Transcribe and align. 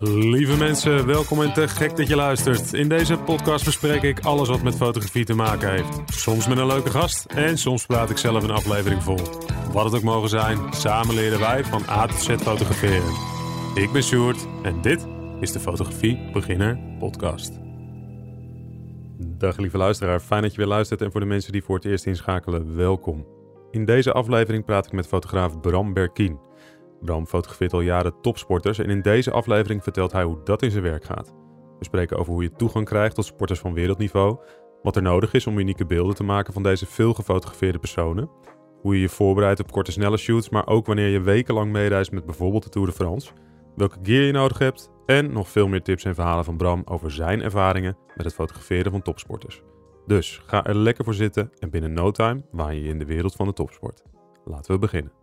Lieve 0.00 0.56
mensen, 0.56 1.06
welkom 1.06 1.42
en 1.42 1.52
te 1.52 1.68
gek 1.68 1.96
dat 1.96 2.08
je 2.08 2.16
luistert. 2.16 2.72
In 2.72 2.88
deze 2.88 3.18
podcast 3.18 3.64
bespreek 3.64 4.02
ik 4.02 4.20
alles 4.20 4.48
wat 4.48 4.62
met 4.62 4.76
fotografie 4.76 5.24
te 5.24 5.34
maken 5.34 5.70
heeft. 5.70 6.00
Soms 6.06 6.48
met 6.48 6.58
een 6.58 6.66
leuke 6.66 6.90
gast 6.90 7.24
en 7.24 7.58
soms 7.58 7.86
praat 7.86 8.10
ik 8.10 8.16
zelf 8.16 8.42
een 8.42 8.50
aflevering 8.50 9.02
vol. 9.02 9.18
Wat 9.72 9.84
het 9.84 9.94
ook 9.94 10.02
mogen 10.02 10.28
zijn, 10.28 10.58
samen 10.74 11.14
leren 11.14 11.40
wij 11.40 11.64
van 11.64 11.82
A 11.88 12.06
tot 12.06 12.20
Z 12.20 12.28
fotograferen. 12.28 13.12
Ik 13.74 13.92
ben 13.92 14.02
Sjoerd 14.02 14.46
en 14.62 14.80
dit 14.82 15.06
is 15.40 15.52
de 15.52 15.60
Fotografie 15.60 16.30
Beginner 16.32 16.78
Podcast. 16.98 17.58
Dag 19.18 19.56
lieve 19.56 19.76
luisteraar, 19.76 20.20
fijn 20.20 20.42
dat 20.42 20.50
je 20.50 20.58
weer 20.58 20.66
luistert 20.66 21.02
en 21.02 21.10
voor 21.10 21.20
de 21.20 21.26
mensen 21.26 21.52
die 21.52 21.62
voor 21.62 21.76
het 21.76 21.84
eerst 21.84 22.06
inschakelen, 22.06 22.76
welkom. 22.76 23.26
In 23.70 23.84
deze 23.84 24.12
aflevering 24.12 24.64
praat 24.64 24.86
ik 24.86 24.92
met 24.92 25.06
fotograaf 25.06 25.60
Bram 25.60 25.92
Berkien. 25.92 26.47
Bram 27.00 27.26
fotografeert 27.26 27.72
al 27.72 27.80
jaren 27.80 28.20
topsporters 28.20 28.78
en 28.78 28.90
in 28.90 29.02
deze 29.02 29.30
aflevering 29.30 29.82
vertelt 29.82 30.12
hij 30.12 30.24
hoe 30.24 30.40
dat 30.44 30.62
in 30.62 30.70
zijn 30.70 30.82
werk 30.82 31.04
gaat. 31.04 31.34
We 31.78 31.84
spreken 31.84 32.18
over 32.18 32.32
hoe 32.32 32.42
je 32.42 32.52
toegang 32.52 32.84
krijgt 32.84 33.14
tot 33.14 33.24
sporters 33.24 33.60
van 33.60 33.74
wereldniveau, 33.74 34.38
wat 34.82 34.96
er 34.96 35.02
nodig 35.02 35.32
is 35.32 35.46
om 35.46 35.58
unieke 35.58 35.86
beelden 35.86 36.14
te 36.14 36.24
maken 36.24 36.52
van 36.52 36.62
deze 36.62 36.86
veel 36.86 37.14
gefotografeerde 37.14 37.78
personen, 37.78 38.30
hoe 38.80 38.94
je 38.94 39.00
je 39.00 39.08
voorbereidt 39.08 39.60
op 39.60 39.72
korte 39.72 39.92
snelle 39.92 40.16
shoots, 40.16 40.48
maar 40.48 40.66
ook 40.66 40.86
wanneer 40.86 41.08
je 41.08 41.20
wekenlang 41.20 41.72
meereist 41.72 42.12
met 42.12 42.26
bijvoorbeeld 42.26 42.62
de 42.62 42.68
Tour 42.68 42.86
de 42.86 42.94
France, 42.94 43.32
welke 43.76 43.98
gear 44.02 44.22
je 44.22 44.32
nodig 44.32 44.58
hebt 44.58 44.90
en 45.06 45.32
nog 45.32 45.48
veel 45.48 45.68
meer 45.68 45.82
tips 45.82 46.04
en 46.04 46.14
verhalen 46.14 46.44
van 46.44 46.56
Bram 46.56 46.82
over 46.84 47.10
zijn 47.10 47.42
ervaringen 47.42 47.96
met 48.16 48.24
het 48.24 48.34
fotograferen 48.34 48.92
van 48.92 49.02
topsporters. 49.02 49.62
Dus 50.06 50.42
ga 50.46 50.64
er 50.64 50.76
lekker 50.76 51.04
voor 51.04 51.14
zitten 51.14 51.50
en 51.58 51.70
binnen 51.70 51.92
no 51.92 52.10
time 52.10 52.44
waan 52.50 52.74
je 52.74 52.82
je 52.82 52.88
in 52.88 52.98
de 52.98 53.04
wereld 53.04 53.34
van 53.34 53.46
de 53.46 53.52
topsport. 53.52 54.02
Laten 54.44 54.72
we 54.72 54.78
beginnen. 54.78 55.17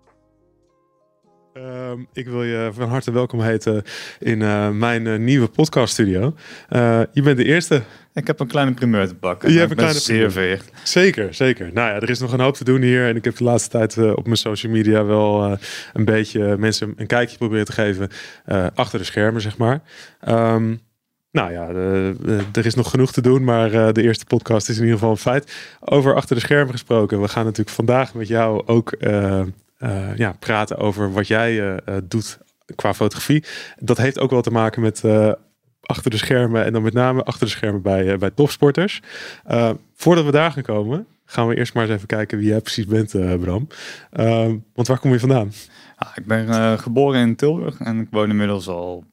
Ehm, 1.55 2.00
ik 2.14 2.27
wil 2.27 2.44
je 2.44 2.70
van 2.73 2.90
harte 2.90 3.12
welkom 3.12 3.41
heten 3.41 3.84
in 4.20 4.41
uh, 4.41 4.70
mijn 4.70 5.05
uh, 5.05 5.20
nieuwe 5.20 5.48
podcaststudio. 5.48 6.35
Uh, 6.70 7.02
je 7.12 7.21
bent 7.21 7.38
de 7.38 7.43
eerste. 7.43 7.82
Ik 8.13 8.27
heb 8.27 8.40
een 8.40 8.48
kleine 8.48 8.74
primeur 8.74 9.07
te 9.07 9.16
pakken. 9.16 9.52
Je 9.52 9.57
hebt 9.60 9.71
een 9.71 9.77
kleine 9.77 9.99
zeer. 9.99 10.62
Zeker, 10.84 11.34
zeker. 11.34 11.74
Nou 11.74 11.90
ja, 11.90 11.96
er 11.96 12.10
is 12.10 12.20
nog 12.20 12.34
een 12.34 12.40
hoop 12.40 12.55
te 12.55 12.63
doen 12.63 12.82
hier. 12.82 13.07
En 13.07 13.15
ik 13.15 13.24
heb 13.24 13.35
de 13.35 13.43
laatste 13.43 13.70
tijd 13.70 13.98
op 13.98 14.26
mijn 14.26 14.38
social 14.38 14.71
media 14.71 15.05
wel 15.05 15.57
een 15.93 16.05
beetje 16.05 16.57
mensen 16.57 16.93
een 16.98 17.07
kijkje 17.07 17.38
proberen 17.38 17.65
te 17.65 17.71
geven 17.71 18.10
achter 18.76 18.99
de 18.99 19.05
schermen, 19.05 19.41
zeg 19.41 19.58
maar. 19.58 19.82
Um, 20.27 20.80
nou 21.32 21.52
ja, 21.52 21.68
er 22.54 22.65
is 22.65 22.76
nog 22.76 22.90
genoeg 22.90 23.12
te 23.12 23.21
doen, 23.21 23.43
maar 23.43 23.93
de 23.93 24.02
eerste 24.02 24.26
podcast 24.26 24.70
is 24.70 24.76
in 24.76 24.84
ieder 24.84 24.98
geval 24.98 25.12
een 25.13 25.18
feit. 25.18 25.55
Over 25.80 26.15
achter 26.15 26.35
de 26.35 26.41
schermen 26.41 26.71
gesproken. 26.71 27.21
We 27.21 27.27
gaan 27.27 27.43
natuurlijk 27.43 27.76
vandaag 27.76 28.13
met 28.13 28.27
jou 28.27 28.68
ook 28.68 28.98
uh, 29.79 30.15
ja, 30.15 30.35
praten 30.40 30.77
over 30.77 31.12
wat 31.12 31.27
jij 31.27 31.55
uh, 31.59 31.98
doet 32.04 32.37
qua 32.76 32.93
fotografie. 32.93 33.43
Dat 33.79 33.98
heeft 33.98 34.20
ook 34.20 34.29
wel 34.29 34.41
te 34.41 34.51
maken 34.51 34.81
met 34.81 35.04
achter 35.81 36.12
de 36.12 36.18
schermen 36.18 36.65
en 36.65 36.73
dan 36.73 36.81
met 36.81 36.93
name 36.93 37.23
achter 37.23 37.45
de 37.45 37.51
schermen 37.51 37.81
bij, 37.81 38.18
bij 38.18 38.31
topsporters. 38.31 39.01
voordat 39.96 40.26
we 40.26 40.31
daar 40.31 40.51
gaan 40.51 40.63
komen, 40.63 41.07
gaan 41.26 41.48
we 41.48 41.55
eerst 41.55 41.73
maar 41.73 41.84
eens 41.84 41.93
even 41.93 42.07
kijken 42.07 42.37
wie 42.37 42.48
jij 42.48 42.62
precies 42.62 42.85
bent, 42.85 43.40
Bram. 43.40 43.68
want 44.73 44.87
waar 44.87 44.99
kom 44.99 45.12
je 45.12 45.20
vandaan? 45.20 45.51
Ah, 45.96 46.12
ik 46.15 46.26
ben 46.26 46.79
geboren 46.79 47.21
in 47.21 47.35
Tilburg 47.35 47.79
en 47.79 47.99
ik 47.99 48.07
woon 48.12 48.29
inmiddels 48.29 48.68
al 48.68 49.03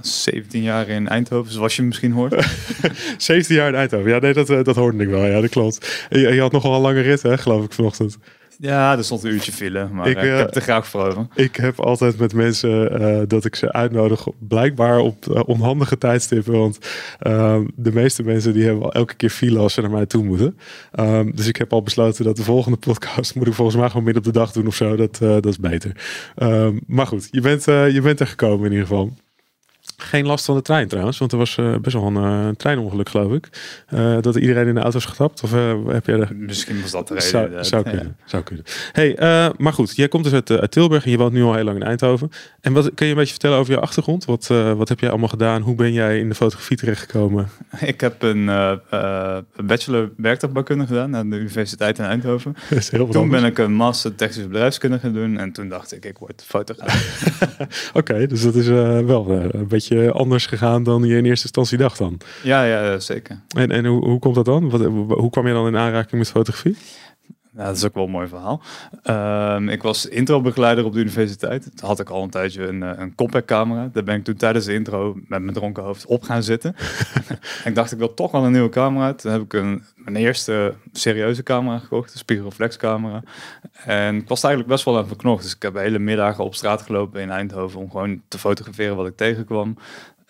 17 0.00 0.62
jaar 0.62 0.88
in 0.88 1.08
Eindhoven, 1.08 1.52
zoals 1.52 1.76
je 1.76 1.82
misschien 1.82 2.12
hoort. 2.12 2.34
17 3.16 3.56
jaar 3.56 3.68
in 3.68 3.74
Eindhoven, 3.74 4.10
ja, 4.10 4.18
nee, 4.18 4.32
dat, 4.32 4.46
dat 4.46 4.76
hoorde 4.76 5.02
ik 5.02 5.08
wel. 5.08 5.26
Ja, 5.26 5.40
dat 5.40 5.50
klopt. 5.50 6.06
Je, 6.10 6.18
je 6.18 6.40
had 6.40 6.52
nogal 6.52 6.74
een 6.74 6.80
lange 6.80 7.00
rit, 7.00 7.22
hè, 7.22 7.38
geloof 7.38 7.64
ik, 7.64 7.72
vanochtend. 7.72 8.18
Ja, 8.60 8.96
er 8.96 9.04
stond 9.04 9.24
een 9.24 9.30
uurtje 9.30 9.52
file, 9.52 9.88
maar 9.92 10.06
ik, 10.06 10.16
uh, 10.16 10.22
ik 10.22 10.38
heb 10.38 10.46
het 10.46 10.56
er 10.56 10.62
graag 10.62 10.86
voor 10.86 11.06
over. 11.06 11.26
Ik 11.34 11.56
heb 11.56 11.80
altijd 11.80 12.18
met 12.18 12.34
mensen 12.34 13.02
uh, 13.02 13.22
dat 13.26 13.44
ik 13.44 13.54
ze 13.54 13.72
uitnodig, 13.72 14.26
blijkbaar 14.38 14.98
op 14.98 15.26
uh, 15.26 15.40
onhandige 15.46 15.98
tijdstippen. 15.98 16.52
Want 16.52 16.78
ehm, 17.18 17.66
de 17.74 17.92
meeste 17.92 18.22
mensen 18.22 18.52
die 18.52 18.64
hebben 18.64 18.82
al 18.82 18.92
elke 18.92 19.14
keer 19.14 19.30
file 19.30 19.58
als 19.58 19.74
ze 19.74 19.80
naar 19.80 19.90
mij 19.90 20.06
toe 20.06 20.24
moeten. 20.24 20.58
Um, 21.00 21.36
dus 21.36 21.46
ik 21.46 21.56
heb 21.56 21.72
al 21.72 21.82
besloten 21.82 22.24
dat 22.24 22.36
de 22.36 22.42
volgende 22.42 22.78
podcast 22.88 23.34
moet 23.34 23.46
ik 23.46 23.54
volgens 23.54 23.76
mij 23.76 23.88
gewoon 23.88 24.04
midden 24.04 24.22
op 24.22 24.32
de 24.32 24.38
dag 24.38 24.52
doen 24.52 24.66
of 24.66 24.74
zo. 24.74 24.96
Dat, 24.96 25.18
dat 25.18 25.46
is 25.46 25.58
beter. 25.58 25.96
Um, 26.36 26.80
maar 26.86 27.06
goed, 27.06 27.28
je 27.30 27.40
bent, 27.40 27.64
je 27.64 28.00
bent 28.02 28.20
er 28.20 28.26
gekomen 28.26 28.66
in 28.66 28.72
ieder 28.72 28.86
geval. 28.86 29.12
Geen 30.00 30.26
last 30.26 30.44
van 30.44 30.54
de 30.54 30.62
trein 30.62 30.88
trouwens, 30.88 31.18
want 31.18 31.32
er 31.32 31.38
was 31.38 31.56
uh, 31.56 31.76
best 31.76 31.94
wel 31.94 32.06
een 32.06 32.14
uh, 32.14 32.48
treinongeluk, 32.56 33.08
geloof 33.08 33.32
ik. 33.32 33.48
Uh, 33.94 34.16
dat 34.20 34.36
iedereen 34.36 34.66
in 34.66 34.74
de 34.74 34.80
auto 34.80 34.98
is 34.98 35.04
gestapt. 35.04 35.42
Of 35.42 35.52
heb 35.86 36.06
je 36.06 36.12
er... 36.12 36.30
Misschien 36.34 36.80
was 36.80 36.90
dat 36.90 37.08
de 37.08 37.14
reden. 37.14 37.28
Zou, 37.30 37.64
zou 37.64 37.82
kunnen. 37.82 38.16
Zou 38.24 38.42
kunnen. 38.42 38.64
Hey, 38.92 39.16
maar 39.56 39.72
goed, 39.72 39.96
jij 39.96 40.08
komt 40.08 40.24
dus 40.24 40.32
uit, 40.32 40.50
uit, 40.50 40.70
Tilburg 40.70 41.04
en 41.04 41.10
je 41.10 41.16
woont 41.16 41.32
nu 41.32 41.42
al 41.42 41.54
heel 41.54 41.64
lang 41.64 41.76
in 41.76 41.82
Eindhoven. 41.82 42.30
En 42.60 42.72
wat 42.72 42.94
kun 42.94 43.06
je 43.06 43.12
een 43.12 43.18
beetje 43.18 43.32
vertellen 43.32 43.58
over 43.58 43.72
je 43.72 43.80
achtergrond? 43.80 44.24
Wat, 44.24 44.46
wat 44.76 44.88
heb 44.88 45.00
jij 45.00 45.10
allemaal 45.10 45.28
gedaan? 45.28 45.62
Hoe 45.62 45.74
ben 45.74 45.92
jij 45.92 46.18
in 46.18 46.28
de 46.28 46.34
fotografie 46.34 46.76
terechtgekomen? 46.76 47.48
Ik 47.80 48.00
heb 48.00 48.22
een 48.22 48.44
bachelor 49.64 50.10
werktuigbouwkunde 50.16 50.86
gedaan 50.86 51.16
aan 51.16 51.30
de 51.30 51.36
Universiteit 51.36 51.98
in 51.98 52.04
Eindhoven. 52.04 52.56
toen 52.90 53.00
anders. 53.00 53.40
ben 53.40 53.44
ik 53.44 53.58
een 53.58 53.72
master 53.72 54.14
technische 54.14 54.48
bedrijfskunde 54.48 54.98
gaan 54.98 55.12
doen 55.12 55.38
en 55.38 55.52
toen 55.52 55.68
dacht 55.68 55.92
ik, 55.94 56.04
ik 56.04 56.18
word 56.18 56.44
fotograaf. 56.46 57.22
Oké, 57.88 57.98
okay, 57.98 58.26
dus 58.26 58.42
dat 58.42 58.54
is 58.54 58.66
wel 58.66 59.30
een 59.30 59.68
beetje 59.68 59.89
anders 60.12 60.46
gegaan 60.46 60.82
dan 60.82 61.02
je 61.02 61.16
in 61.16 61.24
eerste 61.24 61.44
instantie 61.44 61.78
dacht 61.78 61.98
dan. 61.98 62.20
Ja, 62.42 62.64
ja 62.64 62.98
zeker. 62.98 63.40
En, 63.56 63.70
en 63.70 63.86
hoe, 63.86 64.04
hoe 64.04 64.18
komt 64.18 64.34
dat 64.34 64.44
dan? 64.44 64.70
Wat, 64.70 64.84
hoe 65.08 65.30
kwam 65.30 65.46
je 65.46 65.52
dan 65.52 65.66
in 65.66 65.76
aanraking 65.76 66.18
met 66.18 66.30
fotografie? 66.30 66.76
Ja, 67.56 67.64
dat 67.64 67.76
is 67.76 67.84
ook 67.84 67.94
wel 67.94 68.04
een 68.04 68.10
mooi 68.10 68.28
verhaal. 68.28 68.62
Um, 69.56 69.68
ik 69.68 69.82
was 69.82 70.06
introbegeleider 70.06 70.84
op 70.84 70.92
de 70.92 71.00
universiteit. 71.00 71.62
Toen 71.62 71.88
had 71.88 72.00
ik 72.00 72.10
al 72.10 72.22
een 72.22 72.30
tijdje 72.30 72.66
een, 72.66 72.82
eh, 72.82 72.98
een 72.98 73.14
compact 73.14 73.46
camera. 73.46 73.88
Daar 73.92 74.04
ben 74.04 74.16
ik 74.16 74.24
toen 74.24 74.34
tijdens 74.34 74.64
de 74.64 74.72
intro 74.72 75.14
met 75.14 75.42
mijn 75.42 75.52
dronken 75.52 75.82
hoofd 75.82 76.06
op 76.06 76.22
gaan 76.22 76.42
zitten. 76.42 76.74
ik 77.64 77.74
dacht, 77.74 77.92
ik 77.92 77.98
wil 77.98 78.14
toch 78.14 78.30
wel 78.30 78.44
een 78.44 78.52
nieuwe 78.52 78.68
camera. 78.68 79.14
Toen 79.14 79.32
heb 79.32 79.42
ik 79.42 79.52
een, 79.52 79.84
mijn 79.94 80.16
eerste 80.16 80.74
serieuze 80.92 81.42
camera 81.42 81.78
gekocht, 81.78 82.12
een 82.12 82.18
spiegelreflexcamera. 82.18 83.22
En 83.84 84.16
ik 84.16 84.28
was 84.28 84.42
eigenlijk 84.42 84.72
best 84.72 84.84
wel 84.84 84.98
aan 84.98 85.06
verknocht. 85.06 85.42
Dus 85.42 85.54
ik 85.54 85.62
heb 85.62 85.74
hele 85.74 85.98
middagen 85.98 86.44
op 86.44 86.54
straat 86.54 86.82
gelopen 86.82 87.20
in 87.20 87.30
Eindhoven 87.30 87.80
om 87.80 87.90
gewoon 87.90 88.22
te 88.28 88.38
fotograferen 88.38 88.96
wat 88.96 89.06
ik 89.06 89.16
tegenkwam. 89.16 89.76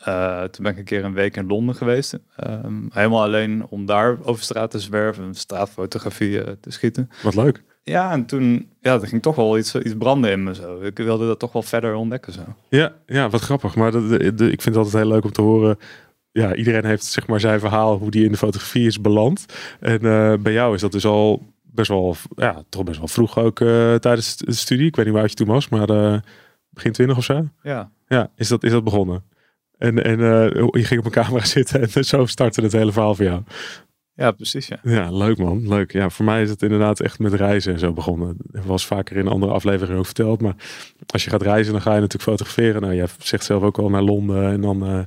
Uh, 0.08 0.42
toen 0.42 0.64
ben 0.64 0.72
ik 0.72 0.78
een 0.78 0.84
keer 0.84 1.04
een 1.04 1.12
week 1.12 1.36
in 1.36 1.46
Londen 1.46 1.74
geweest. 1.74 2.18
Um, 2.48 2.88
helemaal 2.92 3.22
alleen 3.22 3.66
om 3.68 3.86
daar 3.86 4.18
over 4.22 4.42
straat 4.42 4.70
te 4.70 4.80
zwerven, 4.80 5.34
straatfotografie 5.34 6.30
uh, 6.30 6.48
te 6.60 6.70
schieten. 6.70 7.10
Wat 7.22 7.34
leuk. 7.34 7.62
Ja, 7.82 8.12
en 8.12 8.26
toen 8.26 8.70
ja, 8.80 8.92
er 9.00 9.06
ging 9.06 9.22
toch 9.22 9.36
wel 9.36 9.58
iets, 9.58 9.74
iets 9.74 9.96
branden 9.96 10.30
in 10.30 10.42
me 10.42 10.54
zo. 10.54 10.80
Ik 10.80 10.96
wilde 10.96 11.26
dat 11.26 11.38
toch 11.38 11.52
wel 11.52 11.62
verder 11.62 11.94
ontdekken 11.94 12.32
zo. 12.32 12.40
Ja, 12.68 12.92
ja 13.06 13.28
wat 13.28 13.40
grappig. 13.40 13.74
Maar 13.74 13.92
dat, 13.92 14.08
de, 14.08 14.34
de, 14.34 14.50
ik 14.50 14.62
vind 14.62 14.74
het 14.74 14.84
altijd 14.84 15.02
heel 15.02 15.12
leuk 15.12 15.24
om 15.24 15.32
te 15.32 15.42
horen. 15.42 15.78
Ja, 16.32 16.54
iedereen 16.54 16.84
heeft 16.84 17.04
zeg 17.04 17.26
maar 17.26 17.40
zijn 17.40 17.60
verhaal 17.60 17.98
hoe 17.98 18.10
die 18.10 18.24
in 18.24 18.32
de 18.32 18.38
fotografie 18.38 18.86
is 18.86 19.00
beland. 19.00 19.46
En 19.80 20.04
uh, 20.04 20.34
bij 20.36 20.52
jou 20.52 20.74
is 20.74 20.80
dat 20.80 20.92
dus 20.92 21.06
al 21.06 21.46
best 21.62 21.88
wel, 21.88 22.16
ja, 22.36 22.62
toch 22.68 22.84
best 22.84 22.98
wel 22.98 23.08
vroeg 23.08 23.38
ook 23.38 23.58
tijdens 23.98 24.36
de 24.36 24.52
studie. 24.52 24.86
Ik 24.86 24.96
weet 24.96 25.04
niet 25.04 25.14
waar 25.14 25.24
je 25.24 25.34
toen 25.34 25.46
was, 25.46 25.68
maar 25.68 25.86
begin 26.70 26.92
twintig 26.92 27.16
of 27.16 27.24
zo. 27.24 27.48
Ja. 27.62 27.90
Ja, 28.06 28.30
is 28.36 28.48
dat, 28.48 28.64
is 28.64 28.70
dat 28.70 28.84
begonnen? 28.84 29.22
En, 29.80 30.04
en 30.04 30.18
uh, 30.18 30.66
je 30.70 30.84
ging 30.84 31.00
op 31.00 31.06
een 31.06 31.22
camera 31.22 31.44
zitten 31.56 31.80
en 31.80 32.04
zo 32.04 32.26
startte 32.26 32.62
het 32.62 32.72
hele 32.72 32.92
verhaal 32.92 33.14
voor 33.14 33.24
jou. 33.24 33.42
Ja, 34.14 34.30
precies. 34.30 34.66
Ja. 34.66 34.78
ja, 34.82 35.10
leuk 35.10 35.38
man. 35.38 35.68
Leuk. 35.68 35.92
Ja, 35.92 36.10
voor 36.10 36.24
mij 36.24 36.42
is 36.42 36.50
het 36.50 36.62
inderdaad 36.62 37.00
echt 37.00 37.18
met 37.18 37.32
reizen 37.32 37.72
en 37.72 37.78
zo 37.78 37.92
begonnen. 37.92 38.36
Het 38.52 38.66
was 38.66 38.86
vaker 38.86 39.16
in 39.16 39.28
andere 39.28 39.52
afleveringen 39.52 39.98
ook 39.98 40.04
verteld. 40.04 40.40
Maar 40.40 40.54
als 41.06 41.24
je 41.24 41.30
gaat 41.30 41.42
reizen, 41.42 41.72
dan 41.72 41.82
ga 41.82 41.94
je 41.94 42.00
natuurlijk 42.00 42.30
fotograferen. 42.30 42.80
Nou, 42.80 42.94
jij 42.94 43.06
zegt 43.18 43.44
zelf 43.44 43.62
ook 43.62 43.78
al 43.78 43.90
naar 43.90 44.02
Londen. 44.02 44.50
En 44.50 44.60
dan, 44.60 44.90
uh, 44.90 45.00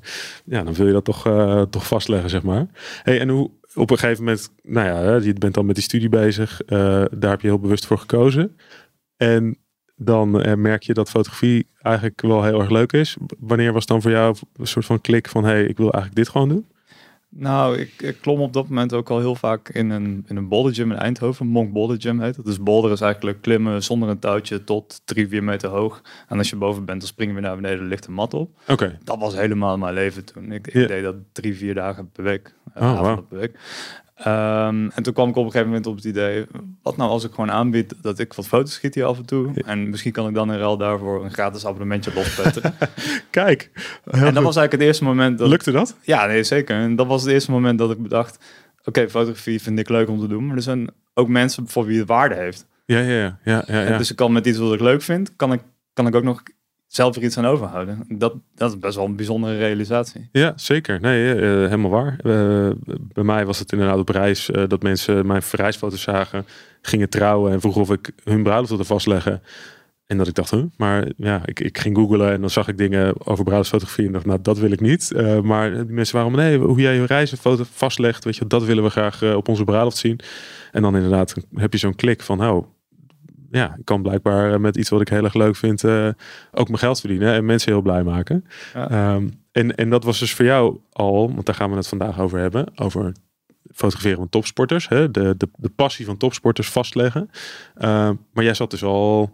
ja, 0.46 0.64
dan 0.64 0.74
wil 0.74 0.88
je 0.88 0.94
dat 0.94 1.04
toch, 1.04 1.28
uh, 1.28 1.62
toch 1.62 1.88
vastleggen, 1.88 2.30
zeg 2.30 2.44
maar. 2.44 2.68
Hey, 3.04 3.20
en 3.20 3.30
hoe 3.30 3.52
op 3.74 3.92
een 3.92 3.98
gegeven 3.98 4.24
moment, 4.24 4.50
nou 4.64 4.88
ja, 4.88 5.16
je 5.26 5.34
bent 5.34 5.54
dan 5.54 5.66
met 5.66 5.76
die 5.76 5.84
studie 5.84 6.10
bezig. 6.10 6.62
daar 6.66 7.30
heb 7.30 7.42
je 7.42 7.48
heel 7.48 7.60
bewust 7.60 7.86
voor 7.86 7.98
gekozen. 7.98 8.58
En 9.18 9.58
dan 9.96 10.42
eh, 10.42 10.54
merk 10.54 10.84
je 10.84 10.94
dat 10.94 11.10
fotografie 11.10 11.68
eigenlijk 11.82 12.22
wel 12.22 12.44
heel 12.44 12.60
erg 12.60 12.70
leuk 12.70 12.94
is. 12.94 13.18
Wanneer 13.40 13.74
was 13.74 13.86
dan 13.86 14.02
voor 14.02 14.12
jou 14.12 14.36
een 14.56 14.68
soort 14.68 14.86
van 14.86 15.02
klik 15.02 15.28
van, 15.28 15.44
hey, 15.44 15.64
ik 15.64 15.78
wil 15.78 15.92
eigenlijk 15.92 16.16
dit 16.16 16.30
gewoon 16.30 16.50
doen? 16.50 16.66
Nou, 17.36 17.78
ik, 17.78 18.02
ik, 18.02 18.18
klom 18.22 18.40
op 18.40 18.54
dat 18.54 18.68
moment 18.68 18.94
ook 18.94 19.10
al 19.10 19.20
heel 19.20 19.36
vaak 19.36 19.70
in 19.70 19.90
een, 19.90 20.26
in 20.28 20.36
een 20.36 20.48
boulder 20.48 20.74
gym 20.74 20.92
in 20.92 20.98
Eindhoven. 20.98 21.48
Monk 21.48 21.74
Boulder 21.74 22.02
Gym 22.02 22.22
heet 22.22 22.36
het. 22.36 22.46
Dus 22.46 22.64
boulder 22.64 22.92
is 22.92 23.02
eigenlijk 23.02 23.42
klimmen 23.42 23.84
zonder 23.84 24.10
een 24.10 24.20
touwtje 24.20 24.64
tot 24.64 25.02
drie, 25.06 25.28
vier 25.28 25.44
meter 25.44 25.70
hoog. 25.70 26.02
En 26.28 26.38
als 26.38 26.50
je 26.50 26.56
boven 26.56 26.86
bent, 26.86 27.00
dan 27.00 27.08
springen 27.08 27.36
we 27.36 27.42
naar 27.42 27.56
beneden, 27.56 27.88
ligt 27.88 28.06
een 28.06 28.14
mat 28.14 28.34
op. 28.34 28.60
Oké. 28.68 28.98
Dat 29.04 29.20
was 29.20 29.36
helemaal 29.36 29.78
mijn 29.78 29.94
leven 29.94 30.26
toen. 30.26 30.52
Ik, 30.52 30.68
ik 30.68 30.88
deed 30.88 31.04
dat 31.04 31.16
drie, 31.32 31.56
vier 31.56 31.74
dagen 31.74 32.12
per 32.12 32.24
week. 32.24 32.54
Uh, 32.78 32.84
oh, 32.84 33.00
wow. 33.00 33.28
per 33.28 33.38
week. 33.38 33.60
Um, 34.28 34.92
en 34.92 35.04
toen 35.04 35.14
kwam 35.14 35.30
ik 35.30 35.36
op 35.36 35.46
een 35.46 35.52
gegeven 35.52 35.68
moment 35.68 35.88
op 35.88 35.96
het 35.96 36.06
idee, 36.06 36.46
wat 36.82 36.98
nou 36.98 37.10
als 37.10 37.24
ik 37.24 37.34
gewoon 37.34 37.52
aanbied 37.52 37.94
dat 38.02 38.20
ik 38.20 38.34
wat 38.34 38.48
foto's 38.48 38.74
schiet 38.74 38.96
hier 38.96 39.06
af 39.06 39.18
en 39.18 39.26
toe. 39.26 39.52
En 39.66 39.90
misschien 39.90 40.12
kan 40.12 40.28
ik 40.28 40.34
dan 40.34 40.52
in 40.52 40.58
ruil 40.58 40.78
daarvoor 40.78 41.24
een 41.24 41.34
gratis 41.34 41.66
abonnementje 41.66 42.14
lospetteren. 42.14 42.74
Kijk. 43.30 43.72
En 44.06 44.20
dat 44.20 44.44
was 44.44 44.56
eigenlijk 44.56 44.72
het 44.72 44.82
eerste 44.82 45.04
moment. 45.04 45.38
Dat, 45.38 45.48
Lukte 45.50 45.72
dat? 45.72 45.96
Ja, 46.02 46.26
nee, 46.26 46.44
zeker. 46.44 46.76
En 46.76 46.96
dat 46.96 47.08
was 47.08 47.22
het 47.22 47.32
eerste 47.32 47.52
moment 47.52 47.78
dat 47.78 47.92
ik 47.92 48.02
bedacht, 48.02 48.38
oké, 48.84 49.10
fotografie 49.10 49.62
vind 49.62 49.80
ik 49.80 49.90
leuk 49.90 50.10
om 50.10 50.20
te 50.20 50.28
doen. 50.28 50.48
Maar 50.48 50.56
er 50.56 50.62
zijn 50.62 50.90
ook 51.14 51.28
mensen 51.28 51.68
voor 51.68 51.86
wie 51.86 52.00
het 52.00 52.08
waarde 52.08 52.36
heeft. 52.36 52.66
Ja, 52.86 53.00
ja, 53.00 53.40
ja. 53.44 53.64
ja, 53.68 53.82
ja, 53.82 53.98
Dus 53.98 54.12
ik 54.12 54.16
kan 54.16 54.32
met 54.32 54.46
iets 54.46 54.58
wat 54.58 54.74
ik 54.74 54.80
leuk 54.80 55.02
vind, 55.02 55.36
kan 55.36 55.54
ik, 55.54 55.62
kan 55.94 56.08
ik 56.08 56.16
ook 56.16 56.24
nog 56.24 56.44
zelf 56.96 57.16
er 57.16 57.24
iets 57.24 57.38
aan 57.38 57.46
overhouden. 57.46 58.06
Dat, 58.08 58.34
dat 58.56 58.72
is 58.72 58.80
best 58.80 58.96
wel 58.96 59.06
een 59.06 59.16
bijzondere 59.16 59.58
realisatie. 59.58 60.30
Ja, 60.32 60.54
zeker. 60.56 61.02
Nee, 61.02 61.34
eh, 61.34 61.42
helemaal 61.42 61.92
waar. 61.92 62.20
Eh, 62.20 62.70
bij 63.14 63.24
mij 63.24 63.46
was 63.46 63.60
het 63.60 63.72
inderdaad 63.72 64.00
op 64.00 64.10
reis 64.10 64.52
eh, 64.52 64.64
dat 64.68 64.84
mensen 64.84 65.26
mijn 65.28 65.42
reisfoto's 65.52 66.02
zagen, 66.02 66.46
gingen 66.82 67.10
trouwen 67.10 67.52
en 67.52 67.62
vroegen 67.62 67.82
of 67.82 67.92
ik 67.92 68.12
hun 68.24 68.44
bruiloft 68.44 68.70
wilde 68.70 68.84
vastleggen. 68.84 69.42
En 70.14 70.18
dat 70.18 70.28
ik 70.28 70.34
dacht, 70.34 70.52
huh? 70.52 70.64
maar 70.78 71.12
ja, 71.18 71.42
ik, 71.46 71.60
ik 71.60 71.78
ging 71.78 71.98
googlen 71.98 72.32
en 72.32 72.42
dan 72.42 72.50
zag 72.50 72.68
ik 72.68 72.78
dingen 72.78 73.28
over 73.28 73.44
bruiloftsfotografie 73.44 74.06
en 74.06 74.12
dacht, 74.12 74.26
nou, 74.26 74.40
dat 74.42 74.58
wil 74.58 74.72
ik 74.72 74.80
niet. 74.80 75.12
Eh, 75.12 75.40
maar 75.40 75.72
die 75.72 75.94
mensen 75.94 76.16
waren, 76.16 76.32
nee, 76.32 76.58
hoe 76.58 76.82
jij 76.82 76.96
je 76.96 77.06
reizenfoto 77.06 77.64
vastlegt, 77.72 78.24
weet 78.24 78.36
je, 78.36 78.48
dat 78.48 78.64
willen 78.64 78.84
we 78.84 78.90
graag 78.90 79.22
eh, 79.22 79.36
op 79.36 79.48
onze 79.48 79.64
bruiloft 79.64 79.98
zien. 79.98 80.20
En 80.72 80.82
dan 80.82 80.96
inderdaad 80.96 81.36
heb 81.54 81.72
je 81.72 81.78
zo'n 81.80 81.96
klik 81.96 82.22
van, 82.22 82.46
oh, 82.46 82.68
ja, 83.54 83.76
ik 83.78 83.86
kan 83.86 84.02
blijkbaar 84.02 84.62
met 84.62 84.78
iets 84.78 84.90
wat 84.90 85.02
ik 85.02 85.08
heel 85.08 85.24
erg 85.24 85.34
leuk 85.34 85.56
vind 85.56 85.84
eh, 85.84 86.08
ook 86.52 86.68
mijn 86.68 86.80
geld 86.80 87.00
verdienen 87.00 87.34
en 87.34 87.46
mensen 87.46 87.72
heel 87.72 87.82
blij 87.82 88.04
maken. 88.04 88.46
Ja. 88.74 88.90
Ehm, 88.90 89.28
en, 89.52 89.76
en 89.76 89.90
dat 89.90 90.04
was 90.04 90.20
dus 90.20 90.34
voor 90.34 90.46
jou 90.46 90.80
al, 90.92 91.34
want 91.34 91.46
daar 91.46 91.56
gaan 91.56 91.70
we 91.70 91.76
het 91.76 91.88
vandaag 91.88 92.20
over 92.20 92.40
hebben, 92.40 92.66
over 92.76 93.14
fotograferen 93.74 94.18
van 94.18 94.30
topsporters, 94.30 94.88
hè? 94.88 95.12
De, 95.12 95.38
de, 95.38 95.50
de 95.56 95.70
passie 95.70 96.06
van 96.06 96.18
topsporters 96.18 96.70
vastleggen. 96.70 97.30
Ehm, 97.76 98.16
maar 98.34 98.44
jij 98.44 98.54
zat 98.54 98.72
dus 98.72 98.84
al, 98.84 99.32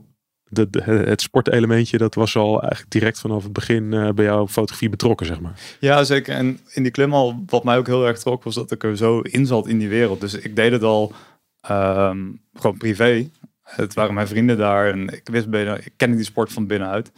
de, 0.49 0.69
de, 0.69 0.81
het 0.81 1.21
sportelementje, 1.21 1.97
dat 1.97 2.15
was 2.15 2.35
al 2.35 2.61
eigenlijk 2.61 2.91
direct 2.91 3.19
vanaf 3.19 3.43
het 3.43 3.53
begin 3.53 3.93
eh, 3.93 4.09
bij 4.09 4.25
jou 4.25 4.41
op 4.41 4.49
fotografie 4.49 4.89
betrokken, 4.89 5.25
zeg 5.25 5.39
maar. 5.39 5.59
Ja, 5.79 6.03
zeker. 6.03 6.35
En 6.35 6.59
in 6.73 6.83
die 6.83 6.91
klim 6.91 7.13
al, 7.13 7.43
wat 7.45 7.63
mij 7.63 7.77
ook 7.77 7.87
heel 7.87 8.07
erg 8.07 8.19
trok, 8.19 8.43
was 8.43 8.55
dat 8.55 8.71
ik 8.71 8.83
er 8.83 8.97
zo 8.97 9.19
in 9.19 9.45
zat 9.45 9.67
in 9.67 9.77
die 9.77 9.89
wereld. 9.89 10.21
Dus 10.21 10.33
ik 10.33 10.55
deed 10.55 10.71
het 10.71 10.83
al 10.83 11.13
ehm, 11.61 12.19
gewoon 12.53 12.77
privé. 12.77 13.29
Het 13.75 13.93
waren 13.93 14.13
mijn 14.13 14.27
vrienden 14.27 14.57
daar 14.57 14.91
en 14.91 15.07
ik 15.07 15.27
wist 15.29 15.47
ik 15.53 15.93
kende 15.95 16.15
die 16.15 16.25
sport 16.25 16.53
van 16.53 16.67
binnenuit. 16.67 17.11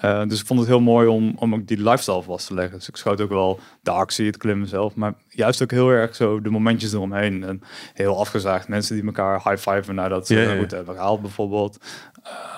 Eh, 0.00 0.26
dus 0.26 0.40
ik 0.40 0.46
vond 0.46 0.60
het 0.60 0.68
heel 0.68 0.80
mooi 0.80 1.08
om, 1.08 1.34
om 1.36 1.54
ook 1.54 1.66
die 1.66 1.82
lifestyle 1.82 2.22
vast 2.22 2.46
te 2.46 2.54
leggen. 2.54 2.78
Dus 2.78 2.88
ik 2.88 2.96
schoot 2.96 3.20
ook 3.20 3.28
wel 3.28 3.60
de 3.82 3.90
actie, 3.90 4.26
het 4.26 4.36
klimmen 4.36 4.68
zelf. 4.68 4.94
Maar 4.94 5.14
juist 5.34 5.62
ook 5.62 5.70
heel 5.70 5.88
erg 5.90 6.14
zo 6.16 6.40
de 6.40 6.50
momentjes 6.50 6.92
eromheen. 6.92 7.44
En 7.44 7.60
heel 7.94 8.18
afgezaagd. 8.18 8.68
Mensen 8.68 8.94
die 8.96 9.04
elkaar 9.04 9.42
high-fiven 9.48 9.94
nadat 9.94 10.26
ze 10.26 10.56
goed 10.58 10.70
hebben 10.70 10.94
gehaald 10.94 11.20
bijvoorbeeld. 11.20 11.78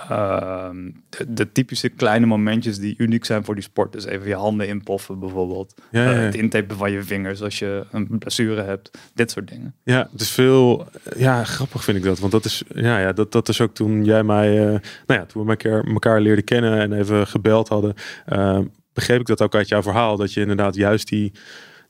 Ehm, 0.09 0.91
de, 1.09 1.32
de 1.32 1.53
typische 1.53 1.88
kleine 1.88 2.26
momentjes 2.26 2.79
die 2.79 2.94
uniek 2.99 3.25
zijn 3.25 3.44
voor 3.44 3.55
die 3.55 3.65
sport. 3.65 3.93
Dus 3.93 4.05
even 4.05 4.29
je 4.29 4.35
handen 4.35 4.69
inpoffen 4.69 5.19
bijvoorbeeld. 5.19 5.75
Ja, 5.91 6.03
ja, 6.05 6.11
Eh, 6.11 6.17
ja. 6.17 6.21
het 6.23 6.35
intapen 6.35 6.76
van 6.76 6.91
je 6.93 7.03
vingers 7.03 7.43
als 7.43 7.59
je 7.59 7.85
een 7.91 8.19
blessure 8.19 8.62
hebt. 8.62 8.91
Dit 9.15 9.31
soort 9.31 9.49
dingen. 9.49 9.75
Ja, 9.82 10.09
het 10.12 10.21
is 10.21 10.31
veel. 10.31 10.87
Ja, 11.17 11.44
grappig 11.44 11.85
vind 11.85 11.97
ik 11.97 12.03
dat. 12.05 12.19
Want 12.19 12.32
dat 12.32 12.44
is, 12.44 12.62
ja, 12.75 12.99
ja, 12.99 13.12
dat, 13.12 13.32
dat 13.32 13.49
is 13.49 13.61
ook 13.61 13.75
toen 13.75 14.05
jij 14.05 14.23
mij. 14.23 14.59
eh, 14.59 14.67
nou 15.06 15.21
ja, 15.21 15.25
toen 15.26 15.44
we 15.44 15.50
elkaar, 15.50 15.85
elkaar 15.85 16.21
leerden 16.21 16.44
kennen 16.44 16.79
en 16.81 16.93
even 16.93 17.26
gebeld 17.26 17.69
hadden. 17.69 17.94
eh, 18.26 18.59
begreep 18.93 19.21
ik 19.21 19.26
dat 19.26 19.43
ook 19.43 19.55
uit 19.55 19.69
jouw 19.69 19.82
verhaal. 19.82 20.17
Dat 20.17 20.32
je 20.32 20.41
inderdaad 20.41 20.75
juist 20.75 21.09
die. 21.09 21.32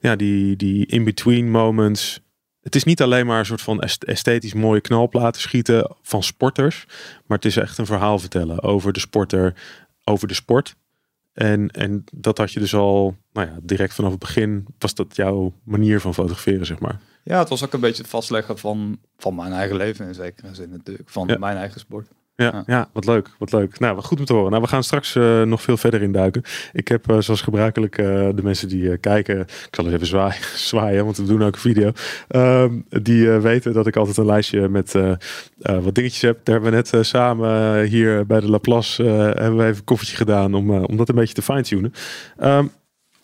Ja, 0.04 0.16
die, 0.16 0.56
die 0.56 0.86
in-between 0.86 1.50
moments. 1.50 2.20
Het 2.60 2.74
is 2.74 2.84
niet 2.84 3.02
alleen 3.02 3.26
maar 3.26 3.38
een 3.38 3.46
soort 3.46 3.62
van 3.62 3.80
est- 3.80 4.04
esthetisch 4.04 4.54
mooie 4.54 4.80
knalplaten 4.80 5.40
schieten 5.40 5.96
van 6.02 6.22
sporters. 6.22 6.84
Maar 7.26 7.36
het 7.36 7.46
is 7.46 7.56
echt 7.56 7.78
een 7.78 7.86
verhaal 7.86 8.18
vertellen 8.18 8.62
over 8.62 8.92
de 8.92 9.00
sporter, 9.00 9.54
over 10.04 10.28
de 10.28 10.34
sport. 10.34 10.76
En, 11.32 11.70
en 11.70 12.04
dat 12.12 12.38
had 12.38 12.52
je 12.52 12.60
dus 12.60 12.74
al, 12.74 13.16
nou 13.32 13.48
ja, 13.48 13.58
direct 13.62 13.94
vanaf 13.94 14.10
het 14.10 14.20
begin 14.20 14.66
was 14.78 14.94
dat 14.94 15.16
jouw 15.16 15.52
manier 15.64 16.00
van 16.00 16.14
fotograferen, 16.14 16.66
zeg 16.66 16.78
maar. 16.78 17.00
Ja, 17.24 17.38
het 17.38 17.48
was 17.48 17.64
ook 17.64 17.72
een 17.72 17.80
beetje 17.80 18.02
het 18.02 18.10
vastleggen 18.10 18.58
van, 18.58 18.98
van 19.16 19.34
mijn 19.34 19.52
eigen 19.52 19.76
leven 19.76 20.06
in 20.06 20.14
zekere 20.14 20.54
zin 20.54 20.70
natuurlijk. 20.70 21.08
Van 21.08 21.26
Ja. 21.28 21.38
mijn 21.38 21.56
eigen 21.56 21.80
sport. 21.80 22.08
Ja, 22.36 22.62
Ja. 22.66 22.88
wat 22.92 23.04
leuk, 23.04 23.28
wat 23.38 23.52
leuk. 23.52 23.78
Nou, 23.78 23.94
wat 23.94 24.04
goed 24.04 24.19
om 24.19 24.25
te 24.25 24.32
horen. 24.32 24.50
Nou, 24.50 24.62
we 24.62 24.69
gaan 24.69 24.82
straks 24.82 25.14
eh, 25.16 25.42
nog 25.42 25.62
veel 25.62 25.76
verder 25.76 26.02
induiken. 26.02 26.42
Ik 26.72 26.88
heb 26.88 27.10
eh, 27.10 27.20
zoals 27.20 27.40
gebruikelijk 27.40 27.98
eh, 27.98 28.06
de 28.34 28.42
mensen 28.42 28.69
die 28.69 28.96
kijken, 28.98 29.40
ik 29.40 29.69
zal 29.70 29.84
eens 29.84 29.94
even 29.94 30.06
zwaaien, 30.06 30.42
zwaaien, 30.70 31.04
want 31.04 31.16
we 31.16 31.25
doen 31.25 31.42
ook 31.42 31.54
een 31.54 31.60
video. 31.60 31.92
Ehm, 32.28 32.81
die 32.88 33.28
weten 33.28 33.72
dat 33.72 33.86
ik 33.86 33.96
altijd 33.96 34.16
een 34.16 34.26
lijstje 34.26 34.69
met 34.69 34.92
wat 35.58 35.94
dingetjes 35.94 36.20
heb. 36.20 36.44
Daar 36.44 36.54
hebben 36.60 36.72
we 36.82 36.90
net 36.92 37.06
samen 37.06 37.82
hier 37.84 38.26
bij 38.26 38.40
de 38.40 38.50
Laplace 38.50 39.02
hebben 39.02 39.56
we 39.56 39.62
even 39.64 39.76
een 39.76 39.84
koffietje 39.84 40.16
gedaan 40.16 40.54
om, 40.54 40.70
om 40.70 40.96
dat 40.96 41.08
een 41.08 41.14
beetje 41.14 41.34
te 41.34 41.42
fine-tunen. 41.42 41.92
Ehm, 42.38 42.66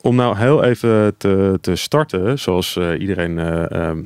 om 0.03 0.15
nou 0.15 0.37
heel 0.37 0.65
even 0.65 1.15
te, 1.17 1.59
te 1.61 1.77
starten, 1.77 2.39
zoals 2.39 2.77
iedereen 2.77 3.39
eh, 3.39 3.71
ehm, 3.71 4.03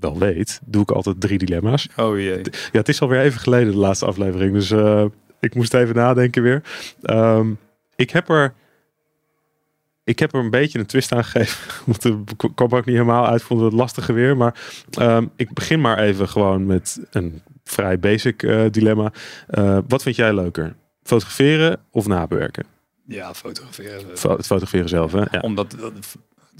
wel 0.00 0.18
weet, 0.18 0.60
doe 0.64 0.82
ik 0.82 0.90
altijd 0.90 1.20
drie 1.20 1.38
dilemma's. 1.38 1.88
Oh 1.96 2.16
jee. 2.18 2.40
Ja, 2.42 2.78
het 2.78 2.88
is 2.88 3.00
alweer 3.00 3.20
even 3.20 3.40
geleden 3.40 3.72
de 3.72 3.78
laatste 3.78 4.06
aflevering. 4.06 4.52
Dus 4.52 4.70
eh, 4.70 5.04
ik 5.40 5.54
moest 5.54 5.74
even 5.74 5.94
nadenken 5.94 6.42
weer. 6.42 6.62
Ehm, 7.02 7.52
ik 7.96 8.10
heb 8.10 8.28
er. 8.28 8.54
Ik 10.04 10.18
heb 10.18 10.32
er 10.34 10.40
een 10.40 10.50
beetje 10.50 10.78
een 10.78 10.86
twist 10.86 11.12
aan 11.12 11.24
gegeven. 11.24 11.74
Want 11.86 12.02
het 12.02 12.36
kwam 12.54 12.72
ook 12.72 12.84
niet 12.84 12.94
helemaal 12.96 13.26
uit. 13.26 13.42
Vond 13.42 13.60
het 13.60 13.72
lastiger 13.72 14.14
weer. 14.14 14.36
Maar 14.36 14.60
ehm, 14.90 15.26
ik 15.36 15.52
begin 15.52 15.80
maar 15.80 15.98
even 15.98 16.28
gewoon 16.28 16.66
met 16.66 17.00
een 17.10 17.42
vrij 17.64 17.98
basic 17.98 18.42
eh, 18.42 18.64
dilemma. 18.70 19.12
Eh, 19.46 19.78
wat 19.88 20.02
vind 20.02 20.16
jij 20.16 20.34
leuker? 20.34 20.76
Fotograferen 21.02 21.80
of 21.90 22.06
nabewerken? 22.06 22.64
Ja, 23.06 23.34
fotograferen. 23.34 24.18
Fo- 24.18 24.36
het 24.36 24.46
fotograferen 24.46 24.88
zelf, 24.88 25.12
hè? 25.12 25.22
Ja. 25.30 25.40
Omdat 25.40 25.76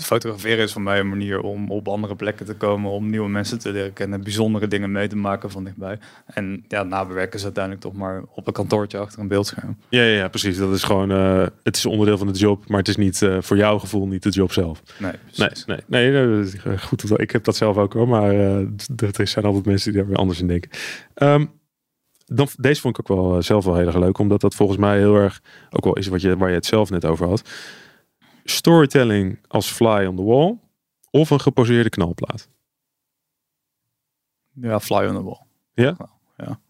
fotograferen 0.02 0.64
is 0.64 0.72
voor 0.72 0.82
mij 0.82 0.98
een 1.00 1.08
manier 1.08 1.40
om 1.40 1.70
op 1.70 1.88
andere 1.88 2.16
plekken 2.16 2.46
te 2.46 2.54
komen, 2.54 2.90
om 2.90 3.10
nieuwe 3.10 3.28
mensen 3.28 3.58
te 3.58 3.72
leren 3.72 3.92
kennen, 3.92 4.22
bijzondere 4.22 4.68
dingen 4.68 4.92
mee 4.92 5.08
te 5.08 5.16
maken 5.16 5.50
van 5.50 5.64
dichtbij. 5.64 5.98
En 6.26 6.64
ja, 6.68 6.82
nabewerken 6.82 7.38
is 7.38 7.44
uiteindelijk 7.44 7.84
toch 7.84 7.92
maar 7.94 8.22
op 8.34 8.46
een 8.46 8.52
kantoortje 8.52 8.98
achter 8.98 9.20
een 9.20 9.28
beeldscherm. 9.28 9.76
Ja, 9.88 10.02
ja, 10.02 10.16
ja, 10.16 10.28
precies. 10.28 10.56
Dat 10.58 10.74
is 10.74 10.82
gewoon. 10.82 11.10
eh, 11.10 11.46
het 11.62 11.76
is 11.76 11.86
onderdeel 11.86 12.18
van 12.18 12.26
de 12.32 12.38
job, 12.38 12.68
maar 12.68 12.78
het 12.78 12.88
is 12.88 12.96
niet 12.96 13.22
eh, 13.22 13.36
voor 13.40 13.56
jouw 13.56 13.78
gevoel 13.78 14.06
niet 14.06 14.22
de 14.22 14.30
job 14.30 14.52
zelf. 14.52 14.82
Nee, 14.98 15.10
Nee, 15.36 15.48
precies. 15.48 15.64
nee, 15.64 15.80
nee, 15.86 16.42
eh, 16.64 16.78
goed. 16.78 17.20
Ik 17.20 17.30
heb 17.30 17.44
dat 17.44 17.56
zelf 17.56 17.76
ook 17.76 17.92
hoor, 17.92 18.08
maar 18.08 18.32
d- 18.96 19.18
er 19.18 19.28
zijn 19.28 19.44
altijd 19.44 19.64
mensen 19.66 19.90
die 19.92 20.00
daar 20.00 20.08
weer 20.10 20.18
anders 20.18 20.40
in 20.40 20.46
denken. 20.46 20.70
Ehm, 21.14 21.44
dan, 22.26 22.48
deze 22.56 22.80
vond 22.80 22.98
ik 22.98 23.10
ook 23.10 23.16
wel 23.18 23.42
zelf 23.42 23.64
wel 23.64 23.76
heel 23.76 23.86
erg 23.86 23.96
leuk, 23.96 24.18
omdat 24.18 24.40
dat 24.40 24.54
volgens 24.54 24.78
mij 24.78 24.98
heel 24.98 25.14
erg 25.16 25.40
ook 25.70 25.84
wel 25.84 25.92
is 25.96 26.06
wat 26.06 26.20
je, 26.20 26.36
waar 26.36 26.48
je 26.48 26.54
het 26.54 26.66
zelf 26.66 26.90
net 26.90 27.04
over 27.04 27.26
had. 27.28 27.42
Storytelling 28.50 29.38
als 29.48 29.70
fly 29.72 30.04
on 30.06 30.16
the 30.16 30.22
wall 30.22 30.58
of 31.10 31.30
een 31.30 31.40
geposeerde 31.40 31.88
knalplaat. 31.90 32.48
Ja, 34.52 34.80
fly 34.80 35.06
on 35.06 35.14
the 35.14 35.22
wall. 35.22 35.46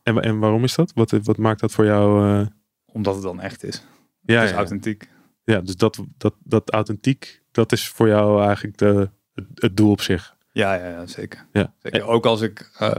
En, 0.03 0.15
wa- 0.15 0.21
en 0.21 0.39
waarom 0.39 0.65
is 0.65 0.75
dat? 0.75 0.93
Wat, 0.95 1.11
wat 1.11 1.37
maakt 1.37 1.61
dat 1.61 1.73
voor 1.73 1.85
jou? 1.85 2.29
eh, 2.41 2.47
Omdat 2.87 3.15
het 3.15 3.23
dan 3.23 3.41
echt 3.41 3.65
is. 3.65 3.85
ja, 4.21 4.35
het 4.35 4.45
is 4.45 4.51
ja, 4.51 4.57
authentiek. 4.57 5.09
ja, 5.45 5.61
dus 5.61 5.77
dat, 5.77 6.01
dat, 6.17 6.35
dat 6.45 6.71
authentiek, 6.71 7.43
dat 7.51 7.73
is 7.73 7.89
voor 7.89 8.09
jou 8.09 8.43
eigenlijk 8.45 8.79
de, 8.79 9.11
het, 9.35 9.45
het 9.55 9.77
doel 9.77 9.91
op 9.91 10.01
zich. 10.01 10.37
Ja, 10.53 10.75
ja, 10.75 10.89
ja 10.89 11.07
zeker. 11.07 11.47
Ja. 11.53 11.73
zeker. 11.83 12.03
Ook 12.07 12.27
als 12.27 12.41
ik 12.41 12.71
eh, 12.79 12.91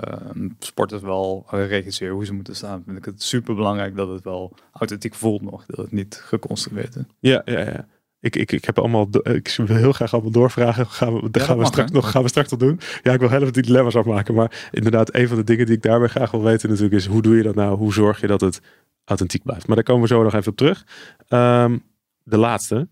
sporters 0.59 1.01
wel 1.01 1.45
regisseer 1.49 2.11
hoe 2.11 2.25
ze 2.25 2.33
moeten 2.33 2.55
staan, 2.55 2.83
vind 2.85 2.97
ik 2.97 3.05
het 3.05 3.23
super 3.23 3.55
belangrijk 3.55 3.95
dat 3.95 4.09
het 4.09 4.23
wel 4.23 4.55
authentiek 4.71 5.13
voelt 5.13 5.41
nog. 5.41 5.65
Dat 5.65 5.77
het 5.77 5.91
niet 5.91 6.15
geconstrueerd 6.15 6.95
is. 6.95 7.03
Ja, 7.19 7.41
ja, 7.45 7.59
ja. 7.59 7.87
Ik, 8.21 8.35
ik, 8.35 8.51
ik 8.51 8.65
heb 8.65 8.79
allemaal, 8.79 9.09
ik 9.21 9.53
wil 9.65 9.75
heel 9.75 9.91
graag 9.91 10.13
allemaal 10.13 10.31
doorvragen. 10.31 10.87
Gaan 10.87 11.13
we, 11.13 11.39
gaan, 11.39 11.55
we 11.55 11.61
mag, 11.61 11.71
straks 11.71 11.91
nog, 11.91 12.11
gaan 12.11 12.21
we 12.21 12.29
straks 12.29 12.49
nog 12.49 12.59
doen. 12.59 12.79
Ja, 13.03 13.13
ik 13.13 13.19
wil 13.19 13.29
heel 13.29 13.41
even 13.41 13.53
die 13.53 13.63
dilemma's 13.63 13.95
afmaken. 13.95 14.33
Maar 14.33 14.69
inderdaad, 14.71 15.15
een 15.15 15.27
van 15.27 15.37
de 15.37 15.43
dingen 15.43 15.65
die 15.65 15.75
ik 15.75 15.81
daarbij 15.81 16.07
graag 16.07 16.31
wil 16.31 16.43
weten 16.43 16.69
natuurlijk 16.69 16.95
is, 16.95 17.05
hoe 17.05 17.21
doe 17.21 17.35
je 17.35 17.43
dat 17.43 17.55
nou? 17.55 17.77
Hoe 17.77 17.93
zorg 17.93 18.21
je 18.21 18.27
dat 18.27 18.41
het 18.41 18.61
authentiek 19.05 19.43
blijft? 19.43 19.67
Maar 19.67 19.75
daar 19.75 19.85
komen 19.85 20.01
we 20.01 20.07
zo 20.07 20.23
nog 20.23 20.33
even 20.33 20.51
op 20.51 20.57
terug. 20.57 20.85
Ehm, 21.27 21.77
de 22.23 22.37
laatste. 22.37 22.87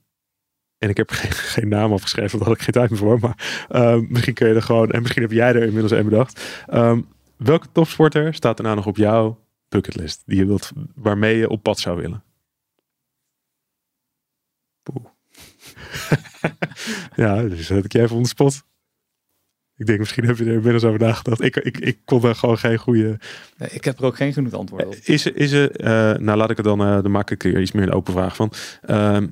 En 0.77 0.89
ik 0.89 0.97
heb 0.97 1.11
geen, 1.19 1.31
geen 1.31 1.67
naam 1.67 1.93
afgeschreven, 1.93 2.31
want 2.31 2.43
daar 2.43 2.49
had 2.49 2.57
ik 2.57 2.63
geen 2.63 2.73
tijd 2.73 2.89
meer 2.89 2.99
voor. 2.99 3.19
Maar 3.19 3.65
ehm, 3.69 4.05
misschien 4.09 4.33
kun 4.33 4.47
je 4.47 4.53
er 4.53 4.61
gewoon, 4.61 4.91
en 4.91 5.01
misschien 5.01 5.21
heb 5.21 5.31
jij 5.31 5.53
er 5.53 5.63
inmiddels 5.63 5.91
een 5.91 6.09
bedacht. 6.09 6.63
Ehm, 6.67 7.01
welke 7.37 7.67
topsporter 7.71 8.33
staat 8.33 8.57
er 8.57 8.63
nou 8.63 8.75
nog 8.75 8.85
op 8.85 8.97
jouw 8.97 9.39
bucketlist? 9.69 10.23
Die 10.25 10.37
je 10.37 10.45
wilt, 10.45 10.71
waarmee 10.95 11.37
je 11.37 11.49
op 11.49 11.63
pad 11.63 11.79
zou 11.79 12.01
willen? 12.01 12.23
Ja, 17.15 17.41
dus 17.41 17.65
zet 17.65 17.85
ik 17.85 17.91
je 17.91 18.01
even 18.01 18.21
de 18.21 18.27
spot. 18.27 18.63
Ik 19.75 19.85
denk, 19.85 19.99
misschien 19.99 20.25
heb 20.25 20.37
je 20.37 20.45
er 20.45 20.53
inmiddels 20.53 20.83
over 20.83 20.99
nagedacht. 20.99 21.41
Ik, 21.41 21.55
ik, 21.55 21.77
ik 21.77 21.99
kon 22.05 22.21
daar 22.21 22.35
gewoon 22.35 22.57
geen 22.57 22.77
goede... 22.77 23.19
Nee, 23.57 23.69
ik 23.69 23.83
heb 23.83 23.99
er 23.99 24.05
ook 24.05 24.15
geen 24.15 24.33
genoeg 24.33 24.53
antwoord 24.53 24.85
op. 24.85 24.93
Is, 24.93 25.25
is 25.25 25.51
er, 25.51 25.71
eh, 25.71 26.19
nou 26.19 26.37
laat 26.37 26.49
ik 26.49 26.57
het 26.57 26.65
dan, 26.65 26.81
eh 26.81 27.01
dan 27.01 27.11
maak 27.11 27.31
ik 27.31 27.43
er 27.43 27.61
iets 27.61 27.71
meer 27.71 27.83
een 27.83 27.93
open 27.93 28.13
vraag 28.13 28.35
van. 28.35 28.51
Ehm, 28.81 29.27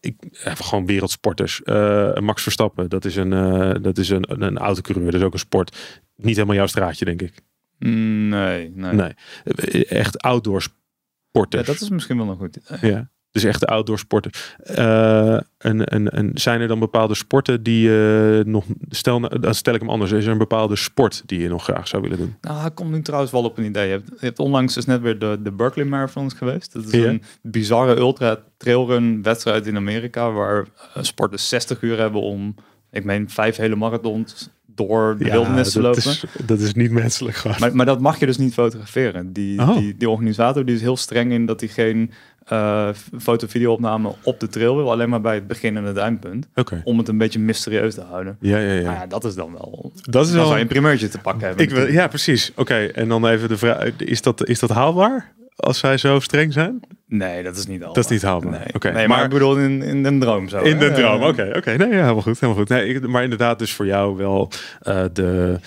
ik 0.00 0.16
heb 0.30 0.60
gewoon 0.60 0.86
wereldsporters. 0.86 1.62
Eh, 1.62 2.16
Max 2.16 2.42
Verstappen, 2.42 2.88
dat 2.88 3.04
is 3.04 3.16
een, 3.16 3.32
eh 3.32 3.82
dat 3.82 3.98
is 3.98 4.08
een, 4.08 4.42
een, 4.42 4.58
autocoureur, 4.58 5.10
dat 5.10 5.20
is 5.20 5.26
ook 5.26 5.32
een 5.32 5.38
sport. 5.38 6.00
Niet 6.16 6.34
helemaal 6.34 6.56
jouw 6.56 6.66
straatje, 6.66 7.04
denk 7.04 7.22
ik. 7.22 7.40
Nee, 7.78 8.70
nee. 8.74 8.92
Nee, 8.92 9.14
Eh, 9.44 9.90
echt 9.90 10.18
outdoor 10.18 10.62
sporters. 10.62 11.66
Ja, 11.66 11.72
dat 11.72 11.82
is 11.82 11.88
misschien 11.88 12.16
wel 12.16 12.28
een 12.28 12.36
goed 12.36 12.56
idee. 12.56 12.92
Ja. 12.92 13.10
Dus 13.32 13.44
echt 13.44 13.60
de 13.60 13.66
outdoor 13.66 13.98
sporten. 13.98 14.30
Uh, 14.70 15.32
en, 15.58 15.84
en, 15.84 16.10
en 16.10 16.30
zijn 16.34 16.60
er 16.60 16.68
dan 16.68 16.78
bepaalde 16.78 17.14
sporten 17.14 17.62
die 17.62 17.82
je 17.82 18.42
nog... 18.46 18.64
Stel, 18.88 19.20
dan 19.20 19.54
stel 19.54 19.74
ik 19.74 19.80
hem 19.80 19.90
anders. 19.90 20.10
Is 20.10 20.24
er 20.24 20.32
een 20.32 20.38
bepaalde 20.38 20.76
sport 20.76 21.22
die 21.26 21.40
je 21.40 21.48
nog 21.48 21.62
graag 21.62 21.88
zou 21.88 22.02
willen 22.02 22.18
doen? 22.18 22.36
Nou, 22.40 22.66
ik 22.66 22.74
kom 22.74 22.90
nu 22.90 23.02
trouwens 23.02 23.32
wel 23.32 23.44
op 23.44 23.58
een 23.58 23.64
idee. 23.64 23.86
Je 23.86 23.92
hebt, 23.92 24.08
je 24.08 24.26
hebt 24.26 24.38
onlangs 24.38 24.74
dus 24.74 24.84
net 24.84 25.00
weer 25.00 25.18
de, 25.18 25.38
de 25.42 25.52
Berkeley 25.52 25.86
Marathons 25.86 26.34
geweest. 26.34 26.72
Dat 26.72 26.84
is 26.84 26.92
een 26.92 27.22
bizarre 27.42 27.96
ultra 27.96 28.38
trailrun 28.56 29.22
wedstrijd 29.22 29.66
in 29.66 29.76
Amerika... 29.76 30.30
waar 30.30 30.66
sporters 31.00 31.48
60 31.48 31.82
uur 31.82 31.98
hebben 31.98 32.20
om, 32.20 32.54
ik 32.90 33.04
meen, 33.04 33.30
vijf 33.30 33.56
hele 33.56 33.76
marathons 33.76 34.50
door 34.74 35.16
de 35.18 35.24
ja, 35.24 35.30
wildernis 35.30 35.72
te 35.72 35.80
lopen. 35.80 36.02
Is, 36.02 36.24
dat 36.44 36.58
is 36.60 36.74
niet 36.74 36.90
menselijk. 36.90 37.58
Maar, 37.58 37.76
maar 37.76 37.86
dat 37.86 38.00
mag 38.00 38.18
je 38.18 38.26
dus 38.26 38.36
niet 38.36 38.52
fotograferen. 38.52 39.32
Die, 39.32 39.60
oh. 39.60 39.76
die, 39.76 39.96
die 39.96 40.08
organisator 40.08 40.64
die 40.64 40.74
is 40.74 40.80
heel 40.80 40.96
streng 40.96 41.32
in 41.32 41.46
dat 41.46 41.60
hij 41.60 41.68
geen 41.68 42.10
uh, 42.52 42.88
foto-video-opname 43.18 44.12
op 44.22 44.40
de 44.40 44.48
trail 44.48 44.76
wil, 44.76 44.90
alleen 44.90 45.08
maar 45.08 45.20
bij 45.20 45.34
het 45.34 45.46
begin 45.46 45.76
en 45.76 45.84
het 45.84 45.96
eindpunt. 45.96 46.48
Om 46.84 46.98
het 46.98 47.08
een 47.08 47.18
beetje 47.18 47.38
mysterieus 47.38 47.94
te 47.94 48.00
houden. 48.00 48.36
Ja, 48.40 48.58
ja, 48.58 48.72
ja. 48.72 48.82
Nou 48.82 48.94
ja 48.94 49.06
dat 49.06 49.24
is 49.24 49.34
dan 49.34 49.52
wel. 49.52 49.92
Dat 50.02 50.24
is 50.24 50.28
dan 50.28 50.36
wel 50.36 50.46
zou 50.46 50.56
je 50.56 50.62
een 50.62 50.68
primeurtje 50.68 51.08
te 51.08 51.18
pakken 51.18 51.46
hebben. 51.46 51.64
Ik 51.64 51.70
wil, 51.70 51.88
ja, 51.88 52.06
precies. 52.06 52.52
Oké, 52.56 52.74
en 52.74 53.08
dan 53.08 53.26
even 53.26 53.48
de 53.48 53.56
vraag: 53.56 53.90
is 53.96 54.22
dat, 54.22 54.48
is 54.48 54.58
dat 54.58 54.70
haalbaar? 54.70 55.32
Als 55.56 55.78
zij 55.78 55.96
zo 55.96 56.20
streng 56.20 56.52
zijn? 56.52 56.80
Nee, 57.06 57.42
dat 57.42 57.56
is 57.56 57.66
niet 57.66 57.78
haalbaar. 57.78 57.94
Dat 57.94 58.04
is 58.04 58.10
niet 58.10 58.22
haalbaar. 58.22 58.50
Nee, 58.50 58.74
Oké. 58.74 58.90
nee 58.92 59.08
maar, 59.08 59.16
maar, 59.16 59.24
ik 59.24 59.30
bedoel 59.30 59.58
in, 59.58 59.82
in 59.82 60.04
een 60.04 60.20
droom 60.20 60.48
zo. 60.48 60.58
In 60.58 60.78
de 60.78 60.92
droom, 60.92 61.22
oké. 61.22 61.52
oké. 61.56 61.76
Nee, 61.76 61.88
ja, 61.88 61.94
helemaal 61.94 62.22
goed. 62.22 62.40
Helemaal 62.40 62.64
goed. 62.64 62.68
Nee, 62.68 63.00
maar 63.00 63.22
inderdaad, 63.22 63.58
dus 63.58 63.72
voor 63.72 63.86
jou 63.86 64.16
wel 64.16 64.50
uh, 64.82 65.04
de, 65.12 65.58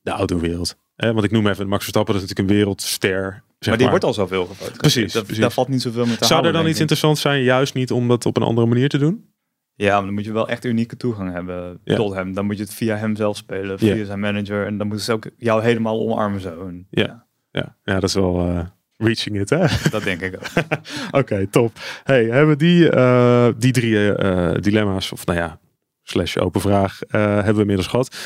de 0.00 0.10
autowereld. 0.10 0.76
Eh, 0.96 1.10
want 1.10 1.24
ik 1.24 1.30
noem 1.30 1.46
even 1.46 1.68
Max 1.68 1.82
Verstappen, 1.82 2.14
dat 2.14 2.22
is 2.22 2.28
natuurlijk 2.28 2.50
een 2.50 2.56
wereldster 2.56 3.42
maar 3.66 3.78
die 3.78 3.88
wordt 3.88 4.04
al 4.04 4.14
zoveel 4.14 4.40
gefotografeerd. 4.40 4.80
Precies, 4.80 5.12
dat, 5.12 5.28
Daar 5.28 5.50
valt 5.50 5.68
niet 5.68 5.82
zoveel 5.82 6.06
mee 6.06 6.16
te 6.16 6.24
Zou 6.24 6.46
er 6.46 6.52
dan 6.52 6.66
iets 6.66 6.80
interessants 6.80 7.20
zijn, 7.20 7.42
juist 7.42 7.74
niet 7.74 7.90
om 7.90 8.08
dat 8.08 8.26
op 8.26 8.36
een 8.36 8.42
andere 8.42 8.66
manier 8.66 8.88
te 8.88 8.98
doen? 8.98 9.30
Ja, 9.74 9.96
maar 9.96 10.04
dan 10.04 10.14
moet 10.14 10.24
je 10.24 10.32
wel 10.32 10.48
echt 10.48 10.64
unieke 10.64 10.96
toegang 10.96 11.32
hebben 11.32 11.80
tot 11.84 12.14
hem. 12.14 12.34
Dan 12.34 12.46
moet 12.46 12.56
je 12.56 12.62
het 12.62 12.74
via 12.74 12.96
hem 12.96 13.16
zelf 13.16 13.36
spelen, 13.36 13.78
via 13.78 14.04
zijn 14.04 14.20
manager. 14.20 14.66
En 14.66 14.78
dan 14.78 14.86
moeten 14.86 15.04
ze 15.04 15.12
ook 15.12 15.26
jou 15.36 15.62
helemaal 15.62 16.00
omarmen 16.00 16.40
zo. 16.40 16.66
En, 16.66 16.86
ja. 16.90 17.26
Ja. 17.50 17.76
ja, 17.84 17.94
dat 17.94 18.08
is 18.08 18.14
wel 18.14 18.48
uh, 18.48 18.64
reaching 18.96 19.40
it, 19.40 19.50
hè? 19.50 19.66
Dat 19.90 20.02
denk 20.02 20.20
ik 20.20 20.34
ook. 20.34 20.64
Oké, 21.20 21.46
top. 21.46 21.72
Hey, 22.04 22.24
hebben 22.24 22.58
die, 22.58 22.92
uh, 22.92 23.48
die 23.58 23.72
drie 23.72 23.94
uh, 23.94 24.54
dilemma's, 24.60 25.12
of 25.12 25.26
nou 25.26 25.38
ja, 25.38 25.58
slash 26.02 26.36
open 26.36 26.60
vraag, 26.60 26.98
hebben 27.08 27.54
we 27.54 27.60
inmiddels 27.60 27.86
gehad 27.86 28.16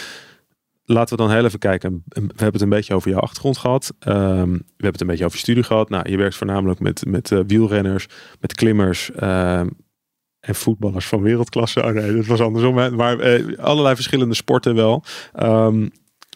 laten 0.86 1.16
we 1.16 1.22
dan 1.22 1.32
heel 1.32 1.44
even 1.44 1.58
kijken. 1.58 2.02
We 2.08 2.20
hebben 2.20 2.52
het 2.52 2.62
een 2.62 2.68
beetje 2.68 2.94
over 2.94 3.10
jouw 3.10 3.20
achtergrond 3.20 3.58
gehad. 3.58 3.92
Um, 4.08 4.12
we 4.12 4.12
hebben 4.12 4.62
het 4.76 5.00
een 5.00 5.06
beetje 5.06 5.24
over 5.24 5.36
je 5.36 5.42
studie 5.42 5.62
gehad. 5.62 5.88
Nou, 5.88 6.10
je 6.10 6.16
werkt 6.16 6.36
voornamelijk 6.36 6.80
met, 6.80 7.06
met 7.06 7.30
uh, 7.30 7.40
wielrenners, 7.46 8.08
met 8.40 8.54
klimmers 8.54 9.10
um, 9.22 9.70
en 10.40 10.54
voetballers 10.54 11.06
van 11.06 11.22
wereldklasse. 11.22 11.82
Oh 11.82 11.90
nee, 11.90 12.16
dat 12.16 12.26
was 12.26 12.40
andersom. 12.40 12.78
Hè? 12.78 12.90
Maar 12.90 13.38
uh, 13.38 13.58
allerlei 13.58 13.94
verschillende 13.94 14.34
sporten 14.34 14.74
wel. 14.74 15.04
Um, 15.42 15.90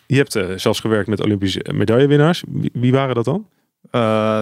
je 0.07 0.17
hebt 0.17 0.37
uh, 0.37 0.45
zelfs 0.57 0.81
gewerkt 0.81 1.09
met 1.09 1.21
Olympische 1.21 1.67
medaillewinnaars. 1.73 2.45
Wie, 2.49 2.71
wie 2.73 2.93
waren 2.93 3.15
dat 3.15 3.25
dan? 3.25 3.47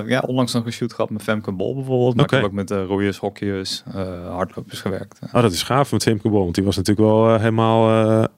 ja, 0.06 0.22
onlangs 0.26 0.52
nog 0.52 0.66
een 0.66 0.72
shoot 0.72 0.92
gehad 0.92 1.10
met 1.10 1.22
Femke 1.22 1.52
Bol 1.52 1.74
bijvoorbeeld. 1.74 2.14
Maar 2.14 2.24
okay. 2.24 2.38
ik 2.38 2.44
heb 2.44 2.52
ook 2.52 2.58
met 2.58 2.70
uh, 2.70 2.84
roeiers, 2.84 3.16
hockeyers, 3.16 3.82
hardlopers 4.28 4.80
gewerkt. 4.80 5.18
Oh, 5.32 5.42
dat 5.42 5.52
is 5.52 5.62
gaaf 5.62 5.92
met 5.92 6.02
Femke 6.02 6.28
Bol. 6.28 6.42
Want 6.42 6.54
die 6.54 6.64
was 6.64 6.76
natuurlijk 6.76 7.08
wel 7.08 7.38
helemaal 7.38 8.28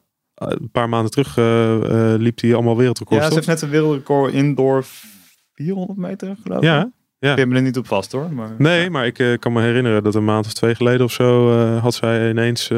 een 0.49 0.71
paar 0.73 0.89
maanden 0.89 1.11
terug 1.11 1.37
uh, 1.37 2.15
liep 2.19 2.41
hij 2.41 2.55
allemaal 2.55 2.77
wereldrecords. 2.77 3.23
Ja, 3.23 3.29
ze 3.29 3.35
heeft 3.35 3.47
net 3.47 3.63
een 3.63 3.71
wereldrecord 3.71 4.33
indoor 4.33 4.85
400 5.55 5.99
meter 5.99 6.37
geloof 6.43 6.59
ik. 6.59 6.65
Ja. 6.65 6.91
Ja. 7.19 7.37
Ik 7.37 7.49
ben 7.49 7.57
er 7.57 7.63
niet 7.63 7.79
op 7.79 7.87
vast 7.87 8.13
hoor. 8.13 8.33
Maar, 8.33 8.51
nee, 8.59 8.91
maar 8.91 9.07
ik 9.07 9.37
kan 9.41 9.53
me 9.53 9.63
herinneren 9.63 10.03
dat 10.03 10.15
een 10.15 10.25
maand 10.25 10.47
of 10.47 10.53
twee 10.53 10.75
geleden 10.75 11.05
of 11.07 11.13
zo 11.13 11.59
had 11.79 11.95
zij 11.95 12.31
ineens 12.31 12.71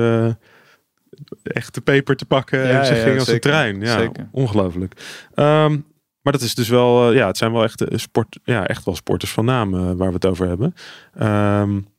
echt 1.43 1.75
de 1.75 1.81
peper 1.81 2.17
te 2.17 2.25
pakken 2.25 2.71
en 2.71 2.87
ze 2.87 2.95
ging 2.95 3.19
als 3.19 3.29
een 3.29 3.41
trein. 3.41 3.81
Ja, 3.81 3.99
zeker. 3.99 4.29
ongelooflijk. 4.33 4.95
Um, 5.35 5.85
maar 6.23 6.33
dat 6.33 6.43
is 6.43 6.55
dus 6.55 6.69
wel, 6.69 7.13
ja, 7.13 7.27
het 7.27 7.37
zijn 7.37 7.53
wel 7.53 7.63
echt 7.63 7.85
sport, 7.91 8.39
ja, 8.45 8.67
echt 8.67 8.85
wel 8.85 8.95
sporters 8.95 9.33
van 9.33 9.45
naam 9.45 9.97
waar 9.97 10.09
we 10.09 10.15
het 10.15 10.27
over 10.27 10.49
hebben. 10.49 10.75
Um, 11.23 11.92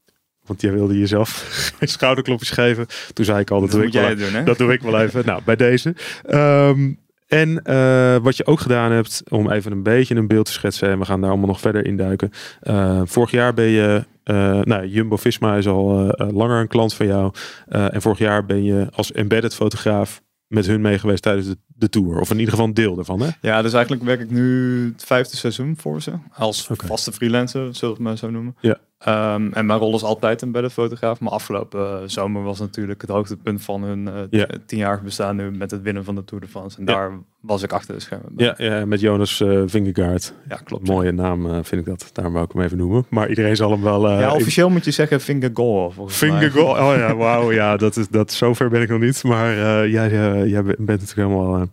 want 0.46 0.62
jij 0.62 0.72
wilde 0.72 1.00
jezelf 1.00 1.30
schouderklopjes 1.80 2.50
geven. 2.50 2.86
Toen 3.14 3.26
zei 3.26 3.40
ik 3.40 3.52
al, 3.52 3.60
dat, 3.60 3.72
dat 3.72 3.80
doe 3.80 3.88
ik 3.88 3.94
wel, 3.94 4.32
doen, 4.32 4.46
Dat 4.46 4.58
doe 4.58 4.74
ik 4.74 4.82
wel 4.82 5.02
even. 5.02 5.26
nou, 5.26 5.42
bij 5.46 5.56
deze. 5.56 5.96
Um, 6.30 7.02
en 7.28 7.62
uh, 7.66 8.18
wat 8.18 8.38
je 8.38 8.46
ook 8.46 8.60
gedaan 8.60 8.92
hebt, 8.92 9.24
om 9.30 9.52
even 9.52 9.72
een 9.72 9.84
beetje 9.84 10.16
een 10.16 10.28
beeld 10.28 10.46
te 10.46 10.52
schetsen. 10.52 10.90
En 10.90 11.00
we 11.00 11.06
gaan 11.06 11.22
daar 11.22 11.30
allemaal 11.30 11.48
nog 11.48 11.60
verder 11.60 11.86
induiken. 11.86 12.30
Uh, 12.64 13.02
vorig 13.06 13.32
jaar 13.32 13.54
ben 13.54 13.66
je, 13.66 14.06
uh, 14.26 14.62
nou, 14.62 14.88
Jumbo-Visma 14.88 15.56
is 15.56 15.68
al 15.68 16.14
langer 16.18 16.60
een 16.60 16.68
klant 16.68 16.94
van 16.94 17.06
jou. 17.06 17.34
en 17.68 18.02
vorig 18.02 18.20
jaar 18.20 18.46
ben 18.46 18.64
je 18.64 18.88
als 18.92 19.12
embedded 19.12 19.56
fotograaf 19.56 20.22
met 20.54 20.66
hun 20.66 20.82
mee 20.82 21.00
geweest 21.00 21.24
tijdens 21.24 21.48
de, 21.48 21.58
de, 21.68 21.90
tour. 21.90 22.20
Of 22.20 22.30
in 22.30 22.38
ieder 22.38 22.50
geval 22.50 22.68
een 22.68 22.74
deel 22.74 22.98
ervan. 22.98 23.22
Hè? 23.22 23.30
Ja, 23.42 23.62
dus 23.62 23.74
eigenlijk 23.74 24.04
werk 24.04 24.20
ik 24.20 24.30
nu 24.30 24.86
het 24.92 25.04
vijfde 25.04 25.38
seizoen 25.38 25.76
voor 25.78 26.02
ze. 26.02 26.12
Als 26.34 26.70
vaste 26.78 27.12
freelancer, 27.12 27.62
zullen 27.62 27.76
we 27.80 27.88
het 27.88 28.00
maar 28.00 28.18
zo 28.18 28.30
noemen. 28.30 28.56
Ja. 28.60 28.80
Um, 29.08 29.54
en 29.54 29.66
mijn 29.66 29.80
rol 29.80 29.96
is 29.96 30.04
altijd 30.04 30.42
een 30.42 30.52
de 30.52 30.70
fotograaf. 30.70 31.20
Maar 31.20 31.32
afgelopen 31.32 31.80
uh, 31.80 31.98
zomer 32.06 32.44
was 32.44 32.60
natuurlijk 32.60 33.02
het 33.02 33.10
hoogtepunt 33.10 33.64
van 33.64 33.84
hun 33.84 34.08
uh, 34.08 34.14
ja. 34.30 34.48
tienjarig 34.66 35.02
bestaan 35.02 35.36
nu 35.36 35.52
met 35.52 35.72
het 35.72 35.82
winnen 35.82 36.04
van 36.04 36.16
de 36.16 36.24
Tour 36.24 36.44
de 36.44 36.50
France. 36.50 36.80
En 36.80 36.86
daar 36.86 37.12
was 37.40 37.64
ik 37.64 37.74
achter 37.74 37.94
de 37.94 38.00
schermen. 38.00 38.32
Ja, 38.38 38.54
ja, 38.58 38.86
met 38.86 39.00
Jonas 39.00 39.40
uh, 39.40 39.64
Vingegaard. 39.66 40.34
Ja, 40.50 40.56
klopt. 40.56 40.88
Mooie 40.88 41.12
naam 41.12 41.64
vind 41.64 41.82
ik 41.82 41.86
dat. 41.86 42.10
Daarom 42.14 42.34
wou 42.34 42.46
ik 42.46 42.52
hem 42.52 42.62
even 42.62 42.78
noemen. 42.78 43.06
Maar 43.10 43.30
iedereen 43.30 43.56
zal 43.56 43.72
hem 43.72 43.82
wel... 43.82 44.10
ja, 44.10 44.34
officieel 44.34 44.70
moet 44.70 44.86
je 44.86 44.92
zeggen 44.92 45.22
Vingegaard. 45.22 45.94
Vingegaard, 46.06 46.80
oh 46.80 46.94
ja, 46.98 47.16
wauw. 47.16 47.52
ja, 47.52 47.78
dat 47.78 47.98
is, 47.98 48.08
dat, 48.08 48.32
zover 48.32 48.70
ben 48.70 48.82
ik 48.82 48.90
nog 48.90 49.00
niet. 49.00 49.24
Maar 49.24 49.54
jij, 49.90 50.10
jij 50.48 50.64
bent 50.64 50.88
natuurlijk 50.88 51.30
helemaal 51.30 51.68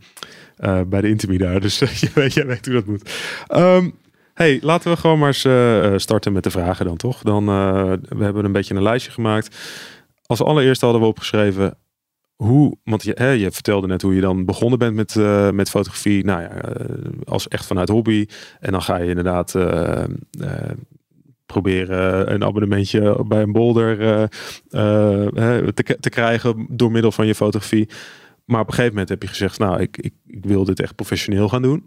bij 0.87 1.01
de 1.01 1.09
intimi 1.09 1.37
daar. 1.39 1.61
Dus 1.61 1.79
je 2.01 2.11
weet, 2.15 2.35
jij 2.35 2.47
weet 2.47 2.67
hoe 2.67 2.75
dat 2.75 2.87
moet. 2.87 3.11
Um, 3.57 3.95
Hey, 4.41 4.59
laten 4.63 4.91
we 4.91 4.97
gewoon 4.97 5.19
maar 5.19 5.27
eens 5.27 5.45
uh, 5.45 5.93
starten 5.97 6.33
met 6.33 6.43
de 6.43 6.51
vragen 6.51 6.87
dan 6.87 6.97
toch? 6.97 7.23
Dan, 7.23 7.49
uh, 7.49 7.93
we 8.09 8.25
hebben 8.25 8.45
een 8.45 8.53
beetje 8.53 8.75
een 8.75 8.83
lijstje 8.83 9.13
gemaakt. 9.13 9.57
Als 10.27 10.43
allereerst 10.43 10.81
hadden 10.81 11.01
we 11.01 11.07
opgeschreven 11.07 11.79
hoe, 12.35 12.77
want 12.85 13.03
je, 13.03 13.13
hè, 13.15 13.31
je 13.31 13.51
vertelde 13.51 13.87
net 13.87 14.03
hoe 14.03 14.15
je 14.15 14.21
dan 14.21 14.45
begonnen 14.45 14.79
bent 14.79 14.95
met, 14.95 15.15
met 15.55 15.71
fotografie. 15.71 16.25
Nou 16.25 16.43
ja, 16.43 16.51
als 17.25 17.49
echt 17.49 17.67
vanuit 17.67 17.89
hobby. 17.89 18.27
En 18.61 18.73
dan 18.73 18.83
ga 18.83 18.97
je 18.97 19.09
inderdaad 19.09 19.57
proberen 21.47 22.33
een 22.33 22.45
abonnementje 22.45 23.25
bij 23.27 23.43
een 23.43 23.53
bolder 23.53 23.97
te, 24.69 25.97
te 26.01 26.11
krijgen 26.11 26.67
door 26.71 26.91
middel 26.91 27.13
van 27.13 27.27
je 27.27 27.35
fotografie. 27.35 27.89
Maar 28.45 28.61
op 28.61 28.67
een 28.67 28.75
gegeven 28.75 28.93
moment 28.93 29.09
heb 29.09 29.23
je 29.23 29.29
gezegd, 29.29 29.59
nou, 29.59 29.81
ik, 29.81 29.97
ik, 29.97 30.15
ik 30.27 30.45
wil 30.45 30.65
dit 30.65 30.81
echt 30.81 30.95
professioneel 30.95 31.49
gaan 31.49 31.63
doen. 31.63 31.87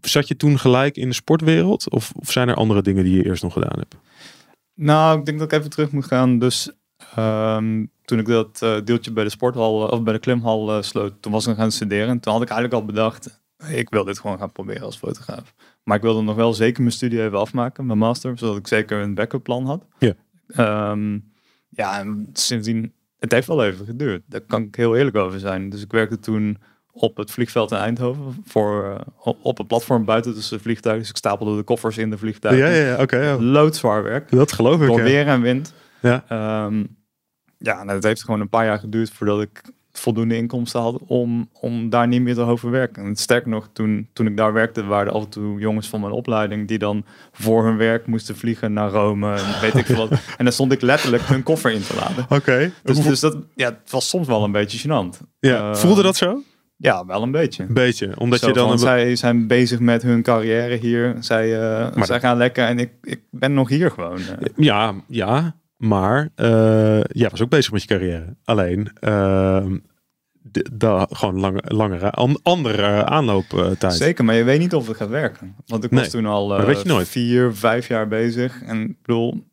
Zat 0.00 0.28
je 0.28 0.36
toen 0.36 0.58
gelijk 0.58 0.96
in 0.96 1.08
de 1.08 1.14
sportwereld? 1.14 1.90
Of, 1.90 2.12
of 2.16 2.32
zijn 2.32 2.48
er 2.48 2.54
andere 2.54 2.82
dingen 2.82 3.04
die 3.04 3.16
je 3.16 3.24
eerst 3.24 3.42
nog 3.42 3.52
gedaan 3.52 3.78
hebt? 3.78 3.96
Nou, 4.74 5.18
ik 5.18 5.24
denk 5.24 5.38
dat 5.38 5.52
ik 5.52 5.58
even 5.58 5.70
terug 5.70 5.90
moet 5.90 6.04
gaan. 6.04 6.38
Dus 6.38 6.70
um, 7.18 7.90
toen 8.04 8.18
ik 8.18 8.26
dat 8.26 8.60
uh, 8.64 8.76
deeltje 8.84 9.12
bij 9.12 9.24
de 9.24 9.30
sporthal 9.30 9.88
of 9.88 10.02
bij 10.02 10.12
de 10.12 10.18
klimhal 10.18 10.76
uh, 10.76 10.82
sloot, 10.82 11.22
toen 11.22 11.32
was 11.32 11.46
ik 11.46 11.56
gaan 11.56 11.72
studeren. 11.72 12.20
Toen 12.20 12.32
had 12.32 12.42
ik 12.42 12.48
eigenlijk 12.48 12.80
al 12.80 12.86
bedacht, 12.86 13.42
ik 13.68 13.90
wil 13.90 14.04
dit 14.04 14.18
gewoon 14.18 14.38
gaan 14.38 14.52
proberen 14.52 14.82
als 14.82 14.96
fotograaf. 14.96 15.54
Maar 15.82 15.96
ik 15.96 16.02
wilde 16.02 16.22
nog 16.22 16.36
wel 16.36 16.54
zeker 16.54 16.82
mijn 16.82 16.94
studie 16.94 17.22
even 17.22 17.38
afmaken, 17.38 17.86
mijn 17.86 17.98
master, 17.98 18.38
zodat 18.38 18.56
ik 18.56 18.66
zeker 18.66 19.02
een 19.02 19.14
backup 19.14 19.42
plan 19.42 19.66
had. 19.66 19.86
Ja. 19.98 20.14
Um, 20.90 21.32
ja, 21.68 21.98
en 21.98 22.28
sindsdien, 22.32 22.92
het 23.18 23.32
heeft 23.32 23.46
wel 23.46 23.64
even 23.64 23.86
geduurd. 23.86 24.22
Daar 24.26 24.40
kan 24.40 24.62
ik 24.62 24.74
heel 24.74 24.96
eerlijk 24.96 25.16
over 25.16 25.38
zijn. 25.40 25.70
Dus 25.70 25.82
ik 25.82 25.92
werkte 25.92 26.18
toen 26.18 26.58
op 26.94 27.16
het 27.16 27.30
vliegveld 27.30 27.70
in 27.70 27.76
Eindhoven. 27.76 28.42
Voor, 28.46 28.84
uh, 29.24 29.32
op 29.42 29.58
het 29.58 29.66
platform 29.66 30.04
buiten 30.04 30.34
tussen 30.34 30.56
de 30.56 30.62
vliegtuigen. 30.62 31.02
Dus 31.02 31.10
ik 31.10 31.18
stapelde 31.18 31.56
de 31.56 31.62
koffers 31.62 31.98
in 31.98 32.10
de 32.10 32.18
vliegtuigen. 32.18 32.66
Ja, 32.66 32.74
ja, 32.74 32.86
ja 32.86 33.02
oké. 33.02 33.16
ja. 33.16 33.40
Loodzwaar 33.40 34.02
werk. 34.02 34.30
Dat 34.30 34.52
geloof 34.52 34.80
ik, 34.80 34.86
Door 34.86 35.02
weer 35.02 35.26
en 35.26 35.40
wind. 35.40 35.74
Ja. 36.00 36.24
Um, 36.64 36.96
ja, 37.58 37.82
nou, 37.82 37.96
het 37.96 38.04
heeft 38.04 38.24
gewoon 38.24 38.40
een 38.40 38.48
paar 38.48 38.64
jaar 38.64 38.78
geduurd 38.78 39.10
voordat 39.10 39.40
ik 39.40 39.62
voldoende 39.92 40.36
inkomsten 40.36 40.80
had 40.80 40.98
om, 41.06 41.48
om 41.52 41.90
daar 41.90 42.08
niet 42.08 42.20
meer 42.20 42.34
te 42.34 42.40
over 42.40 42.70
werken. 42.70 43.04
En 43.04 43.16
sterker 43.16 43.50
nog, 43.50 43.68
toen, 43.72 44.08
toen 44.12 44.26
ik 44.26 44.36
daar 44.36 44.52
werkte, 44.52 44.84
waren 44.84 45.06
er 45.06 45.12
af 45.12 45.24
en 45.24 45.28
toe 45.28 45.60
jongens 45.60 45.88
van 45.88 46.00
mijn 46.00 46.12
opleiding 46.12 46.68
die 46.68 46.78
dan 46.78 47.04
voor 47.32 47.64
hun 47.64 47.76
werk 47.76 48.06
moesten 48.06 48.36
vliegen 48.36 48.72
naar 48.72 48.90
Rome 48.90 49.34
en 49.34 49.60
weet 49.60 49.74
ik 49.74 49.86
veel 49.86 50.08
wat. 50.08 50.10
En 50.38 50.44
dan 50.44 50.52
stond 50.52 50.72
ik 50.72 50.80
letterlijk 50.80 51.22
hun 51.22 51.42
koffer 51.42 51.70
in 51.70 51.82
te 51.82 51.94
laden. 51.94 52.26
Oké. 52.28 52.72
Dus, 52.82 53.00
dus 53.00 53.20
dat, 53.20 53.36
ja, 53.54 53.68
het 53.68 53.90
was 53.90 54.08
soms 54.08 54.26
wel 54.26 54.44
een 54.44 54.52
beetje 54.52 54.78
gênant. 54.78 55.26
Ja, 55.38 55.68
uh, 55.68 55.74
voelde 55.74 56.02
dat 56.02 56.16
zo? 56.16 56.42
Ja, 56.84 57.06
wel 57.06 57.22
een 57.22 57.30
beetje. 57.30 57.66
Beetje, 57.68 58.12
omdat 58.18 58.40
je 58.40 58.52
dan... 58.52 58.70
Een... 58.70 58.78
Zij 58.78 59.16
zijn 59.16 59.46
bezig 59.46 59.80
met 59.80 60.02
hun 60.02 60.22
carrière 60.22 60.76
hier. 60.76 61.16
Zij, 61.20 61.60
uh, 61.60 62.02
zij 62.02 62.20
gaan 62.20 62.36
lekker 62.36 62.66
en 62.66 62.78
ik, 62.78 62.90
ik 63.02 63.20
ben 63.30 63.54
nog 63.54 63.68
hier 63.68 63.90
gewoon. 63.90 64.18
Uh. 64.18 64.26
Ja, 64.56 64.94
ja, 65.06 65.56
maar 65.76 66.28
uh, 66.36 67.00
jij 67.02 67.28
was 67.30 67.42
ook 67.42 67.48
bezig 67.48 67.72
met 67.72 67.82
je 67.82 67.88
carrière. 67.88 68.36
Alleen, 68.44 68.90
ehm, 69.00 69.78
de, 70.72 71.06
gewoon 71.10 71.40
lange, 71.40 71.62
langere, 71.64 72.10
an, 72.10 72.38
andere 72.42 73.04
aanlooptijd. 73.04 73.94
Zeker, 73.94 74.24
maar 74.24 74.34
je 74.34 74.44
weet 74.44 74.58
niet 74.58 74.74
of 74.74 74.86
het 74.86 74.96
gaat 74.96 75.08
werken. 75.08 75.54
Want 75.66 75.84
ik 75.84 75.90
was 75.90 76.10
toen 76.10 76.26
al 76.26 76.64
weet 76.64 76.82
je 76.82 76.88
nooit. 76.88 77.08
vier, 77.08 77.54
vijf 77.54 77.88
jaar 77.88 78.08
bezig. 78.08 78.62
En 78.62 78.82
ik 78.82 79.02
bedoel, 79.02 79.44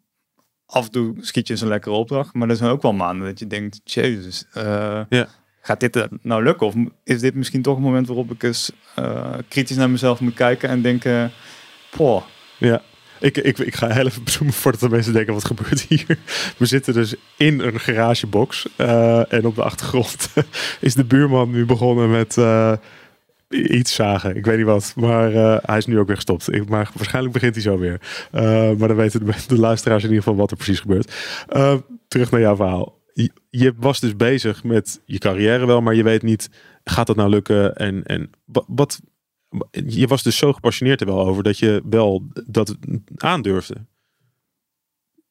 af 0.66 0.86
en 0.86 0.92
toe 0.92 1.16
schiet 1.20 1.48
je 1.48 1.54
eens 1.54 1.62
een 1.62 1.68
lekkere 1.68 1.96
opdracht. 1.96 2.34
Maar 2.34 2.50
er 2.50 2.56
zijn 2.56 2.72
ook 2.72 2.82
wel 2.82 2.94
maanden 2.94 3.28
dat 3.28 3.40
je 3.40 3.48
denkt, 3.48 3.82
jezus, 3.84 4.46
uh, 4.58 5.02
Ja. 5.10 5.28
Gaat 5.62 5.80
dit 5.80 6.08
nou 6.22 6.44
lukken? 6.44 6.68
Of 6.68 6.74
is 7.04 7.20
dit 7.20 7.36
misschien 7.36 7.62
toch 7.62 7.76
een 7.76 7.82
moment 7.82 8.08
waarop 8.08 8.32
ik 8.32 8.44
eens 8.44 8.72
uh, 9.00 9.34
kritisch 9.48 9.78
naar 9.78 9.90
mezelf 9.90 10.20
moet 10.20 10.34
kijken 10.34 10.70
en 10.70 10.82
denken, 10.82 11.32
poh. 11.90 12.24
Ja. 12.58 12.82
Ik, 13.20 13.38
ik, 13.38 13.58
ik 13.60 13.76
ga 13.76 13.90
heel 13.90 14.06
even 14.06 14.24
bezoeken 14.24 14.54
voordat 14.54 14.82
de 14.82 14.90
mensen 14.90 15.14
denken, 15.14 15.34
wat 15.34 15.46
gebeurt 15.46 15.82
hier? 15.82 16.18
We 16.58 16.66
zitten 16.66 16.94
dus 16.94 17.16
in 17.38 17.60
een 17.60 17.80
garagebox. 17.80 18.68
Uh, 18.78 19.34
en 19.34 19.46
op 19.46 19.56
de 19.56 19.64
achtergrond 19.64 20.30
is 20.80 20.94
de 20.94 21.06
buurman 21.06 21.52
nu 21.52 21.66
begonnen 21.66 22.12
met 22.12 22.38
uh, 22.38 22.74
iets 23.50 23.94
zagen. 23.94 24.36
Ik 24.36 24.46
weet 24.46 24.58
niet 24.58 24.66
wat, 24.66 24.94
maar 24.96 25.32
hij 25.66 25.78
is 25.78 25.86
nu 25.86 26.00
ook 26.00 26.08
weer 26.08 26.16
gestopt. 26.16 26.54
Ik, 26.54 26.70
maar 26.70 26.90
waarschijnlijk 26.94 27.34
begint 27.34 27.54
hij 27.54 27.64
zo 27.64 27.78
weer. 27.78 28.02
maar 28.78 28.88
dan 28.88 28.96
weten 28.96 29.26
de, 29.26 29.34
de, 29.48 29.60
luisteraars 29.60 30.04
in 30.04 30.10
ieder 30.10 30.24
geval 30.24 30.40
wat 30.40 30.52
er 30.52 30.58
precies 30.58 30.80
gebeurt. 30.80 31.14
terug 32.08 32.32
naar 32.32 32.42
jouw 32.42 32.56
verhaal. 32.56 33.01
Je, 33.14 33.32
je, 33.50 33.74
was 33.78 34.00
dus 34.00 34.16
bezig 34.16 34.64
met 34.64 35.02
je 35.06 35.18
carrière 35.18 35.66
wel, 35.66 35.82
maar 35.82 35.96
je 35.96 36.04
weet 36.04 36.22
niet, 36.22 36.50
gaat 36.84 37.08
dat 37.08 37.16
nou 37.16 37.30
lukken? 37.30 37.76
En, 37.76 38.04
en 38.04 38.30
wat, 38.68 39.02
je 39.72 40.08
was 40.08 40.24
dus 40.24 40.38
zo 40.38 40.54
gepassioneerd 40.54 41.02
er 41.02 41.08
wel 41.08 41.26
over 41.28 41.44
dat 41.44 41.58
je 41.58 41.82
wel 41.90 42.24
dat 42.46 42.78
aandurfde. 43.18 43.76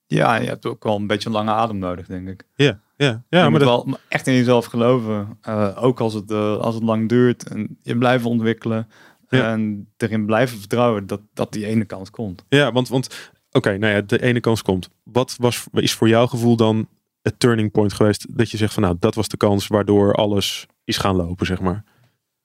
Ja, 0.06 0.36
je 0.36 0.48
hebt 0.48 0.66
ook 0.66 0.84
wel 0.84 0.96
een 0.96 1.06
beetje 1.06 1.28
een 1.28 1.34
lange 1.34 1.50
adem 1.50 1.78
nodig, 1.78 2.06
denk 2.06 2.28
ik. 2.28 2.44
Ja, 2.54 2.80
ja, 2.96 3.06
ja. 3.06 3.22
je 3.28 3.36
maar 3.36 3.50
moet 3.50 3.60
dat... 3.60 3.84
wel 3.84 3.98
echt 4.08 4.26
in 4.26 4.34
jezelf 4.34 4.64
geloven. 4.64 5.38
Uh, 5.48 5.82
ook 5.82 6.00
als 6.00 6.14
het, 6.14 6.30
uh, 6.30 6.56
als 6.56 6.74
het 6.74 6.84
lang 6.84 7.08
duurt. 7.08 7.48
En 7.48 7.78
je 7.82 7.98
blijven 7.98 8.30
ontwikkelen. 8.30 8.88
Ja. 9.28 9.52
En 9.52 9.88
erin 9.96 10.26
blijven 10.26 10.58
vertrouwen 10.58 11.06
dat, 11.06 11.20
dat 11.34 11.52
die 11.52 11.66
ene 11.66 11.84
kans 11.84 12.10
komt. 12.10 12.44
Ja, 12.48 12.72
want, 12.72 12.88
want 12.88 13.32
oké, 13.50 13.78
nou 13.78 13.94
ja, 13.94 14.00
de 14.00 14.22
ene 14.22 14.40
kans 14.40 14.62
komt. 14.62 14.90
Wat 15.02 15.36
was, 15.38 15.66
is 15.72 15.94
voor 15.94 16.08
jouw 16.08 16.26
gevoel 16.26 16.56
dan 16.56 16.88
het 17.22 17.38
turning 17.38 17.70
point 17.70 17.92
geweest? 17.92 18.36
Dat 18.36 18.50
je 18.50 18.56
zegt 18.56 18.74
van 18.74 18.82
nou, 18.82 18.96
dat 18.98 19.14
was 19.14 19.28
de 19.28 19.36
kans 19.36 19.66
waardoor 19.66 20.14
alles 20.14 20.66
is 20.84 20.96
gaan 20.96 21.16
lopen, 21.16 21.46
zeg 21.46 21.60
maar. 21.60 21.84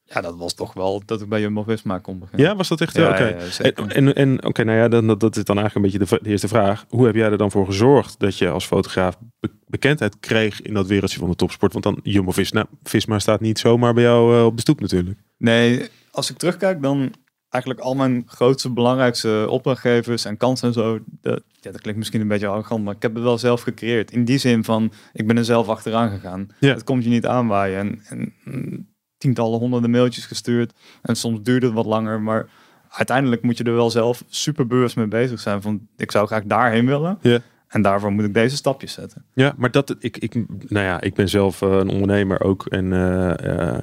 Ja, 0.08 0.22
dat 0.22 0.38
was 0.38 0.54
toch 0.54 0.74
wel 0.74 1.02
dat 1.06 1.22
ik 1.22 1.30
bij 1.30 1.42
Jumbo-Visma 1.42 1.98
kon 2.00 2.20
beginnen. 2.20 2.48
Ja, 2.48 2.56
was 2.56 2.68
dat 2.68 2.82
echt? 2.82 2.96
Ja, 2.96 3.10
oké. 3.10 3.38
ja, 3.58 3.72
en 3.72 3.92
en, 3.92 4.16
en 4.16 4.46
oké, 4.46 4.64
nou 4.64 4.78
ja, 4.78 4.88
dan, 4.88 5.08
dat, 5.08 5.20
dat 5.20 5.36
is 5.36 5.44
dan 5.44 5.58
eigenlijk 5.58 5.86
een 5.96 6.00
beetje 6.00 6.16
de, 6.18 6.24
de 6.24 6.30
eerste 6.30 6.48
vraag. 6.48 6.86
Hoe 6.90 7.06
heb 7.06 7.16
jij 7.16 7.32
er 7.32 7.38
dan 7.38 7.52
voor 7.52 7.66
gezorgd 7.66 8.20
dat 8.20 8.38
je 8.38 8.50
als 8.50 8.66
fotograaf 8.66 9.18
be- 9.40 9.52
bekendheid 9.68 10.20
kreeg 10.20 10.62
in 10.62 10.74
dat 10.74 10.88
wereldje 10.88 11.20
van 11.20 11.30
de 11.30 11.36
topsport? 11.36 11.72
Want 11.72 11.84
dan 11.84 12.00
Jumbo-Visma 12.04 12.66
Visma 12.84 13.20
staat 13.20 13.40
niet 13.40 13.60
zomaar 13.60 13.94
bij 13.94 14.04
jou 14.04 14.38
eh, 14.38 14.46
op 14.46 14.56
de 14.56 14.62
stoep 14.62 14.80
natuurlijk. 14.80 15.20
Nee, 15.38 15.90
als 16.12 16.30
ik 16.30 16.38
terugkijk, 16.38 16.82
dan 16.82 17.14
eigenlijk 17.56 17.80
al 17.80 17.96
mijn 17.96 18.24
grootste, 18.28 18.70
belangrijkste 18.70 19.48
opdrachtgevers 19.50 20.26
en 20.26 20.38
kansen 20.38 20.68
en 20.68 20.74
zo. 20.74 21.00
Dat, 21.22 21.44
ja, 21.62 21.72
dat 21.72 21.82
klinkt 21.82 22.00
misschien 22.00 22.22
een 22.22 22.28
beetje 22.28 22.48
arrogant, 22.48 22.84
maar 22.84 22.96
ik 22.96 23.02
heb 23.02 23.14
het 23.14 23.24
wel 23.24 23.38
zelf 23.38 23.62
gecreëerd. 23.62 24.12
In 24.12 24.26
die 24.26 24.38
zin 24.38 24.64
van, 24.64 24.92
ik 25.14 25.28
ben 25.28 25.38
er 25.38 25.46
zelf 25.46 25.68
achteraan 25.68 26.10
gegaan. 26.10 26.48
Ja. 26.60 26.74
Het 26.74 26.84
komt 26.84 27.04
je 27.04 27.10
niet 27.10 27.26
aanwaaien. 27.26 27.80
En, 27.80 28.34
en 28.44 28.88
tientallen, 29.18 29.60
honderden 29.60 29.90
mailtjes 29.90 30.26
gestuurd. 30.26 30.74
En 31.02 31.16
soms 31.16 31.42
duurde 31.42 31.66
het 31.66 31.76
wat 31.76 31.86
langer, 31.86 32.22
maar 32.22 32.48
uiteindelijk 32.90 33.42
moet 33.42 33.58
je 33.58 33.64
er 33.64 33.76
wel 33.76 33.90
zelf 33.90 34.24
super 34.28 34.68
bewust 34.68 34.96
mee 34.96 35.08
bezig 35.08 35.40
zijn. 35.40 35.62
Van, 35.62 35.88
ik 35.98 36.12
zou 36.12 36.28
graag 36.28 36.44
daarheen 36.44 36.86
willen. 36.86 37.18
Ja. 37.22 37.40
En 37.68 37.82
daarvoor 37.82 38.12
moet 38.12 38.24
ik 38.24 38.34
deze 38.34 38.56
stapjes 38.56 38.94
zetten. 38.94 39.26
Ja, 39.34 39.54
maar 39.58 39.72
dat 39.72 39.96
ik, 40.00 40.18
ik, 40.18 40.34
nou 40.70 40.86
ja, 40.86 41.02
ik 41.02 41.14
ben 41.14 41.30
zelf 41.30 41.62
uh, 41.62 41.70
een 41.70 41.90
ondernemer 41.90 42.42
ook 42.42 42.66
en 42.66 42.86
uh, 42.92 43.34
uh, 43.44 43.78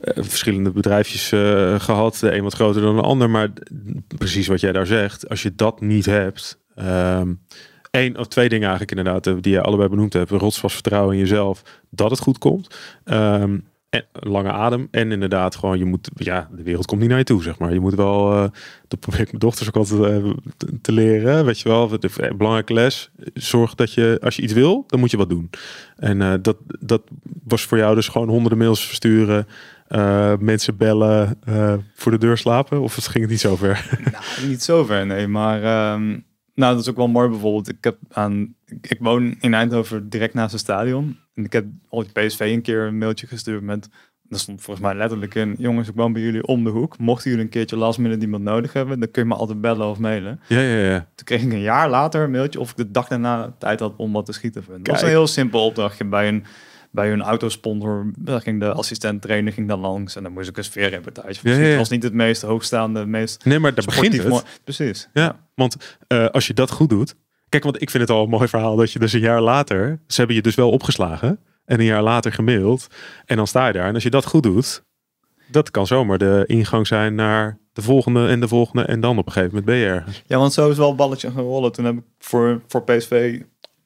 verschillende 0.00 0.70
bedrijfjes 0.70 1.28
gehad, 1.82 2.16
de 2.16 2.34
een 2.34 2.42
wat 2.42 2.54
groter 2.54 2.82
dan 2.82 2.96
de 2.96 3.02
ander, 3.02 3.30
maar 3.30 3.48
precies 4.18 4.46
wat 4.46 4.60
jij 4.60 4.72
daar 4.72 4.86
zegt, 4.86 5.28
als 5.28 5.42
je 5.42 5.54
dat 5.54 5.80
niet 5.80 6.06
hebt, 6.06 6.58
um, 6.78 7.40
één 7.90 8.16
of 8.16 8.26
twee 8.26 8.48
dingen 8.48 8.68
eigenlijk 8.68 8.98
inderdaad 8.98 9.42
die 9.42 9.52
je 9.52 9.62
allebei 9.62 9.88
benoemd 9.88 10.12
hebt, 10.12 10.30
rotsvast 10.30 10.74
vertrouwen 10.74 11.14
in 11.14 11.20
jezelf, 11.20 11.62
dat 11.90 12.10
het 12.10 12.20
goed 12.20 12.38
komt. 12.38 12.76
Um, 13.04 13.68
en 13.90 14.04
lange 14.12 14.52
adem. 14.52 14.88
En 14.90 15.12
inderdaad, 15.12 15.56
gewoon 15.56 15.78
je 15.78 15.84
moet, 15.84 16.10
ja, 16.14 16.48
de 16.52 16.62
wereld 16.62 16.86
komt 16.86 17.00
niet 17.00 17.08
naar 17.08 17.18
je 17.18 17.24
toe, 17.24 17.42
zeg 17.42 17.58
maar. 17.58 17.72
Je 17.72 17.80
moet 17.80 17.94
wel, 17.94 18.32
uh, 18.32 18.44
dat 18.88 19.00
probeer 19.00 19.20
ik 19.20 19.26
mijn 19.26 19.38
dochters 19.38 19.68
ook 19.68 19.76
altijd 19.76 20.22
uh, 20.24 20.32
te, 20.82 20.92
leren, 20.92 21.44
weet 21.44 21.60
je 21.60 21.68
wel. 21.68 21.88
De, 21.88 21.98
de 21.98 22.34
belangrijke 22.36 22.72
les, 22.72 23.10
zorg 23.34 23.74
dat 23.74 23.92
je, 23.92 24.18
als 24.22 24.36
je 24.36 24.42
iets 24.42 24.52
wil, 24.52 24.84
dan 24.86 25.00
moet 25.00 25.10
je 25.10 25.16
wat 25.16 25.28
doen. 25.28 25.50
En 25.96 26.42
dat, 26.42 26.56
dat 26.80 27.02
was 27.44 27.62
voor 27.62 27.78
jou 27.78 27.94
dus 27.94 28.08
gewoon 28.08 28.28
honderden 28.28 28.58
mails 28.58 28.86
versturen, 28.86 29.46
mensen 30.38 30.76
bellen, 30.76 31.38
voor 31.94 32.12
de 32.12 32.18
deur 32.18 32.38
slapen? 32.38 32.80
Of 32.80 32.94
ging 32.94 33.20
het 33.20 33.30
niet 33.30 33.40
zo 33.40 33.56
ver? 33.56 33.98
Nou, 34.12 34.48
niet 34.48 34.62
zo 34.62 34.84
ver, 34.84 35.06
nee. 35.06 35.26
Maar 35.26 35.92
um, 35.92 36.24
nou, 36.60 36.74
dat 36.74 36.82
is 36.82 36.90
ook 36.90 36.96
wel 36.96 37.08
mooi 37.08 37.28
bijvoorbeeld. 37.28 37.68
Ik 37.68 37.84
heb 37.84 37.96
aan, 38.12 38.54
ik 38.80 38.98
woon 39.00 39.36
in 39.40 39.54
Eindhoven 39.54 40.08
direct 40.08 40.34
naast 40.34 40.52
het 40.52 40.60
stadion. 40.60 41.18
En 41.34 41.44
ik 41.44 41.52
heb 41.52 41.64
ooit 41.88 42.12
PSV 42.12 42.40
een 42.40 42.62
keer 42.62 42.80
een 42.80 42.98
mailtje 42.98 43.26
gestuurd 43.26 43.62
met, 43.62 43.88
daar 44.28 44.38
stond 44.38 44.62
volgens 44.62 44.86
mij 44.86 44.94
letterlijk 44.94 45.34
in, 45.34 45.54
jongens, 45.58 45.88
ik 45.88 45.94
woon 45.94 46.12
bij 46.12 46.22
jullie 46.22 46.46
om 46.46 46.64
de 46.64 46.70
hoek. 46.70 46.98
Mochten 46.98 47.30
jullie 47.30 47.44
een 47.44 47.50
keertje 47.50 47.76
last 47.76 47.98
minute 47.98 48.20
iemand 48.20 48.42
nodig 48.42 48.72
hebben, 48.72 49.00
dan 49.00 49.10
kun 49.10 49.22
je 49.22 49.28
me 49.28 49.34
altijd 49.34 49.60
bellen 49.60 49.86
of 49.86 49.98
mailen. 49.98 50.40
Ja, 50.46 50.60
ja, 50.60 50.76
ja. 50.76 50.98
Toen 51.14 51.26
kreeg 51.26 51.42
ik 51.42 51.52
een 51.52 51.60
jaar 51.60 51.90
later 51.90 52.22
een 52.22 52.30
mailtje 52.30 52.60
of 52.60 52.70
ik 52.70 52.76
de 52.76 52.90
dag 52.90 53.08
daarna 53.08 53.54
tijd 53.58 53.80
had 53.80 53.92
om 53.96 54.12
wat 54.12 54.26
te 54.26 54.32
schieten. 54.32 54.64
Dat 54.68 54.86
was 54.86 55.02
een 55.02 55.08
heel 55.08 55.26
simpel 55.26 55.64
opdrachtje 55.64 56.04
bij 56.04 56.28
een, 56.28 56.44
bij 56.90 57.08
hun 57.08 57.22
autosponsor. 57.22 58.10
Daar 58.18 58.40
ging 58.40 58.60
de 58.60 58.72
assistent 58.72 59.22
trainer 59.22 59.52
ging 59.52 59.68
dan 59.68 59.80
langs 59.80 60.16
en 60.16 60.22
dan 60.22 60.32
moest 60.32 60.48
ik 60.48 60.56
een 60.56 60.64
sfeerreportage 60.64 61.40
van 61.40 61.50
Ja, 61.50 61.50
ja, 61.50 61.54
schieten. 61.54 61.62
ja. 61.64 61.68
Het 61.68 61.78
was 61.78 61.88
niet 61.88 62.02
het 62.02 62.12
meest 62.12 62.42
hoogstaande, 62.42 63.06
meest 63.06 63.44
Nee, 63.44 63.58
maar 63.58 63.74
daar 63.74 63.84
begint 63.84 64.22
het. 64.22 64.44
Precies. 64.64 65.08
Ja, 65.12 65.36
want 65.54 65.76
eh, 66.06 66.26
als 66.26 66.46
je 66.46 66.54
dat 66.54 66.70
goed 66.70 66.88
doet. 66.88 67.14
Kijk, 67.48 67.62
want 67.64 67.82
ik 67.82 67.90
vind 67.90 68.02
het 68.08 68.12
al 68.16 68.22
een 68.22 68.30
mooi 68.30 68.48
verhaal 68.48 68.76
dat 68.76 68.92
je 68.92 68.98
dus 68.98 69.12
een 69.12 69.20
jaar 69.20 69.40
later. 69.40 70.00
Ze 70.06 70.16
hebben 70.16 70.36
je 70.36 70.42
dus 70.42 70.54
wel 70.54 70.70
opgeslagen. 70.70 71.38
En 71.64 71.78
een 71.78 71.84
jaar 71.84 72.02
later 72.02 72.32
gemaild. 72.32 72.86
En 73.24 73.36
dan 73.36 73.46
sta 73.46 73.66
je 73.66 73.72
daar. 73.72 73.86
En 73.88 73.94
als 73.94 74.02
je 74.02 74.10
dat 74.10 74.24
goed 74.26 74.42
doet. 74.42 74.84
Dat 75.50 75.70
kan 75.70 75.86
zomaar 75.86 76.18
de 76.18 76.44
ingang 76.46 76.86
zijn 76.86 77.14
naar 77.14 77.58
de 77.72 77.82
volgende 77.82 78.28
en 78.28 78.40
de 78.40 78.48
volgende. 78.48 78.84
En 78.84 79.00
dan 79.00 79.18
op 79.18 79.26
een 79.26 79.32
gegeven 79.32 79.54
moment 79.54 79.66
ben 79.66 79.76
je. 79.76 80.02
Ja, 80.26 80.38
want 80.38 80.52
zo 80.52 80.70
is 80.70 80.76
wel 80.76 80.90
een 80.90 80.96
balletje 80.96 81.30
gaan 81.30 81.42
rollen. 81.44 81.72
Toen 81.72 81.84
heb 81.84 81.94
ik 81.96 82.02
voor, 82.18 82.62
voor 82.66 82.82
PSV 82.84 83.40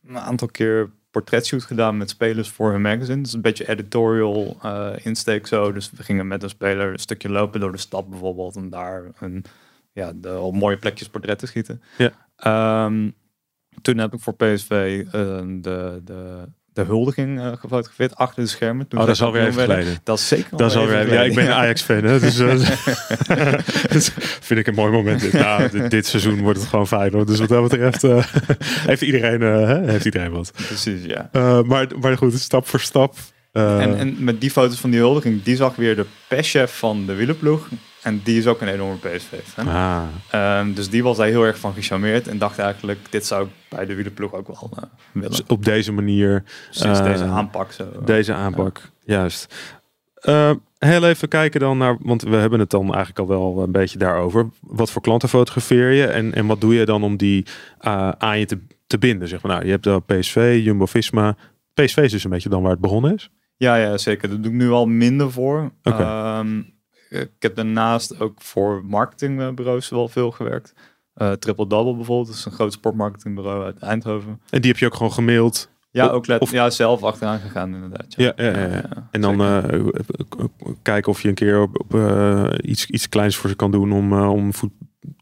een 0.06 0.18
aantal 0.18 0.48
keer 0.48 0.90
portretshoot 1.14 1.62
gedaan 1.62 1.96
met 1.96 2.10
spelers 2.10 2.48
voor 2.48 2.70
hun 2.70 2.82
magazine. 2.82 3.22
Dus 3.22 3.32
een 3.32 3.40
beetje 3.40 3.68
editorial 3.68 4.56
eh, 4.62 4.92
insteek 5.02 5.46
zo. 5.46 5.72
Dus 5.72 5.90
we 5.90 6.02
gingen 6.02 6.26
met 6.26 6.42
een 6.42 6.48
speler 6.48 6.92
een 6.92 6.98
stukje 6.98 7.28
lopen 7.28 7.60
door 7.60 7.72
de 7.72 7.78
stad 7.78 8.08
bijvoorbeeld. 8.10 8.56
En 8.56 8.70
daar 8.70 9.04
een, 9.20 9.44
ja, 9.92 10.12
de, 10.14 10.38
op 10.38 10.54
mooie 10.54 10.76
plekjes 10.76 11.08
portretten 11.08 11.48
schieten. 11.48 11.82
Ja. 11.98 12.10
Ehm, 12.36 13.10
toen 13.82 13.98
heb 13.98 14.14
ik 14.14 14.20
voor 14.20 14.34
PSV 14.34 15.04
eh, 15.06 15.12
de, 15.60 16.00
de, 16.04 16.48
de 16.74 16.82
huldiging 16.82 17.40
eh, 17.40 17.46
gefotografeerd 17.46 18.16
achter 18.16 18.42
de 18.42 18.48
schermen. 18.48 18.88
Toen 18.88 19.00
Oh, 19.00 19.06
dat 19.06 19.14
is 19.14 19.22
alweer 19.22 19.46
even 19.46 19.62
geleden. 19.62 19.98
Dat 20.04 20.18
is 20.18 20.28
zeker 20.28 20.56
Dat 20.56 20.70
is 20.70 20.76
alweer 20.76 21.12
ja, 21.12 21.22
ik 21.22 21.34
ben 21.34 21.44
een 21.44 21.52
Ajax-fan. 21.52 22.00
Dus, 22.00 22.36
dus 23.94 24.10
vind 24.40 24.60
ik 24.60 24.66
een 24.66 24.74
mooi 24.74 24.92
moment. 24.92 25.20
Dit, 25.20 25.32
nou, 25.32 25.70
dit, 25.70 25.90
dit 25.90 26.06
seizoen 26.06 26.40
wordt 26.40 26.58
het 26.58 26.68
gewoon 26.68 26.86
fijn. 26.86 27.12
Hoor. 27.12 27.26
Dus 27.26 27.38
wat 27.38 27.48
dat 27.48 27.62
betreft 27.62 28.04
eh, 28.04 28.24
heeft, 28.90 29.02
iedereen, 29.02 29.42
heeft 29.88 30.04
iedereen 30.04 30.30
wat. 30.30 30.52
Precies, 30.52 31.04
ja. 31.04 31.28
Maar, 31.62 31.86
maar 32.00 32.16
goed, 32.16 32.40
stap 32.40 32.66
voor 32.66 32.80
stap. 32.80 33.16
En, 33.52 33.98
en 33.98 34.24
met 34.24 34.40
die 34.40 34.50
foto's 34.50 34.80
van 34.80 34.90
die 34.90 35.00
huldiging, 35.00 35.42
die 35.42 35.56
zag 35.56 35.76
weer 35.76 35.96
de 35.96 36.06
perschef 36.28 36.78
van 36.78 37.06
de 37.06 37.14
wielerploeg. 37.14 37.68
En 38.04 38.20
die 38.24 38.38
is 38.38 38.46
ook 38.46 38.60
een 38.60 38.68
enorme 38.68 38.96
PSV-fan. 38.96 39.68
ah, 39.68 40.02
Ehm, 40.30 40.72
dus 40.72 40.90
die 40.90 41.02
was 41.02 41.16
daar 41.16 41.26
heel 41.26 41.44
erg 41.44 41.58
van 41.58 41.74
gecharmeerd. 41.74 42.28
En 42.28 42.38
dacht 42.38 42.58
eigenlijk, 42.58 42.98
dit 43.10 43.26
zou 43.26 43.44
ik 43.44 43.50
bij 43.68 43.86
de 43.86 43.94
wielerploeg 43.94 44.32
ook 44.32 44.46
wel 44.46 44.70
eh, 44.76 44.82
willen. 45.12 45.30
dus 45.30 45.42
op 45.46 45.64
deze 45.64 45.92
manier 45.92 46.42
Precies, 46.70 46.98
eh, 46.98 47.04
deze 47.04 47.24
aanpak 47.24 47.72
zo. 47.72 47.84
Deze 48.04 48.32
aanpak, 48.32 48.90
juist. 49.04 49.54
Uh, 50.22 50.50
heel 50.78 51.04
even 51.04 51.28
kijken 51.28 51.60
dan 51.60 51.78
naar, 51.78 51.96
want 52.00 52.22
we 52.22 52.36
hebben 52.36 52.60
het 52.60 52.70
dan 52.70 52.94
eigenlijk 52.94 53.18
al 53.18 53.26
wel 53.26 53.62
een 53.62 53.72
beetje 53.72 53.98
daarover. 53.98 54.48
Wat 54.60 54.90
voor 54.90 55.02
klanten 55.02 55.28
fotografeer 55.28 55.92
je 55.92 56.06
en, 56.06 56.34
en 56.34 56.46
wat 56.46 56.60
doe 56.60 56.74
je 56.74 56.84
dan 56.84 57.02
om 57.02 57.16
die 57.16 57.46
uh, 57.86 58.08
aan 58.08 58.38
je 58.38 58.46
te, 58.46 58.58
te 58.86 58.98
binden? 58.98 59.28
Zeg 59.28 59.42
maar, 59.42 59.52
nou, 59.52 59.64
je 59.64 59.70
hebt 59.70 59.84
dan 59.84 60.04
PSV, 60.04 60.60
Jumbo-Visma. 60.64 61.36
PSV 61.74 61.96
is 61.96 62.12
dus 62.12 62.24
een 62.24 62.30
beetje 62.30 62.48
dan 62.48 62.62
waar 62.62 62.70
het 62.70 62.80
begonnen 62.80 63.14
is. 63.14 63.30
Ja, 63.56 63.76
ja, 63.76 63.98
zeker. 63.98 64.28
Dat 64.28 64.42
doe 64.42 64.52
ik 64.52 64.58
nu 64.58 64.70
al 64.70 64.86
minder 64.86 65.30
voor. 65.30 65.72
Ik 67.20 67.30
heb 67.38 67.54
daarnaast 67.56 68.20
ook 68.20 68.42
voor 68.42 68.84
marketingbureaus 68.84 69.88
wel 69.88 70.08
veel 70.08 70.30
gewerkt. 70.30 70.74
Eh, 71.14 71.32
Triple 71.32 71.66
Double 71.66 71.94
bijvoorbeeld, 71.94 72.26
dat 72.26 72.36
is 72.36 72.44
een 72.44 72.52
groot 72.52 72.72
sportmarketingbureau 72.72 73.64
uit 73.64 73.78
Eindhoven. 73.78 74.40
En 74.50 74.60
die 74.60 74.70
heb 74.70 74.80
je 74.80 74.86
ook 74.86 74.94
gewoon 74.94 75.12
gemaild. 75.12 75.72
Ja, 75.90 76.08
ook 76.08 76.26
let, 76.26 76.40
of- 76.40 76.50
ja, 76.50 76.70
zelf 76.70 77.02
achteraan 77.02 77.38
gegaan 77.38 77.74
inderdaad. 77.74 78.14
Ja, 78.16 78.32
ja, 78.36 78.44
ja, 78.50 78.66
ja. 78.66 79.08
En 79.10 79.20
dan 79.20 79.40
uh, 79.40 79.64
kijken 80.82 81.12
of 81.12 81.22
je 81.22 81.28
een 81.28 81.34
keer 81.34 81.60
op, 81.60 81.80
op 81.80 81.94
uh, 81.94 82.44
iets, 82.62 82.86
iets 82.86 83.08
kleins 83.08 83.36
voor 83.36 83.50
ze 83.50 83.56
kan 83.56 83.70
doen 83.70 83.92
om, 83.92 84.12
uh, 84.12 84.30
om 84.30 84.54
voet 84.54 84.72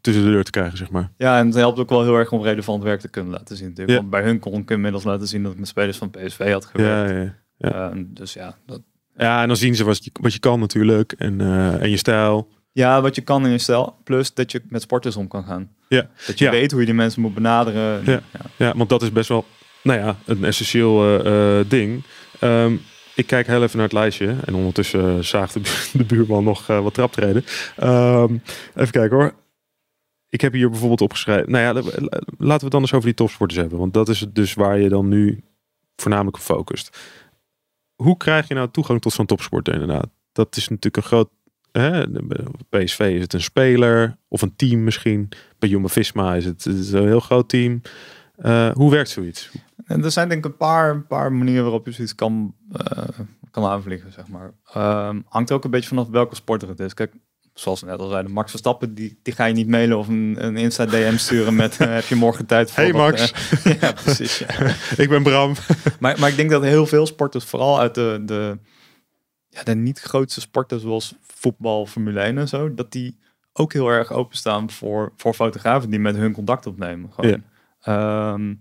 tussen 0.01 0.23
de 0.23 0.29
deur 0.29 0.43
te 0.43 0.51
krijgen, 0.51 0.77
zeg 0.77 0.89
maar. 0.91 1.11
Ja, 1.17 1.37
en 1.39 1.45
het 1.45 1.55
helpt 1.55 1.79
ook 1.79 1.89
wel 1.89 2.03
heel 2.03 2.15
erg 2.15 2.31
om 2.31 2.41
relevant 2.41 2.83
werk 2.83 2.99
te 2.99 3.09
kunnen 3.09 3.31
laten 3.31 3.55
zien. 3.57 3.67
Natuurlijk. 3.67 3.97
Want 3.97 4.09
bij 4.09 4.23
hun 4.23 4.39
kon 4.39 4.59
ik 4.61 4.69
inmiddels 4.71 5.03
laten 5.03 5.27
zien 5.27 5.43
dat 5.43 5.51
ik 5.51 5.59
met 5.59 5.67
spelers 5.67 5.97
van 5.97 6.09
PSV 6.09 6.51
had 6.51 6.65
gewerkt. 6.65 7.11
ja, 7.57 7.69
ja. 7.69 7.89
Ehm, 7.89 8.03
dus 8.07 8.33
ja, 8.33 8.55
dat, 8.65 8.81
ja, 9.17 9.41
en 9.41 9.47
dan 9.47 9.57
zien 9.57 9.75
ze 9.75 9.83
wat 9.83 10.03
je, 10.03 10.09
wat 10.21 10.33
je 10.33 10.39
kan 10.39 10.59
natuurlijk. 10.59 11.11
En, 11.11 11.39
uh, 11.41 11.81
en 11.81 11.89
je 11.89 11.97
stijl. 11.97 12.47
Ja, 12.71 13.01
wat 13.01 13.15
je 13.15 13.21
kan 13.21 13.45
in 13.45 13.51
je 13.51 13.57
stijl. 13.57 13.95
Plus 14.03 14.33
dat 14.33 14.51
je 14.51 14.61
met 14.69 14.81
sporters 14.81 15.15
om 15.15 15.27
kan 15.27 15.43
gaan. 15.43 15.69
Ja. 15.87 16.09
Dat 16.27 16.39
je 16.39 16.45
Ja. 16.45 16.51
weet 16.51 16.71
hoe 16.71 16.79
je 16.79 16.85
die 16.85 16.95
mensen 16.95 17.21
moet 17.21 17.33
benaderen. 17.33 18.01
Ja. 18.05 18.21
Ja, 18.57 18.73
want 18.77 18.89
dat 18.89 19.01
is 19.01 19.11
best 19.11 19.29
wel, 19.29 19.45
nou 19.83 19.99
ja, 19.99 20.15
een 20.25 20.43
essentieel 20.43 21.03
eh, 21.23 21.59
eh, 21.59 21.65
ding. 21.69 22.03
Ehm, 22.39 22.75
ik 23.15 23.27
kijk 23.27 23.47
heel 23.47 23.63
even 23.63 23.75
naar 23.77 23.85
het 23.85 23.95
lijstje. 23.95 24.35
En 24.45 24.53
ondertussen 24.55 25.15
uh, 25.17 25.21
zaagt 25.23 25.53
de, 25.53 25.59
bu- 25.59 25.97
de 25.97 26.03
buurman 26.03 26.43
nog 26.43 26.69
eh, 26.69 26.79
wat 26.83 26.93
traptreden. 26.93 27.45
Ehm, 27.75 28.33
even 28.75 28.91
kijken 28.91 29.17
hoor. 29.17 29.33
Ik 30.29 30.41
heb 30.41 30.53
hier 30.53 30.69
bijvoorbeeld 30.69 31.01
opgeschreven. 31.01 31.51
Nou 31.51 31.63
ja, 31.63 31.73
la- 31.73 31.91
la- 31.95 32.21
laten 32.37 32.57
we 32.57 32.63
het 32.63 32.71
dan 32.71 32.81
eens 32.81 32.93
over 32.93 33.05
die 33.05 33.13
topsporters 33.15 33.59
hebben. 33.59 33.79
Want 33.79 33.93
dat 33.93 34.09
is 34.09 34.19
het 34.19 34.35
dus 34.35 34.53
waar 34.53 34.79
je 34.79 34.89
dan 34.89 35.07
nu 35.07 35.43
voornamelijk 35.95 36.35
op 36.37 36.41
focust. 36.43 36.97
Hoe 38.03 38.17
krijg 38.17 38.47
je 38.47 38.53
nou 38.53 38.69
toegang 38.71 39.01
tot 39.01 39.13
zo'n 39.13 39.25
topsporter 39.25 39.73
inderdaad? 39.73 40.07
Dat 40.31 40.57
is 40.57 40.67
natuurlijk 40.67 40.97
een 40.97 41.03
groot... 41.03 41.29
Hè? 41.71 42.03
PSV 42.69 42.99
is 42.99 43.21
het 43.21 43.33
een 43.33 43.41
speler 43.41 44.17
of 44.27 44.41
een 44.41 44.55
team 44.55 44.83
misschien. 44.83 45.29
Bij 45.59 45.69
Jumbo-Visma 45.69 46.35
is 46.35 46.45
het, 46.45 46.65
een 46.65 47.07
heel 47.07 47.19
groot 47.19 47.49
team. 47.49 47.81
Eh, 48.35 48.71
hoe 48.71 48.91
werkt 48.91 49.09
zoiets? 49.09 49.51
En 49.85 50.03
er 50.03 50.11
zijn 50.11 50.29
denk 50.29 50.45
ik 50.45 50.51
een 50.51 50.57
paar, 50.57 50.89
een 50.89 51.07
paar 51.07 51.33
manieren 51.33 51.63
waarop 51.63 51.85
je 51.85 51.91
zoiets 51.91 52.15
kan, 52.15 52.55
eh, 52.71 53.19
kan 53.51 53.65
aanvliegen, 53.65 54.11
zeg 54.11 54.27
maar. 54.27 54.53
Ehm, 54.73 55.21
hangt 55.25 55.51
ook 55.51 55.63
een 55.63 55.71
beetje 55.71 55.89
vanaf 55.89 56.09
welke 56.09 56.35
sporter 56.35 56.67
het 56.69 56.79
is. 56.79 56.93
Kijk, 56.93 57.13
zoals 57.53 57.81
we 57.81 57.87
net 57.87 57.99
al 57.99 58.09
zeiden, 58.09 58.31
Max 58.31 58.49
Verstappen, 58.49 58.93
die, 58.93 59.19
die 59.21 59.33
ga 59.33 59.45
je 59.45 59.53
niet 59.53 59.67
mailen 59.67 59.97
of 59.97 60.07
een, 60.07 60.35
een 60.39 60.57
Insta 60.57 60.85
DM 60.85 61.17
sturen 61.17 61.55
met 61.55 61.77
eh, 61.77 61.93
heb 61.93 62.03
je 62.03 62.15
morgen 62.15 62.45
tijd 62.45 62.71
voor. 62.71 62.83
Hey, 62.83 62.93
wat, 62.93 63.17
Max. 63.17 63.31
eh, 63.63 63.79
ja, 63.81 63.91
precies. 63.91 64.37
ja. 64.37 64.47
Ik 65.03 65.09
ben 65.09 65.23
Bram. 65.23 65.53
Maar, 65.99 66.19
maar 66.19 66.29
ik 66.29 66.35
denk 66.35 66.49
dat 66.49 66.63
heel 66.63 66.85
veel 66.85 67.05
sporters, 67.05 67.45
vooral 67.45 67.79
uit 67.79 67.95
de, 67.95 68.21
de, 68.25 68.57
ja, 69.49 69.63
de 69.63 69.75
niet 69.75 69.99
grootste 69.99 70.41
sporten 70.41 70.79
zoals 70.79 71.15
voetbal, 71.21 71.85
Formule 71.85 72.19
1 72.19 72.37
en 72.37 72.47
zo, 72.47 72.73
dat 72.73 72.91
die 72.91 73.17
ook 73.53 73.73
heel 73.73 73.87
erg 73.87 74.11
openstaan 74.11 74.69
voor, 74.69 75.13
voor 75.17 75.33
fotografen 75.33 75.89
die 75.89 75.99
met 75.99 76.15
hun 76.15 76.33
contact 76.33 76.65
opnemen. 76.65 77.13
Gewoon. 77.13 77.43
Ehm, 77.81 78.53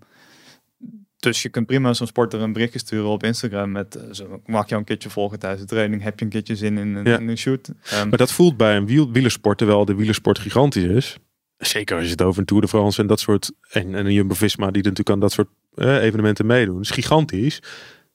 dus 1.23 1.43
je 1.43 1.49
kunt 1.49 1.67
prima 1.67 1.93
zo'n 1.93 2.07
sporter 2.07 2.41
een 2.41 2.53
berichtje 2.53 2.79
sturen 2.79 3.09
op 3.11 3.23
Instagram 3.25 3.71
met 3.73 3.95
eh, 3.95 4.03
zo, 4.13 4.41
mag 4.47 4.69
je 4.69 4.75
een 4.75 4.85
keertje 4.85 5.11
volgen 5.11 5.39
tijdens 5.39 5.61
de 5.63 5.67
training, 5.69 6.03
heb 6.03 6.19
je 6.19 6.25
een 6.25 6.31
keertje 6.31 6.57
zin 6.57 6.79
in, 6.79 7.01
Ja. 7.05 7.19
in 7.19 7.29
een 7.29 7.39
shoot. 7.39 7.71
Ehm, 7.85 8.09
Maar 8.09 8.19
dat 8.19 8.33
voelt 8.33 8.57
bij 8.57 8.77
een 8.77 8.87
wiel, 8.87 9.13
wielersport, 9.13 9.59
terwijl 9.59 9.85
de 9.85 9.95
wielersport 9.95 10.39
gigantisch 10.39 10.83
is. 10.85 11.17
Zeker 11.57 11.97
als 11.97 12.05
je 12.05 12.11
het 12.11 12.23
over 12.23 12.41
een 12.41 12.47
Tour 12.47 12.63
de 12.63 12.69
France 12.69 13.01
en 13.01 13.07
dat 13.07 13.21
soort... 13.21 13.53
En, 13.71 13.95
en 13.95 14.07
een 14.07 14.13
Jumbo-Visma 14.13 14.65
die 14.67 14.83
natuurlijk 14.83 15.11
aan 15.11 15.21
dat 15.21 15.33
soort 15.33 15.49
eh, 15.75 16.03
evenementen 16.03 16.47
meedoen. 16.47 16.81
is 16.81 16.91
gigantisch. 16.91 17.61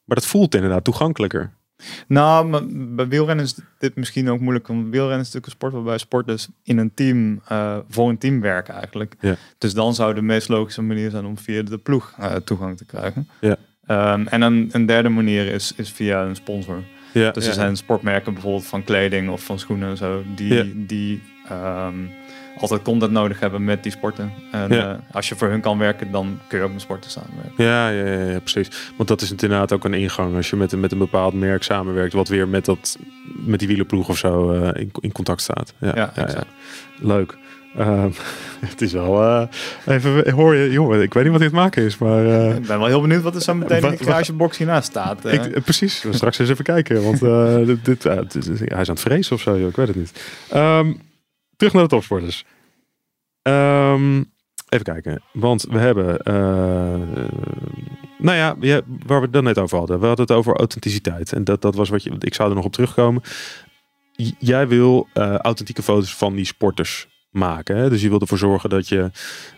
Maar 0.03 0.15
dat 0.15 0.25
voelt 0.25 0.55
inderdaad 0.55 0.83
toegankelijker. 0.83 1.53
Nou, 2.07 2.65
bij 2.95 3.07
wielrennen 3.07 3.45
is 3.45 3.55
dit 3.79 3.95
misschien 3.95 4.29
ook 4.29 4.39
moeilijk. 4.39 4.67
Want 4.67 4.83
wielrennen 4.89 5.19
is 5.19 5.33
natuurlijk 5.33 5.45
een 5.45 5.51
sport 5.51 5.73
waarbij 5.73 5.97
sporters 5.97 6.47
in 6.63 6.77
een 6.77 6.93
team, 6.93 7.41
eh, 7.47 7.77
voor 7.89 8.09
een 8.09 8.17
team 8.17 8.41
werken 8.41 8.73
eigenlijk. 8.73 9.15
Ja. 9.19 9.35
Dus 9.57 9.73
dan 9.73 9.95
zou 9.95 10.13
de 10.13 10.21
meest 10.21 10.49
logische 10.49 10.81
manier 10.81 11.09
zijn 11.09 11.25
om 11.25 11.37
via 11.37 11.61
de 11.61 11.77
ploeg 11.77 12.13
eh, 12.17 12.35
toegang 12.35 12.77
te 12.77 12.85
krijgen. 12.85 13.27
Ja. 13.41 13.57
Ehm, 13.85 14.27
en 14.27 14.41
een, 14.41 14.69
een 14.71 14.85
derde 14.85 15.09
manier 15.09 15.53
is, 15.53 15.73
is 15.75 15.91
via 15.91 16.23
een 16.23 16.35
sponsor. 16.35 16.83
Ja, 17.13 17.31
Dus 17.31 17.47
er 17.47 17.53
zijn 17.53 17.75
sportmerken 17.75 18.33
bijvoorbeeld 18.33 18.65
van 18.65 18.83
kleding 18.83 19.29
of 19.29 19.43
van 19.43 19.59
schoenen 19.59 19.89
en 19.89 19.97
zo, 19.97 20.23
die, 20.35 20.85
die 20.85 21.21
ehm, 21.49 21.95
altijd 22.59 22.81
content 22.81 23.11
nodig 23.11 23.39
hebben 23.39 23.63
met 23.63 23.83
die 23.83 23.91
sporten. 23.91 24.31
En 24.51 24.73
Ja. 24.73 24.91
eh, 24.91 25.15
als 25.15 25.29
je 25.29 25.35
voor 25.35 25.47
hun 25.47 25.61
kan 25.61 25.77
werken, 25.77 26.11
dan 26.11 26.39
kun 26.47 26.57
je 26.57 26.63
ook 26.63 26.71
met 26.71 26.81
sporten 26.81 27.11
samenwerken. 27.11 27.63
Ja, 27.63 27.89
ja, 27.89 28.05
ja, 28.05 28.31
ja, 28.31 28.39
precies. 28.39 28.91
Want 28.97 29.09
dat 29.09 29.21
is 29.21 29.31
inderdaad 29.31 29.71
ook 29.71 29.83
een 29.85 29.93
ingang. 29.93 30.35
Als 30.35 30.49
je 30.49 30.55
met, 30.55 30.71
een- 30.71 30.79
met 30.79 30.91
een 30.91 30.97
bepaald 30.97 31.33
merk 31.33 31.63
samenwerkt, 31.63 32.13
wat 32.13 32.27
weer 32.27 32.47
met, 32.47 32.65
dat, 32.65 32.97
met 33.35 33.59
die 33.59 33.67
wielerploeg 33.67 34.09
of 34.09 34.17
zo 34.17 34.51
eh, 34.51 34.81
in, 34.81 34.91
in 34.99 35.11
contact 35.11 35.41
staat. 35.41 35.73
Ja, 35.79 36.11
Ja. 36.15 36.43
Leuk. 36.99 37.37
Ehm, 37.77 38.09
het 38.65 38.81
is 38.81 38.91
wel 38.93 39.23
eh, 39.23 39.47
even 39.85 40.31
hoor 40.31 40.55
je, 40.55 40.71
jongen, 40.71 41.01
ik 41.01 41.13
weet 41.13 41.23
niet 41.23 41.31
wat 41.31 41.41
dit 41.41 41.51
maken 41.51 41.83
is, 41.83 41.97
maar 41.97 42.25
Ik 42.55 42.67
ben 42.67 42.79
wel 42.79 42.87
heel 42.87 43.01
benieuwd 43.01 43.21
wat 43.21 43.35
er 43.35 43.41
zo 43.41 43.53
meteen 43.53 43.77
in 43.77 43.81
wat- 43.83 44.01
garagebox 44.03 44.57
hiernaast 44.57 44.87
staat. 44.87 45.25
ik, 45.25 45.63
precies. 45.63 46.03
We 46.03 46.13
straks 46.13 46.39
eens 46.39 46.49
even 46.49 46.63
kijken, 46.63 47.03
want 47.03 47.19
dit, 47.67 47.85
dit, 47.85 48.03
dit 48.33 48.35
is- 48.49 48.59
hij 48.59 48.81
is 48.81 48.89
aan 48.89 48.95
het 48.95 48.99
vrezen 48.99 49.35
of 49.35 49.41
zo, 49.41 49.57
joh, 49.59 49.69
ik 49.69 49.75
weet 49.75 49.87
het 49.87 49.95
niet. 49.95 50.21
Ehm, 50.49 50.93
terug 51.57 51.73
naar 51.73 51.83
de 51.83 51.89
topsporters. 51.89 52.45
Ehm, 53.41 54.23
even 54.69 54.85
kijken, 54.85 55.21
want 55.33 55.65
we 55.69 55.77
hebben, 55.77 56.19
eh, 56.19 56.33
nou 58.17 58.37
ja, 58.37 58.55
waar 59.05 59.19
we 59.19 59.23
het 59.23 59.33
dan 59.33 59.43
net 59.43 59.57
over 59.57 59.77
hadden, 59.77 59.99
we 59.99 60.05
hadden 60.05 60.25
het 60.25 60.35
over 60.35 60.55
authenticiteit 60.55 61.33
en 61.33 61.43
dat, 61.43 61.61
dat 61.61 61.75
was 61.75 61.89
wat 61.89 62.03
je, 62.03 62.15
ik 62.19 62.33
zou 62.33 62.49
er 62.49 62.55
nog 62.55 62.65
op 62.65 62.73
terugkomen. 62.73 63.21
Jij 64.39 64.67
wil 64.67 65.07
eh, 65.13 65.35
authentieke 65.35 65.83
foto's 65.83 66.15
van 66.15 66.35
die 66.35 66.45
sporters 66.45 67.07
maken, 67.31 67.77
hè? 67.77 67.89
dus 67.89 68.01
je 68.01 68.09
wil 68.09 68.19
ervoor 68.19 68.37
zorgen 68.37 68.69
dat 68.69 68.87
je 68.87 69.11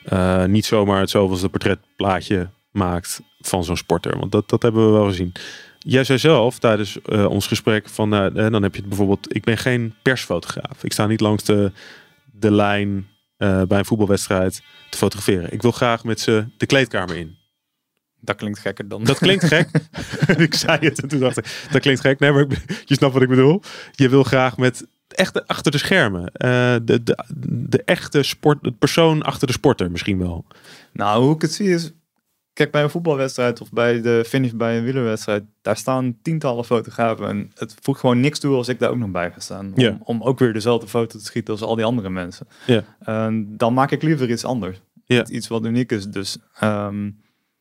eh, 0.04 0.46
niet 0.46 0.66
zomaar 0.66 1.00
het 1.00 1.10
zoveelste 1.10 1.50
portretplaatje 1.50 2.50
maakt 2.72 3.22
van 3.40 3.64
zo'n 3.64 3.78
sporter, 3.78 4.20
want 4.20 4.32
dat, 4.32 4.50
dat 4.50 4.62
hebben 4.62 4.86
we 4.86 4.92
wel 4.92 5.06
gezien. 5.06 5.34
Jij 5.80 6.04
zei 6.04 6.20
zelf 6.20 6.60
tijdens 6.60 7.02
eh, 7.02 7.26
ons 7.26 7.48
gesprek 7.48 7.90
van, 7.90 8.14
eh, 8.14 8.34
dan 8.52 8.64
heb 8.64 8.74
je 8.74 8.80
het 8.80 8.90
bijvoorbeeld, 8.90 9.36
ik 9.36 9.44
ben 9.44 9.58
geen 9.58 9.94
persfotograaf. 10.02 10.84
Ik 10.84 10.92
sta 10.94 11.08
niet 11.08 11.20
langs 11.20 11.44
de, 11.44 11.72
de 12.32 12.52
lijn 12.52 13.08
eh, 13.38 13.62
bij 13.64 13.80
een 13.80 13.86
voetbalwedstrijd 13.86 14.62
te 14.90 14.98
fotograferen. 14.98 15.54
Ik 15.54 15.62
wil 15.62 15.72
graag 15.72 16.04
met 16.04 16.20
ze 16.20 16.46
de 16.58 16.66
kleedkamer 16.66 17.16
in. 17.16 17.38
Dat 18.22 18.36
klinkt 18.36 18.60
gekker 18.60 18.88
dan. 18.88 19.04
Dat 19.04 19.18
klinkt 19.18 19.44
gek. 19.46 19.70
ik 20.38 20.54
zei 20.54 20.78
het 20.80 21.02
en 21.02 21.08
toen 21.08 21.20
dacht 21.20 21.38
ik, 21.38 21.68
dat 21.72 21.82
klinkt 21.82 22.02
gek. 22.02 22.20
Nee, 22.20 22.32
maar 22.32 22.42
ik- 22.42 22.84
je 22.86 22.96
snapt 22.96 23.14
wat 23.14 23.22
ik 23.22 23.30
bedoel. 23.30 23.62
Je 23.92 24.10
wil 24.10 24.24
graag 24.24 24.58
met 24.58 24.88
echte 25.08 25.48
achter 25.48 25.72
de 25.72 25.78
schermen. 25.78 26.32
eh, 26.34 26.76
de, 26.84 27.04
de, 27.04 27.24
de 27.70 27.84
echte 27.84 28.24
sport, 28.24 28.64
de 28.64 28.72
persoon 28.72 29.22
achter 29.22 29.48
de 29.48 29.54
sporter 29.54 29.92
misschien 29.92 30.18
wel. 30.20 30.46
Nou, 30.94 31.24
hoe 31.24 31.36
ik 31.36 31.42
het 31.42 31.54
zie 31.54 31.70
is... 31.74 31.92
Kijk, 32.60 32.72
bij 32.72 32.84
een 32.84 32.90
voetbalwedstrijd 32.90 33.62
of 33.62 33.72
bij 33.72 34.02
de 34.02 34.24
finish 34.28 34.52
bij 34.52 34.78
een 34.78 34.84
wielerwedstrijd... 34.84 35.44
daar 35.62 35.78
staan 35.78 36.18
tientallen 36.22 36.66
fotografen. 36.66 37.28
En 37.28 37.52
het 37.56 37.76
voegt 37.82 38.00
gewoon 38.00 38.20
niks 38.20 38.40
toe 38.40 38.56
als 38.56 38.68
ik 38.68 38.80
daar 38.80 38.90
ook 38.90 38.98
nog 38.98 39.12
bij 39.12 39.32
ga 39.32 39.40
staan. 39.40 39.66
Om, 39.74 39.80
Ja. 39.82 39.98
om 40.04 40.22
ook 40.22 40.40
weer 40.40 40.54
dezelfde 40.54 40.88
foto 40.88 41.18
te 41.20 41.26
schieten 41.26 41.54
als 41.54 41.62
al 41.62 41.76
die 41.76 41.86
andere 41.86 42.10
mensen. 42.10 42.48
Ja. 42.66 42.84
En 43.00 43.58
dan 43.58 43.74
maak 43.74 43.92
ik 43.92 44.02
liever 44.04 44.30
iets 44.32 44.46
anders. 44.46 44.82
Ja. 45.06 45.26
Iets 45.28 45.48
wat 45.48 45.66
uniek 45.66 45.92
is. 45.92 46.06
Dus, 46.08 46.38
ehm, 46.60 47.10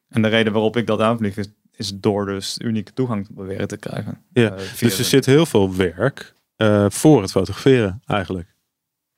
en 0.09 0.23
de 0.23 0.29
reden 0.29 0.53
waarop 0.53 0.77
ik 0.77 0.87
dat 0.87 1.01
aanvlieg 1.01 1.37
is, 1.37 1.47
is 1.77 1.93
door 1.95 2.27
dus 2.27 2.59
unieke 2.63 2.93
toegang 2.93 3.27
te 3.27 3.33
proberen 3.33 3.69
te 3.69 3.77
krijgen. 3.77 4.23
Ja, 4.33 4.51
Eh, 4.51 4.57
Dus 4.57 4.81
er 4.93 4.97
de- 4.97 5.05
zit 5.05 5.27
heel 5.27 5.47
veel 5.47 5.75
werk 5.77 6.35
eh, 6.57 6.87
voor 6.89 7.23
het 7.23 7.31
fotograferen 7.31 8.03
eigenlijk. 8.07 8.55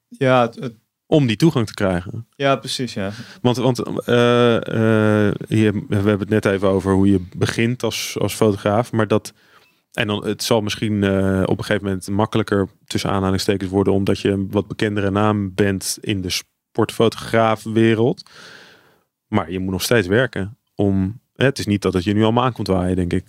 Ja, 0.09 0.41
het- 0.41 0.55
het- 0.55 0.77
Om 1.11 1.27
die 1.27 1.37
toegang 1.37 1.67
te 1.67 1.75
krijgen. 1.75 2.27
ja, 2.37 2.57
precies, 2.57 2.95
ja. 2.95 3.11
Want, 3.43 3.57
want 3.57 3.83
eh, 4.05 4.57
eh, 4.57 5.33
je, 5.49 5.85
we 5.89 5.95
hebben 5.95 6.19
het 6.19 6.29
net 6.29 6.45
even 6.45 6.69
over 6.69 6.93
hoe 6.93 7.11
je 7.11 7.21
begint 7.37 7.83
als, 7.83 8.17
als 8.21 8.35
fotograaf. 8.35 8.93
Maar 8.93 9.09
dat. 9.09 9.33
En 9.93 10.07
dan, 10.07 10.27
het 10.27 10.43
zal 10.43 10.61
misschien 10.61 11.05
eh, 11.05 11.43
op 11.47 11.59
een 11.59 11.65
gegeven 11.65 11.87
moment 11.87 12.09
makkelijker 12.09 12.69
tussen 12.85 13.11
aanhalingstekens 13.11 13.71
worden. 13.71 13.93
Omdat 13.93 14.21
je 14.21 14.31
een 14.31 14.51
wat 14.51 14.69
bekendere 14.69 15.11
naam 15.11 15.55
bent 15.55 15.99
in 16.01 16.21
de 16.21 16.31
sportfotograafwereld. 16.31 18.31
Maar 19.27 19.51
je 19.51 19.59
moet 19.59 19.73
nog 19.73 19.83
steeds 19.83 20.07
werken. 20.07 20.59
Om, 20.75 21.21
hè, 21.35 21.45
het 21.45 21.59
is 21.59 21.67
niet 21.67 21.83
dat 21.83 21.93
het 21.93 22.05
je 22.05 22.13
nu 22.13 22.23
allemaal 22.23 22.45
aankomt 22.45 22.67
waaien, 22.67 22.97
denk 22.97 23.13
ik. 23.13 23.25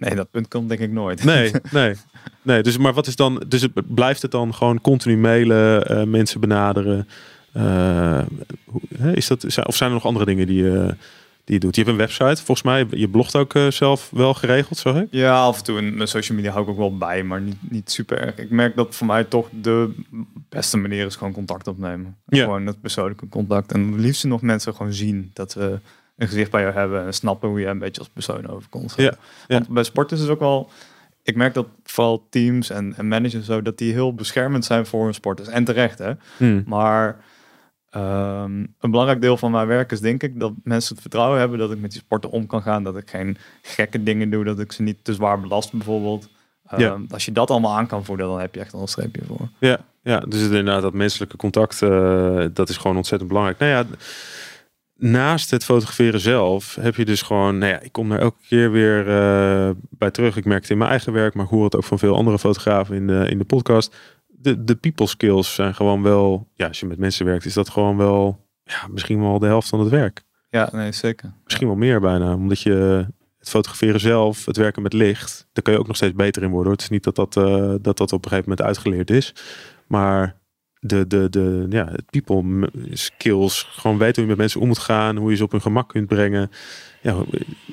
Nee, 0.00 0.14
dat 0.14 0.30
punt 0.30 0.48
komt 0.48 0.68
denk 0.68 0.80
ik 0.80 0.90
nooit. 0.90 1.24
Nee, 1.24 1.52
nee. 1.70 1.94
nee 2.42 2.62
dus, 2.62 2.78
maar 2.78 2.92
wat 2.92 3.06
is 3.06 3.16
dan. 3.16 3.42
Dus 3.48 3.62
het, 3.62 3.94
blijft 3.94 4.22
het 4.22 4.30
dan 4.30 4.54
gewoon 4.54 4.80
continu 4.80 5.16
mailen, 5.16 5.86
eh, 5.86 6.02
mensen 6.02 6.40
benaderen? 6.40 7.08
Eh, 7.52 8.22
is 9.14 9.26
dat, 9.26 9.66
of 9.66 9.76
zijn 9.76 9.88
er 9.88 9.94
nog 9.94 10.04
andere 10.04 10.24
dingen 10.24 10.46
die 10.46 10.62
je, 10.62 10.94
die 11.44 11.54
je 11.54 11.60
doet? 11.60 11.76
Je 11.76 11.82
hebt 11.82 11.92
een 11.92 12.00
website, 12.00 12.44
volgens 12.44 12.62
mij. 12.62 12.86
Je 12.90 13.08
blogt 13.08 13.36
ook 13.36 13.54
eh, 13.54 13.70
zelf 13.70 14.10
wel 14.12 14.34
geregeld, 14.34 14.78
zo 14.78 14.94
hè? 14.94 15.04
Ja, 15.10 15.40
af 15.40 15.58
en 15.58 15.64
toe 15.64 15.78
in 15.78 15.96
mijn 15.96 16.08
social 16.08 16.36
media 16.36 16.52
hou 16.52 16.64
ik 16.64 16.70
ook 16.70 16.78
wel 16.78 16.96
bij, 16.96 17.22
maar 17.22 17.40
niet, 17.40 17.70
niet 17.70 17.90
super 17.90 18.18
erg. 18.18 18.36
Ik 18.36 18.50
merk 18.50 18.76
dat 18.76 18.94
voor 18.94 19.06
mij 19.06 19.24
toch 19.24 19.48
de 19.60 19.90
beste 20.48 20.76
manier 20.76 21.06
is 21.06 21.16
gewoon 21.16 21.32
contact 21.32 21.68
opnemen. 21.68 22.16
Ja. 22.26 22.42
Gewoon 22.42 22.66
het 22.66 22.80
persoonlijke 22.80 23.28
contact. 23.28 23.72
En 23.72 23.92
het 23.92 24.00
liefst 24.00 24.24
nog 24.24 24.42
mensen 24.42 24.74
gewoon 24.74 24.92
zien 24.92 25.30
dat 25.32 25.54
we 25.54 25.78
een 26.20 26.28
gezicht 26.28 26.50
bij 26.50 26.62
jou 26.62 26.74
hebben 26.74 27.04
en 27.04 27.14
snappen 27.14 27.48
hoe 27.48 27.60
je 27.60 27.66
een 27.66 27.78
beetje 27.78 28.00
als 28.00 28.08
persoon 28.08 28.48
overkomt. 28.48 28.94
Ja, 28.96 29.02
ja. 29.04 29.12
Want 29.46 29.68
bij 29.68 29.82
sport 29.82 30.12
is 30.12 30.20
het 30.20 30.28
ook 30.28 30.40
wel... 30.40 30.70
Ik 31.22 31.36
merk 31.36 31.54
dat 31.54 31.66
vooral 31.84 32.26
teams 32.30 32.70
en, 32.70 32.94
en 32.96 33.08
managers 33.08 33.46
zo, 33.46 33.62
dat 33.62 33.78
die 33.78 33.92
heel 33.92 34.14
beschermend 34.14 34.64
zijn 34.64 34.86
voor 34.86 35.04
hun 35.04 35.14
sporters. 35.14 35.48
En 35.48 35.64
terecht, 35.64 35.98
hè. 35.98 36.12
Hmm. 36.36 36.62
Maar 36.66 37.16
ehm, 37.90 38.52
een 38.80 38.90
belangrijk 38.90 39.20
deel 39.20 39.36
van 39.36 39.50
mijn 39.50 39.66
werk 39.66 39.92
is 39.92 40.00
denk 40.00 40.22
ik 40.22 40.40
dat 40.40 40.52
mensen 40.64 40.92
het 40.92 41.00
vertrouwen 41.00 41.38
hebben 41.38 41.58
dat 41.58 41.70
ik 41.72 41.78
met 41.80 41.90
die 41.90 42.00
sporten 42.00 42.30
om 42.30 42.46
kan 42.46 42.62
gaan. 42.62 42.84
Dat 42.84 42.96
ik 42.96 43.10
geen 43.10 43.36
gekke 43.62 44.02
dingen 44.02 44.30
doe, 44.30 44.44
dat 44.44 44.58
ik 44.60 44.72
ze 44.72 44.82
niet 44.82 45.04
te 45.04 45.14
zwaar 45.14 45.40
belast 45.40 45.72
bijvoorbeeld. 45.72 46.28
Ehm, 46.66 46.80
Ja. 46.80 46.98
Als 47.08 47.24
je 47.24 47.32
dat 47.32 47.50
allemaal 47.50 47.76
aan 47.76 47.86
kan 47.86 48.04
voelen, 48.04 48.26
dan 48.26 48.40
heb 48.40 48.54
je 48.54 48.60
echt 48.60 48.72
al 48.74 48.80
een 48.80 48.88
streepje 48.88 49.22
voor. 49.26 49.48
Ja, 49.58 49.78
ja, 50.02 50.18
dus 50.20 50.42
inderdaad 50.42 50.82
dat 50.82 50.94
menselijke 50.94 51.36
contact, 51.36 51.82
eh, 51.82 52.44
dat 52.52 52.68
is 52.68 52.76
gewoon 52.76 52.96
ontzettend 52.96 53.28
belangrijk. 53.30 53.58
Nou 53.58 53.70
ja, 53.70 53.84
naast 55.00 55.50
het 55.50 55.64
fotograferen 55.64 56.20
zelf 56.20 56.74
heb 56.80 56.96
je 56.96 57.04
dus 57.04 57.22
gewoon, 57.22 57.58
nou 57.58 57.72
ja, 57.72 57.80
ik 57.80 57.92
kom 57.92 58.08
daar 58.08 58.18
elke 58.18 58.42
keer 58.48 58.70
weer 58.70 59.08
eh, 59.08 59.70
bij 59.90 60.10
terug. 60.10 60.36
Ik 60.36 60.44
merk 60.44 60.62
het 60.62 60.70
in 60.70 60.78
mijn 60.78 60.90
eigen 60.90 61.12
werk, 61.12 61.34
maar 61.34 61.44
ik 61.44 61.50
hoor 61.50 61.64
het 61.64 61.76
ook 61.76 61.84
van 61.84 61.98
veel 61.98 62.16
andere 62.16 62.38
fotografen 62.38 62.94
in 62.94 63.06
de, 63.06 63.26
in 63.28 63.38
de 63.38 63.44
podcast. 63.44 63.96
de, 64.26 64.64
de 64.64 64.76
people 64.76 65.06
skills 65.06 65.54
zijn 65.54 65.74
gewoon 65.74 66.02
wel, 66.02 66.48
ja, 66.54 66.66
als 66.66 66.80
je 66.80 66.86
met 66.86 66.98
mensen 66.98 67.26
werkt, 67.26 67.44
is 67.44 67.54
dat 67.54 67.68
gewoon 67.68 67.96
wel, 67.96 68.46
ja, 68.64 68.86
misschien 68.90 69.20
wel 69.20 69.38
de 69.38 69.46
helft 69.46 69.68
van 69.68 69.80
het 69.80 69.88
werk. 69.88 70.22
Ja, 70.50 70.68
nee, 70.72 70.92
zeker. 70.92 71.32
Misschien 71.44 71.66
wel 71.66 71.76
meer 71.76 72.00
bijna, 72.00 72.34
omdat 72.34 72.60
je 72.60 73.06
het 73.38 73.48
fotograferen 73.48 74.00
zelf, 74.00 74.44
het 74.44 74.56
werken 74.56 74.82
met 74.82 74.92
licht, 74.92 75.48
daar 75.52 75.62
kun 75.62 75.72
je 75.72 75.78
ook 75.78 75.86
nog 75.86 75.96
steeds 75.96 76.14
beter 76.14 76.42
in 76.42 76.50
worden. 76.50 76.72
Het 76.72 76.82
is 76.82 76.88
niet 76.88 77.04
dat 77.04 77.16
dat, 77.16 77.36
eh, 77.36 77.74
dat, 77.80 77.96
dat 77.96 78.12
op 78.12 78.24
een 78.24 78.30
gegeven 78.30 78.50
moment 78.50 78.66
uitgeleerd 78.66 79.10
is, 79.10 79.34
maar 79.86 80.39
de, 80.80 81.06
de, 81.06 81.30
de 81.30 81.66
ja, 81.68 81.86
het 81.86 82.10
people 82.10 82.70
skills, 82.90 83.66
gewoon 83.70 83.98
weten 83.98 84.14
hoe 84.14 84.22
je 84.22 84.28
met 84.28 84.38
mensen 84.38 84.60
om 84.60 84.66
moet 84.66 84.78
gaan, 84.78 85.16
hoe 85.16 85.30
je 85.30 85.36
ze 85.36 85.44
op 85.44 85.50
hun 85.50 85.60
gemak 85.60 85.88
kunt 85.88 86.06
brengen. 86.06 86.50
Ja, 87.02 87.16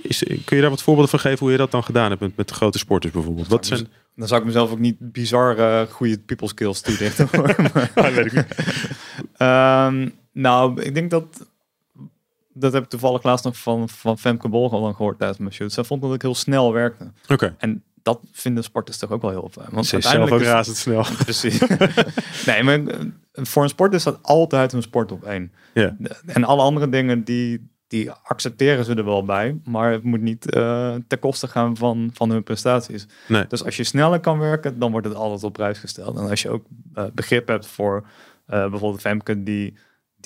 is, 0.02 0.24
kun 0.46 0.56
je 0.56 0.62
daar 0.62 0.70
wat 0.70 0.84
voorbeelden 0.84 1.12
van 1.12 1.20
geven 1.20 1.40
hoe 1.40 1.52
je 1.52 1.58
dat 1.58 1.72
dan 1.72 1.84
gedaan 1.84 2.10
hebt 2.10 2.22
met, 2.22 2.38
met 2.38 2.52
grote 2.52 2.78
sporters 2.78 3.14
bijvoorbeeld? 3.14 3.48
Wat 3.48 3.66
zijn... 3.66 3.88
Dan 4.16 4.28
zou 4.28 4.40
ik 4.40 4.46
mezelf 4.48 4.72
ook 4.72 4.80
niet 4.80 4.96
bizar 5.00 5.58
eh, 5.58 5.82
goede 5.90 6.20
people 6.20 6.48
skills 6.48 6.82
toedichten. 6.82 7.28
Maar- 7.96 8.14
weet 8.14 8.26
ik 8.26 8.34
niet. 8.34 8.56
Ehm, 9.38 10.10
nou, 10.32 10.82
ik 10.82 10.94
denk 10.94 11.12
dat... 11.12 11.48
Dat 12.54 12.74
heb 12.74 12.84
ik 12.84 12.90
toevallig 12.90 13.24
laatst 13.24 13.46
nog 13.46 13.58
van, 13.58 13.90
van 13.90 14.18
Femke 14.18 14.48
Bol 14.50 14.72
al 14.72 14.94
gehoord 14.94 15.18
tijdens 15.18 15.40
mijn 15.40 15.54
shoot. 15.54 15.72
Zij 15.72 15.84
vond 15.84 16.02
dat 16.02 16.14
ik 16.14 16.22
heel 16.22 16.36
snel 16.36 16.74
werkte. 16.74 17.12
Oké, 17.28 17.56
En 17.58 17.84
dat 18.08 18.20
vinden 18.32 18.64
sporters 18.64 18.98
toch 18.98 19.12
ook 19.12 19.22
wel 19.22 19.32
heel 19.32 19.50
fijn. 19.52 19.68
Want 19.72 19.86
ze 19.86 19.98
is 19.98 20.04
zelf 20.10 20.16
ook 20.16 20.20
uiteindelijk 20.30 20.58
razendsnel. 20.58 21.00
is- 21.02 21.16
Precies. 21.24 21.60
nee, 22.48 22.64
maar 22.64 22.80
eh, 22.86 23.00
voor 23.34 23.64
een 23.64 23.70
sport 23.70 23.94
is 23.94 24.04
dat 24.04 24.20
altijd 24.22 24.74
een 24.74 24.82
sport 24.82 25.12
op 25.12 25.24
één. 25.24 25.52
Ja. 25.74 25.96
En 26.26 26.44
alle 26.44 26.62
andere 26.62 26.90
dingen, 26.90 27.24
die, 27.24 27.70
die 27.88 28.12
accepteren 28.12 28.86
ze 28.86 28.94
er 28.94 29.06
wel 29.06 29.26
bij. 29.26 29.58
Maar 29.64 29.92
het 29.92 30.04
moet 30.04 30.22
niet 30.22 30.52
eh 30.52 30.96
ten 31.08 31.20
koste 31.20 31.48
gaan 31.48 31.78
van, 31.78 32.10
van 32.14 32.30
hun 32.30 32.44
prestaties. 32.44 33.08
Nee. 33.28 33.46
Dus 33.48 33.64
als 33.64 33.78
je 33.78 33.84
sneller 33.84 34.20
kan 34.20 34.40
werken, 34.40 34.80
dan 34.80 34.92
wordt 34.92 35.08
het 35.08 35.16
altijd 35.16 35.44
op 35.44 35.54
prijs 35.54 35.80
gesteld. 35.80 36.18
En 36.18 36.30
als 36.30 36.42
je 36.42 36.50
ook 36.50 36.66
eh, 36.94 37.04
begrip 37.14 37.48
hebt 37.48 37.68
voor 37.68 38.08
bijvoorbeeld 38.46 39.02
Femke, 39.02 39.44
die, 39.44 39.74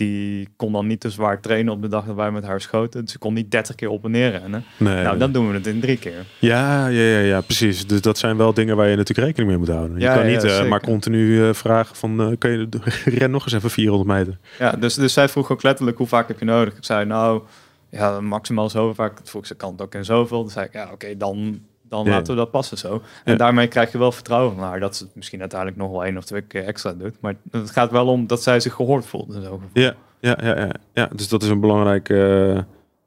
die 0.02 0.48
kon 0.56 0.72
dan 0.72 0.88
niet 0.88 1.00
te 1.00 1.10
zwaar 1.10 1.40
trainen 1.40 1.74
op 1.74 1.82
de 1.82 1.88
dag 1.88 2.06
dat 2.06 2.16
wij 2.16 2.32
met 2.32 2.44
haar 2.44 2.62
schoten. 2.62 3.02
Dus 3.02 3.12
ze 3.12 3.18
kon 3.18 3.34
niet 3.34 3.52
30 3.52 3.76
keer 3.76 3.90
op 3.90 4.04
en 4.04 4.12
neer 4.12 4.32
rennen. 4.32 4.64
Nee, 4.78 5.04
Nou, 5.04 5.18
dan 5.18 5.32
doen 5.32 5.48
we 5.48 5.54
het 5.54 5.68
in 5.68 5.80
drie 5.80 5.98
keer. 5.98 6.26
Ja, 6.40 6.88
ja, 6.88 7.02
ja, 7.02 7.20
ja, 7.20 7.42
precies. 7.42 7.88
Dus 7.88 8.02
dat 8.02 8.18
zijn 8.18 8.38
wel 8.38 8.54
dingen 8.54 8.76
waar 8.76 8.88
je 8.88 8.96
natuurlijk 8.96 9.28
rekening 9.28 9.50
mee 9.50 9.60
moet 9.60 9.76
houden. 9.76 9.98
Je 9.98 10.04
Ja, 10.04 10.16
kan 10.16 10.26
niet 10.26 10.44
eh, 10.44 10.68
maar 10.68 10.82
continu 10.82 11.48
eh, 11.48 11.54
vragen 11.54 11.96
van, 11.96 12.22
eh, 12.22 12.38
kun 12.38 12.52
je 12.52 12.68
ren 13.18 13.32
nog 13.32 13.44
eens 13.44 13.54
even 13.54 13.70
400 13.70 14.10
meter? 14.10 14.38
Ja, 14.60 14.72
dus, 14.72 14.94
dus 14.94 15.14
zij 15.14 15.30
vroeg 15.30 15.52
ook 15.52 15.64
letterlijk 15.64 15.98
hoe 15.98 16.08
vaak 16.08 16.28
heb 16.28 16.40
je 16.40 16.46
nodig. 16.46 16.78
Ik 16.78 16.86
zei 16.86 17.06
nou, 17.06 17.42
ja, 17.90 18.22
maximaal 18.22 18.70
zo 18.70 18.94
vaak. 18.94 19.20
Vroeg 19.24 19.48
ze, 19.48 19.56
kan 19.56 19.72
het 19.72 19.82
ook 19.82 19.96
in 19.96 20.06
zoveel? 20.06 20.42
Dan 20.42 20.52
zei 20.52 20.66
ik, 20.66 20.74
ja, 20.74 20.90
oké, 20.92 21.18
dan, 21.18 21.60
dan 21.92 22.06
Ja. 22.06 22.12
laten 22.12 22.34
we 22.34 22.40
dat 22.40 22.52
passen 22.52 22.78
zo. 22.78 22.94
En 23.24 23.32
Ja. 23.32 23.38
daarmee 23.38 23.68
krijg 23.68 23.92
je 23.92 23.98
wel 23.98 24.12
vertrouwen 24.12 24.56
van 24.56 24.64
haar. 24.64 24.80
Dat 24.80 24.96
ze 24.96 25.04
het 25.04 25.16
misschien 25.16 25.40
uiteindelijk 25.40 25.80
nog 25.80 25.92
wel 25.92 26.06
één 26.06 26.18
of 26.18 26.24
twee 26.26 26.42
keer 26.42 26.64
extra 26.66 26.94
doet. 26.94 27.16
Maar 27.20 27.36
het 27.52 27.72
gaat 27.72 27.92
wel 27.92 28.08
om 28.08 28.28
dat 28.28 28.44
zij 28.44 28.60
zich 28.60 28.74
gehoord 28.74 29.06
voelt. 29.06 29.34
En 29.36 29.44
zo. 29.44 29.62
Ja, 29.74 29.94
ja, 30.20 30.38
ja, 30.44 30.58
ja, 30.58 30.70
ja. 30.94 31.10
Dus 31.16 31.28
dat 31.30 31.44
is 31.44 31.50
een 31.50 31.60
belangrijke... 31.60 32.16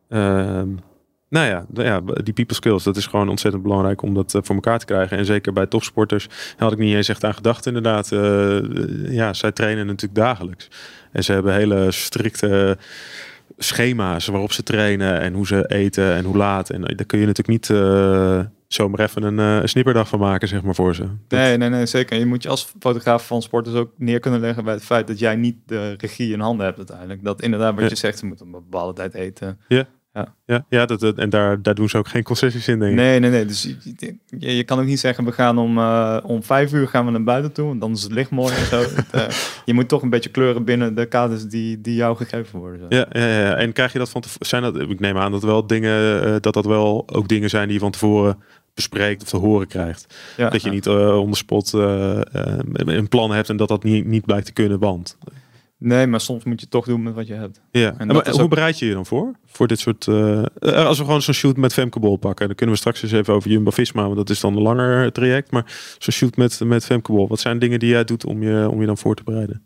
eh, 0.09 0.59
ehm, 0.59 0.69
nou 1.29 1.47
ja, 1.47 1.67
ja, 1.75 2.01
die 2.01 2.35
people 2.35 2.55
skills, 2.55 2.83
dat 2.85 2.97
is 2.97 3.07
gewoon 3.07 3.29
ontzettend 3.29 3.63
belangrijk 3.63 4.03
om 4.03 4.15
dat 4.15 4.35
eh, 4.35 4.41
voor 4.45 4.55
elkaar 4.55 4.79
te 4.79 4.85
krijgen. 4.85 5.19
En 5.19 5.25
zeker 5.25 5.53
bij 5.53 5.67
topsporters 5.67 6.29
had 6.57 6.73
ik 6.73 6.79
niet 6.79 6.95
eens 6.95 7.09
echt 7.09 7.25
aan 7.25 7.35
gedacht 7.35 7.67
inderdaad. 7.67 8.13
Eh, 8.13 8.59
ja, 9.13 9.33
zij 9.33 9.53
trainen 9.53 9.87
natuurlijk 9.87 10.15
dagelijks. 10.15 10.69
En 11.13 11.25
ze 11.25 11.33
hebben 11.33 11.55
hele 11.55 11.91
strikte 11.91 12.79
schema's 13.59 14.27
waarop 14.27 14.53
ze 14.53 14.63
trainen 14.63 15.21
en 15.21 15.35
hoe 15.35 15.47
ze 15.47 15.67
eten 15.67 16.15
en 16.15 16.25
hoe 16.25 16.37
laat. 16.37 16.71
En 16.71 16.81
daar 16.81 17.07
kun 17.07 17.19
je 17.19 17.27
natuurlijk 17.27 17.49
niet 17.69 17.79
zomaar 18.75 19.01
even 19.01 19.23
een, 19.23 19.39
eh, 19.39 19.63
een 19.63 19.69
snipperdag 19.69 20.09
van 20.09 20.19
maken, 20.19 20.49
zeg 20.49 20.63
maar, 20.63 20.75
voor 20.75 20.95
ze. 20.95 21.03
Dat- 21.03 21.39
Nee, 21.41 21.57
nee, 21.57 21.69
nee, 21.69 21.87
zeker. 21.87 22.19
Je 22.19 22.27
moet 22.27 22.43
je 22.43 22.49
als 22.49 22.73
fotograaf 22.79 23.27
van 23.27 23.43
sporters 23.43 23.77
ook 23.77 23.91
neer 23.97 24.21
kunnen 24.21 24.41
leggen 24.41 24.65
bij 24.65 24.75
het 24.75 24.85
feit 24.85 25.07
dat 25.07 25.19
jij 25.19 25.37
niet 25.37 25.57
de 25.67 25.95
regie 25.99 26.33
in 26.33 26.41
handen 26.41 26.65
hebt 26.67 26.79
uiteindelijk. 26.79 27.25
Dat 27.25 27.43
inderdaad 27.43 27.75
wat 27.75 27.83
Ja. 27.83 27.89
je 27.89 27.97
zegt, 27.97 28.19
ze 28.19 28.27
moeten 28.27 28.47
een 28.47 28.53
bepaalde 28.53 28.93
tijd 28.93 29.15
eten. 29.15 29.59
Ja, 30.47 30.65
ja 30.69 30.87
dat, 30.87 31.01
dat- 31.01 31.19
en 31.19 31.31
daar, 31.31 31.63
daar 31.63 31.75
doen 31.75 31.89
ze 31.89 31.99
ook 31.99 32.09
geen 32.09 32.23
concessies 32.23 32.69
in, 32.69 32.79
denk 32.79 32.91
ik. 32.91 32.97
Nee, 32.97 33.19
nee, 33.21 33.31
nee. 33.31 33.47
Dus 33.47 33.63
je, 33.63 34.17
je, 34.39 34.57
je 34.57 34.65
kan 34.65 34.79
ook 34.79 34.85
niet 34.85 35.01
zeggen, 35.01 35.25
we 35.25 35.33
gaan 35.33 35.59
om, 35.59 35.79
eh, 35.79 36.17
om 36.23 36.43
vijf 36.43 36.73
uur 36.73 36.89
gaan 36.89 37.05
we 37.05 37.11
naar 37.11 37.23
buiten 37.25 37.53
toe, 37.53 37.67
want 37.67 37.81
dan 37.81 37.93
is 37.93 38.03
het 38.03 38.13
licht 38.13 38.31
mooi 38.31 38.55
en 38.55 38.65
zo. 38.67 38.79
Het, 38.95 39.11
eh, 39.11 39.27
je 39.65 39.75
moet 39.75 39.89
toch 39.89 40.03
een 40.03 40.11
beetje 40.11 40.31
kleuren 40.31 40.65
binnen 40.65 40.95
de 40.95 41.07
kaders 41.07 41.45
die, 41.47 41.81
die 41.81 41.95
jou 41.95 42.17
gegeven 42.17 42.59
worden. 42.59 42.81
Zo. 42.81 42.87
Ja, 42.89 43.07
ja, 43.13 43.27
ja. 43.41 43.55
En 43.55 43.73
krijg 43.73 43.93
je 43.93 43.99
dat 43.99 44.11
van 44.11 44.21
tevoren? 44.21 44.47
Zijn 44.47 44.63
dat, 44.63 44.81
ik 44.81 45.01
neem 45.01 45.17
aan 45.17 45.33
dat 45.33 45.43
wel 45.43 45.67
dingen, 45.67 46.43
dat 46.43 46.55
dat 46.55 46.65
wel 46.67 47.03
ook 47.13 47.29
dingen 47.29 47.51
zijn 47.51 47.69
die 47.69 47.79
van 47.79 47.91
tevoren 47.91 48.39
bespreekt 48.75 49.23
of 49.23 49.29
te 49.29 49.37
horen 49.37 49.67
krijgt. 49.67 50.15
Ja, 50.37 50.51
dat 50.51 50.63
je 50.63 50.69
ja. 50.69 50.75
niet 50.75 50.87
eh 50.87 51.19
on 51.21 51.31
the 51.31 51.37
spot 51.37 51.75
eh, 51.75 52.21
eh, 52.21 52.59
een 52.73 53.09
plan 53.09 53.31
hebt 53.31 53.49
en 53.49 53.57
dat 53.57 53.69
dat 53.69 53.83
niet, 53.83 54.07
niet 54.07 54.25
blijkt 54.25 54.47
te 54.47 54.53
kunnen, 54.53 54.79
want. 54.79 55.17
Nee, 55.79 56.07
maar 56.07 56.21
soms 56.21 56.45
moet 56.45 56.61
je 56.61 56.69
toch 56.69 56.85
doen 56.87 57.03
met 57.03 57.15
wat 57.15 57.27
je 57.27 57.35
hebt. 57.35 57.61
Ja. 57.71 57.95
En 57.99 58.07
Maar 58.07 58.31
hoe 58.31 58.43
ook- 58.43 58.51
bereid 58.51 58.79
je 58.79 58.87
je 58.87 58.93
dan 58.95 59.07
voor? 59.07 59.33
Voor 59.47 59.67
dit 59.67 59.79
soort. 59.79 60.09
als 60.63 60.99
we 60.99 61.05
gewoon 61.05 61.23
zo'n 61.23 61.35
shoot 61.35 61.57
met 61.57 61.73
Femke 61.73 61.99
Bol 62.01 62.17
pakken, 62.17 62.47
dan 62.47 62.55
kunnen 62.57 62.75
we 62.75 62.81
straks 62.81 63.03
eens 63.03 63.13
even 63.13 63.35
over 63.35 63.51
Jumbo 63.51 63.71
Visma, 63.71 64.03
want 64.03 64.17
dat 64.17 64.31
is 64.31 64.41
dan 64.41 64.57
een 64.57 64.63
langer 64.63 65.13
traject. 65.13 65.51
Maar 65.51 65.65
zo'n 65.99 66.13
shoot 66.13 66.37
met, 66.37 66.61
met 66.65 66.85
Femke 66.85 67.13
Bol, 67.13 67.29
wat 67.29 67.41
zijn 67.41 67.59
dingen 67.59 67.79
die 67.79 67.89
jij 67.89 68.05
doet 68.05 68.25
om 68.25 68.43
je, 68.43 68.69
om 68.71 68.81
je 68.81 68.87
dan 68.87 68.99
voor 68.99 69.15
te 69.15 69.23
bereiden? 69.25 69.63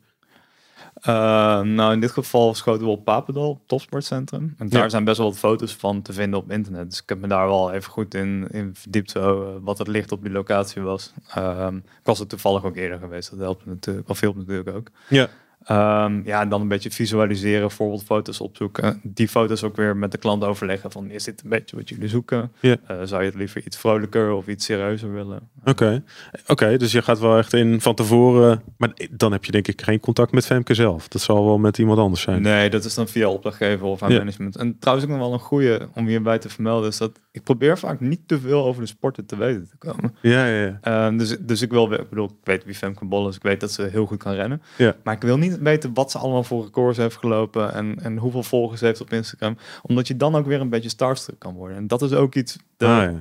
Eh, 1.02 1.60
nou, 1.60 1.92
in 1.92 2.00
dit 2.00 2.10
geval 2.10 2.54
schoten 2.54 2.84
we 2.84 2.90
op 2.90 3.04
Papendal, 3.04 3.60
topsportcentrum. 3.66 4.54
En 4.58 4.68
daar 4.68 4.82
Ja. 4.82 4.88
zijn 4.88 5.04
best 5.04 5.18
wel 5.18 5.26
wat 5.26 5.38
foto's 5.38 5.74
van 5.74 6.02
te 6.02 6.12
vinden 6.12 6.38
op 6.38 6.50
internet. 6.50 6.90
Dus 6.90 7.00
ik 7.02 7.08
heb 7.08 7.20
me 7.20 7.26
daar 7.28 7.46
wel 7.46 7.72
even 7.72 7.90
goed 7.92 8.14
in, 8.14 8.48
in 8.50 8.70
verdiept, 8.74 9.10
zo, 9.10 9.42
eh, 9.42 9.48
wat 9.62 9.78
het 9.78 9.88
licht 9.88 10.12
op 10.12 10.22
die 10.22 10.30
locatie 10.32 10.82
was. 10.82 11.12
Ehm, 11.34 11.76
ik 11.76 11.82
was 12.02 12.20
er 12.20 12.26
toevallig 12.26 12.64
ook 12.64 12.76
eerder 12.76 12.98
geweest, 12.98 13.30
dat 13.30 13.38
helpt 13.38 13.66
natuurlijk, 13.66 14.08
of 14.08 14.20
hielp 14.20 14.36
natuurlijk 14.36 14.76
ook. 14.76 14.88
Ja. 15.08 15.28
Ehm, 15.68 16.20
ja, 16.24 16.40
en 16.40 16.48
dan 16.48 16.60
een 16.60 16.68
beetje 16.68 16.90
visualiseren, 16.90 17.70
voorbeeldfoto's 17.70 18.40
opzoeken. 18.40 19.00
Die 19.02 19.28
foto's 19.28 19.62
ook 19.62 19.76
weer 19.76 19.96
met 19.96 20.12
de 20.12 20.18
klant 20.18 20.44
overleggen 20.44 20.90
van, 20.90 21.10
is 21.10 21.24
dit 21.24 21.42
een 21.42 21.48
beetje 21.48 21.76
wat 21.76 21.88
jullie 21.88 22.08
zoeken? 22.08 22.52
Eh, 22.60 22.76
zou 23.02 23.22
je 23.22 23.28
het 23.28 23.38
liever 23.38 23.66
iets 23.66 23.76
vrolijker 23.76 24.32
of 24.32 24.46
iets 24.46 24.64
serieuzer 24.64 25.12
willen? 25.12 25.48
Oké, 25.64 26.02
oké, 26.46 26.76
dus 26.76 26.92
je 26.92 27.02
gaat 27.02 27.18
wel 27.18 27.38
echt 27.38 27.52
in 27.52 27.80
van 27.80 27.94
tevoren. 27.94 28.62
Maar 28.76 28.92
dan 29.10 29.32
heb 29.32 29.44
je 29.44 29.52
denk 29.52 29.68
ik 29.68 29.82
geen 29.82 30.00
contact 30.00 30.32
met 30.32 30.46
Femke 30.46 30.74
zelf. 30.74 31.08
Dat 31.08 31.22
zal 31.22 31.44
wel 31.44 31.58
met 31.58 31.78
iemand 31.78 31.98
anders 31.98 32.22
zijn. 32.22 32.42
Nee, 32.42 32.70
dat 32.70 32.84
is 32.84 32.94
dan 32.94 33.08
via 33.08 33.28
opdrachtgever 33.28 33.86
of 33.86 34.02
aan 34.02 34.12
management. 34.12 34.56
En 34.56 34.78
trouwens 34.78 35.08
ook 35.08 35.16
nog 35.16 35.22
wel 35.24 35.32
een 35.32 35.38
goede 35.38 35.88
om 35.94 36.06
hierbij 36.06 36.38
te 36.38 36.48
vermelden... 36.48 36.88
is 36.88 36.98
dat 36.98 37.20
ik 37.32 37.42
probeer 37.42 37.78
vaak 37.78 38.00
niet 38.00 38.20
te 38.26 38.40
veel 38.40 38.64
over 38.64 38.82
de 38.82 38.88
sporten 38.88 39.26
te 39.26 39.36
weten 39.36 39.68
te 39.68 39.76
komen. 39.76 40.14
Ja, 40.22 40.46
ja, 40.46 40.64
ja. 40.64 40.78
Ehm, 40.80 41.16
dus, 41.16 41.36
dus 41.40 41.62
ik 41.62 41.70
wil, 41.70 41.92
ik 41.92 42.08
bedoel, 42.08 42.26
ik 42.26 42.44
weet 42.44 42.64
wie 42.64 42.74
Femke 42.74 43.04
Bol 43.04 43.28
is. 43.28 43.36
Ik 43.36 43.42
weet 43.42 43.60
dat 43.60 43.72
ze 43.72 43.82
heel 43.82 44.06
goed 44.06 44.18
kan 44.18 44.34
rennen. 44.34 44.62
Ja. 44.76 44.96
Maar 45.02 45.14
ik 45.14 45.22
wil 45.22 45.38
niet 45.38 45.57
weten 45.60 45.90
wat 45.94 46.10
ze 46.10 46.18
allemaal 46.18 46.44
voor 46.44 46.64
records 46.64 46.98
heeft 46.98 47.16
gelopen... 47.16 47.74
en, 47.74 47.98
en 48.02 48.16
hoeveel 48.16 48.42
volgers 48.42 48.80
heeft 48.80 49.00
op 49.00 49.12
Instagram. 49.12 49.56
Omdat 49.82 50.08
je 50.08 50.16
dan 50.16 50.36
ook 50.36 50.46
weer 50.46 50.60
een 50.60 50.68
beetje 50.68 50.88
starstruck 50.88 51.38
kan 51.38 51.54
worden. 51.54 51.76
En 51.76 51.86
dat 51.86 52.02
is 52.02 52.12
ook 52.12 52.34
iets... 52.34 52.56
De 52.76 52.86
Ah, 52.86 53.02
ja. 53.02 53.12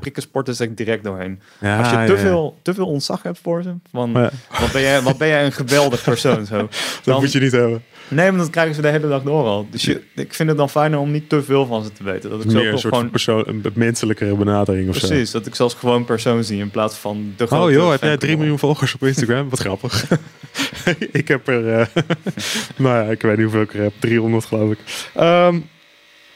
echt 0.59 0.77
direct 0.77 1.03
doorheen. 1.03 1.39
ja 1.59 1.77
Als 1.79 1.89
je 1.89 1.95
te, 2.05 2.11
ja. 2.13 2.17
veel, 2.17 2.57
te 2.61 2.73
veel 2.73 2.85
ontzag 2.85 3.23
hebt 3.23 3.39
voor 3.39 3.63
ze... 3.63 3.73
van 3.91 4.13
wat, 4.13 4.71
ben 4.71 4.81
jij, 4.81 5.01
wat 5.01 5.17
ben 5.17 5.27
jij 5.27 5.45
een 5.45 5.51
geweldig 5.51 6.03
persoon 6.03 6.45
zo... 6.45 6.57
dat 6.57 6.69
Dan- 7.03 7.21
moet 7.21 7.31
je 7.31 7.39
niet 7.39 7.51
hebben. 7.51 7.83
Nee, 8.09 8.31
maar 8.31 8.39
dat 8.39 8.49
krijgen 8.49 8.75
ze 8.75 8.81
de 8.81 8.87
hele 8.87 9.07
dag 9.07 9.23
door 9.23 9.43
al. 9.45 9.67
Dus 9.69 9.83
je, 9.83 10.01
ik 10.15 10.33
vind 10.33 10.49
het 10.49 10.57
dan 10.57 10.69
fijner 10.69 10.99
om 10.99 11.11
niet 11.11 11.29
te 11.29 11.43
veel 11.43 11.65
van 11.65 11.83
ze 11.83 11.91
te 11.91 12.03
weten. 12.03 12.29
Dat 12.29 12.43
ik 12.43 12.51
zo 12.51 12.57
Meer 12.57 12.71
een 12.71 12.79
soort 12.79 12.93
gewoon... 12.93 13.09
persoon, 13.09 13.43
een 13.47 13.63
menselijkere 13.73 14.35
benadering 14.35 14.89
of 14.89 14.95
zo. 14.95 15.07
Precies, 15.07 15.31
dat 15.31 15.45
ik 15.45 15.55
zelfs 15.55 15.73
gewoon 15.73 16.05
persoon 16.05 16.43
zie 16.43 16.59
in 16.59 16.71
plaats 16.71 16.95
van 16.95 17.33
de 17.37 17.47
grote 17.47 17.63
Oh 17.63 17.71
joh, 17.71 17.91
heb 17.91 17.99
jij 17.99 18.09
Femke 18.09 18.17
3 18.17 18.31
Bol. 18.31 18.39
miljoen 18.39 18.59
volgers 18.59 18.93
op 18.93 19.03
Instagram? 19.03 19.49
Wat 19.49 19.59
grappig. 19.59 20.05
ik 21.11 21.27
heb 21.27 21.47
er, 21.47 21.79
eh, 21.79 21.85
nou 22.77 23.05
ja, 23.05 23.11
ik 23.11 23.21
weet 23.21 23.35
niet 23.37 23.45
hoeveel 23.45 23.61
ik 23.61 23.73
er 23.73 23.81
heb. 23.81 23.93
300 23.99 24.45
geloof 24.45 24.71
ik. 24.71 24.79
Ehm, 25.15 25.59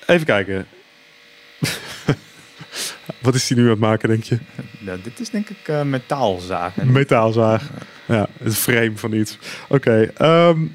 even 0.05 0.25
kijken. 0.25 0.67
Wat 3.21 3.35
is 3.35 3.49
hij 3.49 3.57
nu 3.57 3.63
aan 3.63 3.69
het 3.69 3.79
maken, 3.79 4.09
denk 4.09 4.23
je? 4.23 4.37
Ja, 4.79 4.95
dit 5.03 5.19
is 5.19 5.29
denk 5.29 5.49
ik 5.49 5.67
eh 5.67 5.81
metaalzagen. 5.81 6.91
Metaalzaag. 6.91 7.69
Ja, 8.05 8.27
het 8.43 8.57
frame 8.57 8.91
van 8.95 9.13
iets. 9.13 9.37
Oké, 9.69 10.11
ehm, 10.17 10.65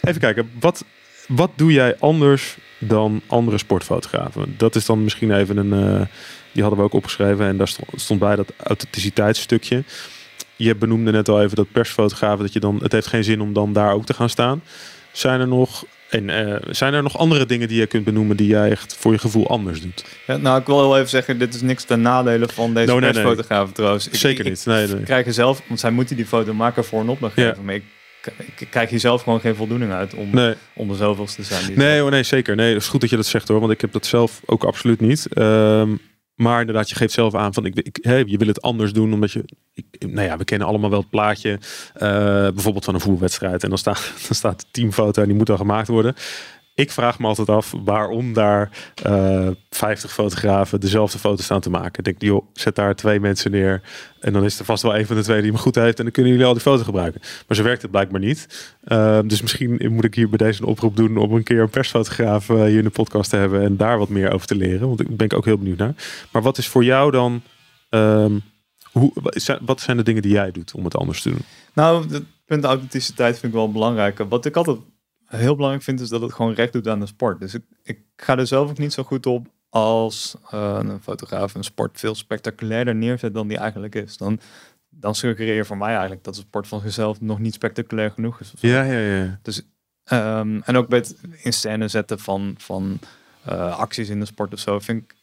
even 0.00 0.20
kijken. 0.20 0.50
Wat, 0.60 0.84
wat 1.28 1.50
doe 1.56 1.72
jij 1.72 1.96
anders 1.98 2.56
dan 2.78 3.22
andere 3.26 3.58
sportfotografen? 3.58 4.54
Dat 4.56 4.74
is 4.74 4.86
dan 4.86 5.02
misschien 5.02 5.34
even 5.34 5.56
een... 5.56 5.72
eh, 6.00 6.06
die 6.52 6.62
hadden 6.62 6.80
we 6.80 6.84
ook 6.84 6.92
opgeschreven 6.92 7.46
en 7.46 7.56
daar 7.56 7.68
stond, 7.68 7.88
stond 7.94 8.20
bij 8.20 8.36
dat 8.36 8.52
authenticiteitsstukje. 8.56 9.84
Je 10.64 10.76
benoemde 10.76 11.10
net 11.10 11.28
al 11.28 11.42
even 11.42 11.56
dat 11.56 11.72
persfotografen, 11.72 12.38
dat 12.44 12.52
je 12.52 12.60
dan... 12.60 12.78
Het 12.82 12.92
heeft 12.92 13.06
geen 13.06 13.24
zin 13.24 13.40
om 13.40 13.52
dan 13.52 13.72
daar 13.72 13.92
ook 13.92 14.04
te 14.06 14.14
gaan 14.14 14.28
staan. 14.30 14.62
Zijn 15.12 15.40
er 15.40 15.48
nog... 15.48 15.84
En 16.10 16.30
eh, 16.30 16.56
zijn 16.70 16.94
er 16.94 17.02
nog 17.02 17.18
andere 17.18 17.46
dingen 17.46 17.68
die 17.68 17.78
je 17.80 17.86
kunt 17.86 18.04
benoemen 18.04 18.36
die 18.36 18.46
jij 18.46 18.70
echt 18.70 18.96
voor 18.98 19.12
je 19.12 19.18
gevoel 19.18 19.48
anders 19.48 19.80
doet? 19.82 20.04
Ja, 20.26 20.36
nou, 20.36 20.60
ik 20.60 20.66
wil 20.66 20.80
heel 20.80 20.96
even 20.96 21.08
zeggen, 21.08 21.38
dit 21.38 21.54
is 21.54 21.60
niks 21.60 21.84
ten 21.84 22.00
nadele 22.00 22.48
van 22.48 22.74
deze 22.74 22.86
No, 22.86 22.98
nee, 22.98 23.12
nee. 23.12 23.22
persfotografen 23.22 23.74
trouwens. 23.74 24.06
Ik- 24.08 24.14
Zeker 24.14 24.44
ik- 24.44 24.50
niet. 24.50 24.66
Nee, 24.66 24.86
nee. 24.86 24.96
Ik 24.98 25.04
krijg 25.04 25.26
er 25.26 25.32
zelf, 25.32 25.62
want 25.66 25.80
zij 25.80 25.90
moeten 25.90 26.16
die 26.16 26.26
foto 26.26 26.54
maken 26.54 26.84
voor 26.84 27.00
een 27.00 27.08
opdrachtgever. 27.08 27.56
Ja. 27.56 27.62
Maar 27.62 27.74
ik, 27.74 27.82
ik 28.58 28.66
krijg 28.70 28.90
hier 28.90 29.00
zelf 29.00 29.22
gewoon 29.22 29.40
geen 29.40 29.54
voldoening 29.56 29.92
uit 29.92 30.14
om, 30.14 30.28
Nee. 30.32 30.54
om 30.74 30.88
de 30.88 30.94
zoveelste 30.94 31.42
te 31.42 31.54
zijn. 31.54 31.72
Nee, 31.74 32.00
hoor, 32.00 32.10
nee, 32.10 32.22
zeker. 32.22 32.56
Nee, 32.56 32.72
het 32.74 32.82
is 32.82 32.88
goed 32.88 33.00
dat 33.00 33.10
je 33.10 33.16
dat 33.16 33.26
zegt 33.26 33.48
hoor, 33.48 33.60
want 33.60 33.72
ik 33.72 33.80
heb 33.80 33.92
dat 33.92 34.06
zelf 34.06 34.40
ook 34.46 34.64
absoluut 34.64 35.00
niet. 35.00 35.26
Ehm, 35.32 35.90
Maar 36.40 36.60
inderdaad, 36.60 36.88
je 36.88 36.94
geeft 36.94 37.12
zelf 37.12 37.34
aan 37.34 37.54
van 37.54 37.64
ik, 37.66 37.74
ik 37.74 37.98
je 38.28 38.36
wil 38.38 38.46
het 38.46 38.62
anders 38.62 38.92
doen. 38.92 39.12
Omdat 39.12 39.32
je, 39.32 39.44
nou 39.98 40.26
ja, 40.26 40.36
we 40.36 40.44
kennen 40.44 40.68
allemaal 40.68 40.90
wel 40.90 41.00
het 41.00 41.10
plaatje. 41.10 41.58
eh, 41.94 42.08
bijvoorbeeld 42.48 42.84
van 42.84 42.94
een 42.94 43.00
voetbalwedstrijd. 43.00 43.62
En 43.62 43.68
dan 43.68 43.78
staat, 43.78 44.12
dan 44.26 44.36
staat 44.36 44.60
de 44.60 44.66
teamfoto 44.70 45.22
en 45.22 45.28
die 45.28 45.36
moet 45.36 45.46
dan 45.46 45.56
gemaakt 45.56 45.88
worden. 45.88 46.14
Ik 46.74 46.90
vraag 46.90 47.18
me 47.18 47.26
altijd 47.26 47.48
af 47.48 47.74
waarom 47.84 48.32
daar 48.32 48.70
eh 49.02 49.48
50 49.70 50.12
fotografen 50.12 50.80
dezelfde 50.80 51.18
foto 51.18 51.42
staan 51.42 51.60
te 51.60 51.70
maken. 51.70 51.98
Ik 51.98 52.04
denk, 52.04 52.22
joh, 52.22 52.46
zet 52.52 52.74
daar 52.74 52.94
twee 52.94 53.20
mensen 53.20 53.50
neer. 53.50 53.82
En 54.20 54.32
dan 54.32 54.44
is 54.44 54.58
er 54.58 54.64
vast 54.64 54.82
wel 54.82 54.96
een 54.96 55.06
van 55.06 55.16
de 55.16 55.22
twee 55.22 55.40
die 55.40 55.50
hem 55.50 55.60
goed 55.60 55.74
heeft. 55.74 55.98
En 55.98 56.04
dan 56.04 56.12
kunnen 56.12 56.32
jullie 56.32 56.46
al 56.46 56.52
die 56.52 56.62
foto 56.62 56.84
gebruiken. 56.84 57.20
Maar 57.46 57.56
zo 57.56 57.62
werkt 57.62 57.82
het 57.82 57.90
blijkbaar 57.90 58.20
niet. 58.20 58.74
Uh, 58.84 59.18
dus 59.24 59.42
misschien 59.42 59.92
moet 59.92 60.04
ik 60.04 60.14
hier 60.14 60.28
bij 60.28 60.38
deze 60.38 60.62
een 60.62 60.68
oproep 60.68 60.96
doen 60.96 61.16
om 61.16 61.34
een 61.34 61.42
keer 61.42 61.60
een 61.60 61.70
persfotograaf 61.70 62.48
uh, 62.48 62.64
hier 62.64 62.78
in 62.78 62.84
de 62.84 62.90
podcast 62.90 63.30
te 63.30 63.36
hebben. 63.36 63.62
En 63.62 63.76
daar 63.76 63.98
wat 63.98 64.08
meer 64.08 64.32
over 64.32 64.46
te 64.46 64.56
leren. 64.56 64.88
Want 64.88 65.00
ik 65.00 65.16
ben 65.16 65.26
ik 65.26 65.34
ook 65.34 65.44
heel 65.44 65.58
benieuwd 65.58 65.78
naar. 65.78 65.94
Maar 66.30 66.42
wat 66.42 66.58
is 66.58 66.68
voor 66.68 66.84
jou 66.84 67.10
dan... 67.10 67.42
Um, 67.90 68.42
hoe, 68.92 69.12
wat 69.60 69.80
zijn 69.80 69.96
de 69.96 70.02
dingen 70.02 70.22
die 70.22 70.32
jij 70.32 70.50
doet 70.50 70.74
om 70.74 70.84
het 70.84 70.96
anders 70.96 71.22
te 71.22 71.30
doen? 71.30 71.42
Nou, 71.74 72.12
het 72.12 72.24
punt 72.46 72.64
authenticiteit 72.64 73.38
vind 73.38 73.52
ik 73.52 73.58
wel 73.58 73.72
belangrijk. 73.72 74.24
Wat 74.28 74.44
ik 74.44 74.56
altijd 74.56 74.76
heel 75.36 75.54
belangrijk 75.54 75.84
vind, 75.84 76.00
is 76.00 76.08
dat 76.08 76.20
het 76.20 76.32
gewoon 76.32 76.52
recht 76.52 76.72
doet 76.72 76.88
aan 76.88 77.00
de 77.00 77.06
sport. 77.06 77.40
Dus 77.40 77.54
ik, 77.54 77.62
ik 77.82 78.00
ga 78.16 78.36
er 78.36 78.46
zelf 78.46 78.70
ook 78.70 78.78
niet 78.78 78.92
zo 78.92 79.02
goed 79.02 79.26
op 79.26 79.48
als 79.68 80.36
uh, 80.54 80.78
een 80.80 81.02
fotograaf 81.02 81.54
een 81.54 81.64
sport 81.64 81.98
veel 81.98 82.14
spectaculairder 82.14 82.94
neerzet 82.94 83.34
dan 83.34 83.48
die 83.48 83.58
eigenlijk 83.58 83.94
is. 83.94 84.16
Dan, 84.16 84.40
dan 84.88 85.14
suggereer 85.14 85.54
je 85.54 85.64
voor 85.64 85.76
mij 85.76 85.90
eigenlijk 85.90 86.24
dat 86.24 86.34
de 86.34 86.40
sport 86.40 86.68
van 86.68 86.80
zichzelf 86.80 87.20
nog 87.20 87.38
niet 87.38 87.54
spectaculair 87.54 88.10
genoeg 88.10 88.40
is. 88.40 88.52
Ja, 88.60 88.82
ja, 88.82 88.98
ja. 88.98 89.38
Dus, 89.42 89.62
um, 90.12 90.62
en 90.62 90.76
ook 90.76 90.88
bij 90.88 90.98
het 90.98 91.16
in 91.42 91.52
scène 91.52 91.88
zetten 91.88 92.18
van, 92.18 92.54
van 92.58 92.98
uh, 93.48 93.78
acties 93.78 94.08
in 94.08 94.20
de 94.20 94.26
sport 94.26 94.52
of 94.52 94.58
zo, 94.58 94.78
vind 94.78 95.02
ik 95.02 95.14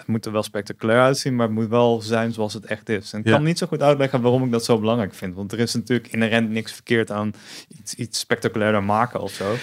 het 0.00 0.08
moet 0.08 0.26
er 0.26 0.32
wel 0.32 0.42
spectaculair 0.42 1.00
uitzien, 1.00 1.36
maar 1.36 1.46
het 1.46 1.54
moet 1.54 1.68
wel 1.68 2.00
zijn 2.00 2.32
zoals 2.32 2.54
het 2.54 2.64
echt 2.64 2.88
is. 2.88 3.12
En 3.12 3.18
ik 3.18 3.26
ja. 3.26 3.32
kan 3.32 3.42
niet 3.42 3.58
zo 3.58 3.66
goed 3.66 3.82
uitleggen 3.82 4.20
waarom 4.20 4.44
ik 4.44 4.50
dat 4.50 4.64
zo 4.64 4.78
belangrijk 4.78 5.14
vind. 5.14 5.34
Want 5.34 5.52
er 5.52 5.58
is 5.58 5.74
natuurlijk 5.74 6.12
inherent 6.12 6.50
niks 6.50 6.72
verkeerd 6.72 7.10
aan 7.10 7.32
iets, 7.78 7.94
iets 7.94 8.18
spectaculairder 8.18 8.82
maken 8.82 9.20
of 9.20 9.32
zo. 9.32 9.54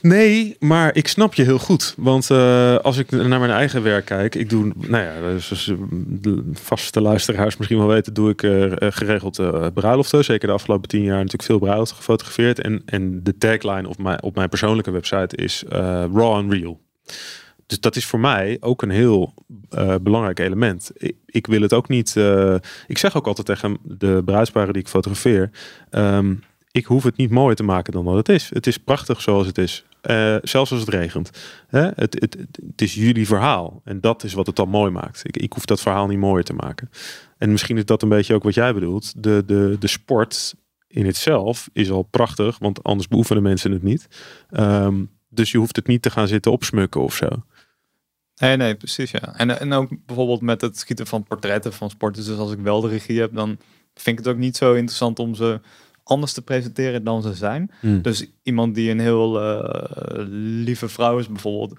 Nee, 0.00 0.56
maar 0.58 0.94
ik 0.94 1.08
snap 1.08 1.34
je 1.34 1.42
heel 1.42 1.58
goed. 1.58 1.94
Want 1.96 2.30
uh, 2.30 2.76
als 2.76 2.96
ik 2.96 3.10
naar 3.10 3.38
mijn 3.38 3.50
eigen 3.50 3.82
werk 3.82 4.04
kijk, 4.04 4.34
ik 4.34 4.50
doe, 4.50 4.72
nou 4.76 5.04
ja, 5.04 5.38
zoals 5.38 5.72
de 6.06 6.50
vaste 6.52 7.00
luisteraars 7.00 7.56
misschien 7.56 7.78
wel 7.78 7.86
weten, 7.86 8.14
doe 8.14 8.30
ik 8.30 8.42
uh, 8.42 8.72
geregeld 8.78 9.38
uh, 9.38 9.66
bruiloften. 9.74 10.24
Zeker 10.24 10.48
de 10.48 10.54
afgelopen 10.54 10.88
tien 10.88 11.02
jaar 11.02 11.16
natuurlijk 11.16 11.42
veel 11.42 11.58
bruiloften 11.58 11.96
gefotografeerd. 11.96 12.60
En, 12.60 12.82
en 12.86 13.22
de 13.22 13.38
tagline 13.38 13.88
op 13.88 13.98
mijn, 13.98 14.22
op 14.22 14.34
mijn 14.34 14.48
persoonlijke 14.48 14.90
website 14.90 15.36
is 15.36 15.64
raw 16.12 16.32
and 16.32 16.52
real. 16.52 16.80
Dus 17.68 17.80
dat 17.80 17.96
is 17.96 18.06
voor 18.06 18.20
mij 18.20 18.56
ook 18.60 18.82
een 18.82 18.90
heel 18.90 19.34
uh, 19.70 19.94
belangrijk 20.02 20.38
element. 20.38 20.90
Ik, 21.26 21.46
wil 21.46 21.60
het 21.60 21.72
ook 21.72 21.88
niet. 21.88 22.14
Uh, 22.16 22.54
ik 22.86 22.98
zeg 22.98 23.16
ook 23.16 23.26
altijd 23.26 23.46
tegen 23.46 23.78
de 23.82 24.22
bruidsparen 24.24 24.72
die 24.72 24.82
ik 24.82 24.88
fotografeer. 24.88 25.50
Um, 25.90 26.42
ik 26.70 26.84
hoef 26.84 27.04
het 27.04 27.16
niet 27.16 27.30
mooier 27.30 27.56
te 27.56 27.62
maken 27.62 27.92
dan 27.92 28.04
wat 28.04 28.16
het 28.16 28.28
is. 28.28 28.50
Het 28.52 28.66
is 28.66 28.78
prachtig 28.78 29.20
zoals 29.20 29.46
het 29.46 29.58
is. 29.58 29.84
Uh, 30.10 30.36
zelfs 30.42 30.70
als 30.70 30.80
het 30.80 30.88
regent. 30.88 31.30
Het, 31.68 31.96
het, 31.96 32.36
het, 32.66 32.82
is 32.82 32.94
jullie 32.94 33.26
verhaal. 33.26 33.80
En 33.84 34.00
dat 34.00 34.24
is 34.24 34.32
wat 34.32 34.46
het 34.46 34.56
dan 34.56 34.68
mooi 34.68 34.90
maakt. 34.90 35.22
Ik, 35.42 35.52
hoef 35.52 35.64
dat 35.64 35.80
verhaal 35.80 36.06
niet 36.06 36.18
mooier 36.18 36.44
te 36.44 36.54
maken. 36.54 36.90
En 37.38 37.50
misschien 37.50 37.76
is 37.76 37.84
dat 37.84 38.02
een 38.02 38.08
beetje 38.08 38.34
ook 38.34 38.42
wat 38.42 38.54
jij 38.54 38.74
bedoelt. 38.74 39.22
De, 39.22 39.42
de, 39.46 39.76
de 39.78 39.86
sport 39.88 40.54
in 40.86 41.06
het 41.06 41.16
zelf 41.16 41.68
is 41.72 41.90
al 41.90 42.02
prachtig. 42.02 42.58
Want 42.58 42.82
anders 42.82 43.08
beoefenen 43.08 43.42
mensen 43.42 43.72
het 43.72 43.82
niet. 43.82 44.08
Um, 44.50 45.10
dus 45.28 45.50
je 45.50 45.58
hoeft 45.58 45.76
het 45.76 45.86
niet 45.86 46.02
te 46.02 46.10
gaan 46.10 46.28
zitten 46.28 46.52
opsmukken 46.52 47.00
of 47.00 47.14
zo. 47.14 47.28
Nee, 48.38 48.56
nee, 48.56 48.74
precies 48.74 49.10
ja. 49.10 49.36
En, 49.36 49.60
en 49.60 49.72
ook 49.72 49.90
bijvoorbeeld 50.06 50.40
met 50.40 50.60
het 50.60 50.78
schieten 50.78 51.06
van 51.06 51.22
portretten 51.22 51.72
van 51.72 51.90
sporters. 51.90 52.26
Dus 52.26 52.38
als 52.38 52.52
ik 52.52 52.58
wel 52.58 52.80
de 52.80 52.88
regie 52.88 53.20
heb, 53.20 53.34
dan 53.34 53.58
vind 53.94 54.18
ik 54.18 54.24
het 54.24 54.34
ook 54.34 54.40
niet 54.40 54.56
zo 54.56 54.74
interessant 54.74 55.18
om 55.18 55.34
ze 55.34 55.60
anders 56.02 56.32
te 56.32 56.42
presenteren 56.42 57.04
dan 57.04 57.22
ze 57.22 57.34
zijn. 57.34 57.70
Hmm. 57.80 58.02
Dus 58.02 58.26
iemand 58.42 58.74
die 58.74 58.90
een 58.90 59.00
heel 59.00 59.42
uh, 59.42 59.70
lieve 60.64 60.88
vrouw 60.88 61.18
is 61.18 61.28
bijvoorbeeld, 61.28 61.78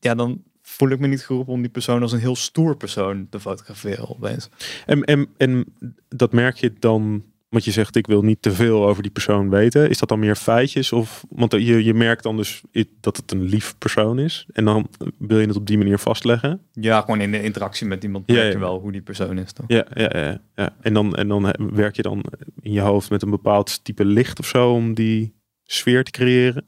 ja, 0.00 0.14
dan 0.14 0.42
voel 0.62 0.88
ik 0.88 0.98
me 0.98 1.06
niet 1.06 1.24
geroepen 1.24 1.52
om 1.52 1.60
die 1.60 1.70
persoon 1.70 2.02
als 2.02 2.12
een 2.12 2.18
heel 2.18 2.36
stoer 2.36 2.76
persoon 2.76 3.26
te 3.30 3.40
fotograferen 3.40 4.08
opeens. 4.08 4.48
En, 4.86 5.04
en, 5.04 5.28
en 5.36 5.64
dat 6.08 6.32
merk 6.32 6.56
je 6.56 6.72
dan 6.78 7.24
want 7.54 7.66
je 7.66 7.72
zegt, 7.72 7.96
ik 7.96 8.06
wil 8.06 8.22
niet 8.22 8.42
te 8.42 8.52
veel 8.52 8.86
over 8.86 9.02
die 9.02 9.12
persoon 9.12 9.50
weten. 9.50 9.90
Is 9.90 9.98
dat 9.98 10.08
dan 10.08 10.18
meer 10.18 10.36
feitjes? 10.36 10.92
Of, 10.92 11.24
want 11.28 11.52
je, 11.52 11.84
je 11.84 11.94
merkt 11.94 12.22
dan 12.22 12.36
dus 12.36 12.62
dat 13.00 13.16
het 13.16 13.32
een 13.32 13.42
lief 13.42 13.74
persoon 13.78 14.18
is. 14.18 14.46
En 14.52 14.64
dan 14.64 14.88
wil 15.18 15.38
je 15.40 15.46
het 15.46 15.56
op 15.56 15.66
die 15.66 15.78
manier 15.78 15.98
vastleggen? 15.98 16.60
Ja, 16.72 17.00
gewoon 17.00 17.20
in 17.20 17.32
de 17.32 17.42
interactie 17.42 17.86
met 17.86 18.02
iemand 18.02 18.24
Ja, 18.26 18.34
merk 18.34 18.52
je 18.52 18.58
wel 18.58 18.80
hoe 18.80 18.92
die 18.92 19.02
persoon 19.02 19.38
is. 19.38 19.52
Toch? 19.52 19.64
Ja, 19.68 19.86
ja, 19.94 20.10
ja, 20.12 20.40
ja. 20.54 20.76
En, 20.80 20.94
dan, 20.94 21.16
en 21.16 21.28
dan 21.28 21.54
werk 21.72 21.96
je 21.96 22.02
dan 22.02 22.24
in 22.60 22.72
je 22.72 22.80
hoofd 22.80 23.10
met 23.10 23.22
een 23.22 23.30
bepaald 23.30 23.84
type 23.84 24.04
licht 24.04 24.38
of 24.38 24.46
zo 24.46 24.72
om 24.72 24.94
die 24.94 25.34
sfeer 25.64 26.04
te 26.04 26.10
creëren? 26.10 26.66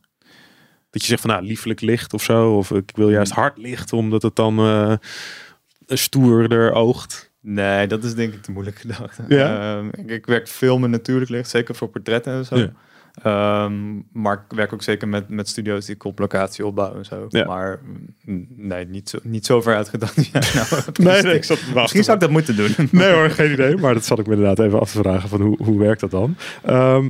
Dat 0.91 1.03
je 1.03 1.09
zegt 1.09 1.21
van 1.21 1.31
nou, 1.31 1.45
liefelijk 1.45 1.81
licht 1.81 2.13
of 2.13 2.23
zo. 2.23 2.57
Of 2.57 2.71
ik 2.71 2.91
wil 2.95 3.11
juist 3.11 3.33
hard 3.33 3.59
licht, 3.59 3.93
omdat 3.93 4.23
het 4.23 4.37
dan 4.37 4.59
eh 4.59 4.95
stoerder 5.87 6.73
oogt. 6.73 7.35
Nee, 7.49 7.87
dat 7.87 8.05
is 8.05 8.15
denk 8.15 8.35
ik 8.35 8.43
te 8.43 8.51
moeilijk 8.51 8.79
gedacht. 8.79 9.19
Ja? 9.29 9.77
Ehm, 9.77 9.87
ik, 9.87 10.11
ik 10.11 10.27
werk 10.27 10.49
veel 10.49 10.79
met 10.79 10.91
natuurlijk 10.91 11.31
licht, 11.31 11.51
zeker 11.51 11.75
voor 11.75 11.89
portretten 11.89 12.33
en 12.33 12.45
zo. 12.45 12.57
Ja. 12.57 12.73
Ehm, 13.23 13.95
maar 14.13 14.35
ik 14.35 14.57
werk 14.57 14.73
ook 14.73 14.83
zeker 14.83 15.09
met, 15.09 15.29
met 15.29 15.49
studio's 15.49 15.87
die 15.87 15.95
ik 15.95 16.05
op 16.05 16.19
locatie 16.19 16.67
opbouwen 16.67 16.99
en 16.99 17.05
zo. 17.05 17.27
Ja. 17.29 17.45
Maar 17.45 17.81
mm, 18.25 18.47
nee, 18.57 18.87
niet 18.87 19.09
zo, 19.09 19.19
niet 19.23 19.47
zo 19.47 19.61
ver 19.61 19.75
uitgedacht. 19.75 20.27
Ja, 20.27 20.41
nou, 20.55 20.83
Nee, 20.93 21.23
nee, 21.23 21.35
ik 21.35 21.45
zat. 21.45 21.59
Misschien 21.75 22.05
zou 22.05 22.17
ik 22.17 22.23
dat 22.23 22.31
moeten 22.31 22.57
doen. 22.57 22.75
Nee 22.91 23.13
hoor, 23.13 23.31
geen 23.31 23.53
idee. 23.53 23.77
Maar 23.77 23.95
dat 23.95 24.05
zat 24.05 24.19
ik 24.19 24.27
me 24.27 24.35
inderdaad 24.35 24.67
even 24.67 24.81
af 24.81 24.91
te 24.91 24.99
vragen 24.99 25.29
van 25.29 25.41
hoe, 25.41 25.65
hoe 25.65 25.79
werkt 25.79 26.01
dat 26.01 26.11
dan? 26.11 26.37
Ehm, 26.63 27.09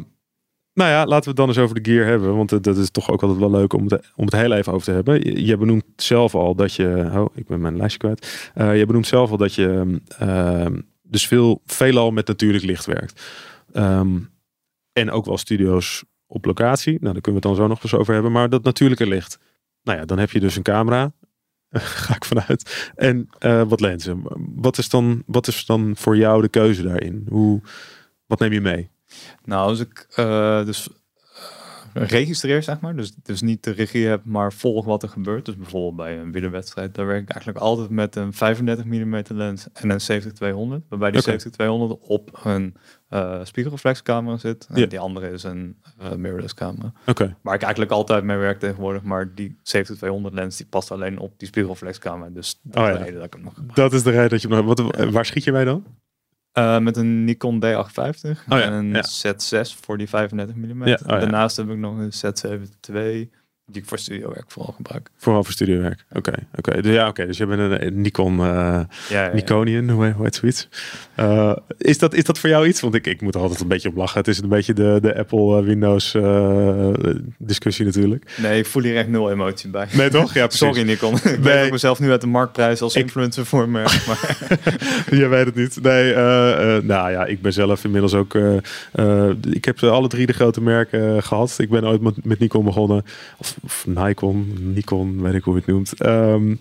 nou 0.76 0.90
ja, 0.90 1.06
laten 1.06 1.22
we 1.22 1.28
het 1.28 1.36
dan 1.36 1.48
eens 1.48 1.58
over 1.58 1.82
de 1.82 1.90
gear 1.90 2.06
hebben. 2.06 2.36
Want 2.36 2.64
dat 2.64 2.76
is 2.76 2.90
toch 2.90 3.10
ook 3.10 3.22
altijd 3.22 3.40
wel 3.40 3.50
leuk 3.50 3.72
om 3.72 3.84
het, 3.84 4.12
om 4.16 4.24
het 4.24 4.34
heel 4.34 4.52
even 4.52 4.72
over 4.72 4.84
te 4.84 4.92
hebben. 4.92 5.24
Je, 5.24 5.44
je 5.44 5.56
benoemt 5.56 5.84
zelf 5.96 6.34
al 6.34 6.54
dat 6.54 6.74
je... 6.74 7.10
Oh, 7.14 7.26
ik 7.34 7.46
ben 7.46 7.60
mijn 7.60 7.76
lijstje 7.76 7.98
kwijt. 7.98 8.50
Eh, 8.54 8.78
je 8.78 8.86
benoemt 8.86 9.06
zelf 9.06 9.30
al 9.30 9.36
dat 9.36 9.54
je 9.54 10.00
ehm, 10.18 10.80
dus 11.02 11.26
veel, 11.26 11.62
veelal 11.66 12.10
met 12.10 12.26
natuurlijk 12.26 12.64
licht 12.64 12.84
werkt. 12.84 13.22
Ehm, 13.72 14.18
en 14.92 15.10
ook 15.10 15.24
wel 15.24 15.38
studio's 15.38 16.04
op 16.26 16.44
locatie. 16.44 16.98
Nou, 17.00 17.12
daar 17.12 17.22
kunnen 17.22 17.42
we 17.42 17.48
het 17.48 17.56
dan 17.56 17.66
zo 17.66 17.72
nog 17.72 17.82
eens 17.82 17.94
over 17.94 18.14
hebben. 18.14 18.32
Maar 18.32 18.48
dat 18.48 18.62
natuurlijke 18.62 19.06
licht. 19.06 19.38
Nou 19.82 19.98
ja, 19.98 20.04
dan 20.04 20.18
heb 20.18 20.30
je 20.30 20.40
dus 20.40 20.56
een 20.56 20.62
camera. 20.62 21.12
Ga 22.04 22.14
ik 22.14 22.24
vanuit. 22.24 22.90
En 22.94 23.28
eh, 23.38 23.62
wat 23.62 23.80
lenzen. 23.80 24.22
Wat 24.54 24.78
is, 24.78 24.88
dan, 24.88 25.22
wat 25.26 25.46
is 25.46 25.66
dan 25.66 25.92
voor 25.96 26.16
jou 26.16 26.42
de 26.42 26.48
keuze 26.48 26.82
daarin? 26.82 27.26
Hoe, 27.28 27.60
wat 28.26 28.38
neem 28.38 28.52
je 28.52 28.60
mee? 28.60 28.90
Nou, 29.44 29.68
als 29.68 29.80
ik 29.80 30.06
eh, 30.14 30.64
dus 30.64 30.88
eh, 31.92 32.02
registreer, 32.06 32.62
zeg 32.62 32.80
maar, 32.80 32.96
dus, 32.96 33.12
dus 33.22 33.40
niet 33.42 33.64
de 33.64 33.70
regie 33.70 34.06
heb, 34.06 34.24
maar 34.24 34.52
volg 34.52 34.84
wat 34.84 35.02
er 35.02 35.08
gebeurt. 35.08 35.44
Dus 35.44 35.56
bijvoorbeeld 35.56 35.96
bij 35.96 36.18
een 36.18 36.32
wielerwedstrijd, 36.32 36.94
daar 36.94 37.06
werk 37.06 37.22
ik 37.22 37.28
eigenlijk 37.30 37.64
altijd 37.64 37.90
met 37.90 38.16
een 38.16 38.32
35 38.32 38.84
mm 38.84 39.22
lens 39.28 39.66
en 39.72 39.90
een 39.90 40.22
70-200. 40.82 40.86
Waarbij 40.88 41.10
die. 41.10 41.22
70-200 41.22 42.00
op 42.00 42.40
een 42.44 42.74
eh 43.08 43.40
spiegelreflexcamera 43.44 44.36
zit. 44.36 44.66
En 44.70 44.88
die 44.88 44.98
andere 44.98 45.30
is 45.30 45.42
een 45.42 45.76
mirrorless 46.16 46.54
camera. 46.54 46.92
Oké. 47.06 47.36
Waar 47.42 47.54
ik 47.54 47.62
eigenlijk 47.62 47.92
altijd 47.92 48.24
mee 48.24 48.36
werk 48.36 48.58
tegenwoordig, 48.58 49.02
maar 49.02 49.34
die 49.34 49.56
70-200 49.62 50.32
lens 50.32 50.56
die 50.56 50.66
past 50.66 50.90
alleen 50.90 51.18
op 51.18 51.38
die 51.38 51.48
spiegelreflexcamera. 51.48 52.30
Dus 52.30 52.60
dat 52.62 52.82
Oh 52.82 52.88
ja. 52.90 52.96
de 52.96 52.98
reden 53.04 53.14
dat 53.14 53.24
ik 53.24 53.32
hem 53.32 53.42
nog. 53.42 53.54
Dat 53.74 53.92
is 53.92 54.02
de 54.02 54.10
reden 54.10 54.28
dat 54.30 54.42
je... 54.42 54.48
hem 54.48 54.64
nog- 54.66 54.78
Wat, 54.80 55.10
waar 55.10 55.24
schiet 55.26 55.44
je 55.44 55.52
mij 55.52 55.64
dan? 55.64 55.84
Eh, 56.56 56.78
met 56.78 56.96
een 56.96 57.24
Nikon 57.24 57.64
D850 57.64 58.44
ja, 58.48 58.60
en 58.62 58.72
een 58.72 58.90
ja. 58.90 59.04
Z6 59.34 59.80
voor 59.80 59.98
die 59.98 60.08
35 60.08 60.56
mm. 60.56 60.86
Ja, 60.86 60.98
oh. 61.02 61.08
Daarnaast 61.08 61.56
heb 61.56 61.70
ik 61.70 61.76
nog 61.76 61.98
een 61.98 62.12
Z7 62.12 62.90
II 62.94 63.30
die 63.72 63.82
ik 63.82 63.88
voor 63.88 63.98
studiowerk 63.98 64.44
vooral 64.48 64.72
gebruik. 64.76 65.08
Vooral 65.16 65.44
voor 65.44 65.52
studiowerk. 65.52 66.04
Oké, 66.12 66.32
oké. 66.54 66.82
Dus 66.82 66.94
ja, 66.94 67.08
oké. 67.08 67.26
Dus 67.26 67.36
je 67.38 67.46
bent 67.46 67.60
een, 67.60 67.86
een 67.86 68.00
Nikon, 68.00 68.38
eh 68.40 68.44
Ja, 68.46 68.84
ja, 69.08 69.30
Nikonian, 69.34 69.88
hoe, 69.90 70.10
hoe 70.10 70.24
heet 70.24 70.34
zoiets? 70.34 70.68
Eh, 71.14 71.56
is, 71.78 71.98
dat, 71.98 72.14
is 72.14 72.24
dat 72.24 72.38
voor 72.38 72.48
jou 72.48 72.66
iets? 72.66 72.80
Want 72.80 72.94
ik, 72.94 73.06
ik 73.06 73.20
moet 73.20 73.34
er 73.34 73.40
altijd 73.40 73.60
een 73.60 73.68
beetje 73.68 73.88
op 73.88 73.96
lachen. 73.96 74.18
Het 74.18 74.28
is 74.28 74.38
een 74.40 74.48
beetje 74.48 74.72
de, 74.72 74.98
de 75.02 75.16
Apple 75.18 75.58
eh, 75.58 75.64
Windows 75.64 76.14
eh, 76.14 76.88
discussie 77.38 77.84
natuurlijk. 77.84 78.32
Nee, 78.36 78.58
ik 78.58 78.66
voel 78.66 78.82
hier 78.82 78.96
echt 78.96 79.08
nul 79.08 79.30
emotie 79.30 79.70
bij. 79.70 79.86
Nee, 79.92 80.08
toch? 80.10 80.34
Ja, 80.34 80.46
precies. 80.46 80.66
Sorry 80.66 80.82
Nikon. 80.82 81.14
ik 81.14 81.24
Nee. 81.24 81.38
weet 81.38 81.64
ook 81.64 81.70
mezelf 81.70 82.00
nu 82.00 82.10
uit 82.10 82.20
de 82.20 82.26
marktprijs 82.26 82.80
als 82.80 82.94
Ik- 82.96 83.02
influencer 83.02 83.46
voor 83.46 83.68
me. 83.68 83.82
Maar 84.06 84.36
Je 85.10 85.26
weet 85.26 85.46
het 85.46 85.54
niet. 85.54 85.82
Nee, 85.82 86.12
eh, 86.12 86.76
eh, 86.76 86.82
nou 86.82 87.10
ja, 87.10 87.24
ik 87.24 87.42
ben 87.42 87.52
zelf 87.52 87.84
inmiddels 87.84 88.14
ook. 88.14 88.34
eh, 88.34 88.56
eh, 88.92 89.30
ik 89.50 89.64
heb 89.64 89.82
alle 89.82 90.08
drie 90.08 90.26
de 90.26 90.32
grote 90.32 90.60
merken 90.62 91.16
eh, 91.16 91.22
gehad. 91.22 91.54
Ik 91.58 91.70
ben 91.70 91.84
ooit 91.86 92.00
met, 92.00 92.24
met 92.24 92.38
Nikon 92.38 92.64
begonnen. 92.64 93.04
Of, 93.38 93.55
of 93.62 93.86
Nikon, 93.86 94.52
Nikon, 94.72 95.22
weet 95.22 95.34
ik 95.34 95.42
hoe 95.44 95.54
je 95.54 95.60
het 95.60 95.68
noemt. 95.68 96.00
Ehm, 96.00 96.54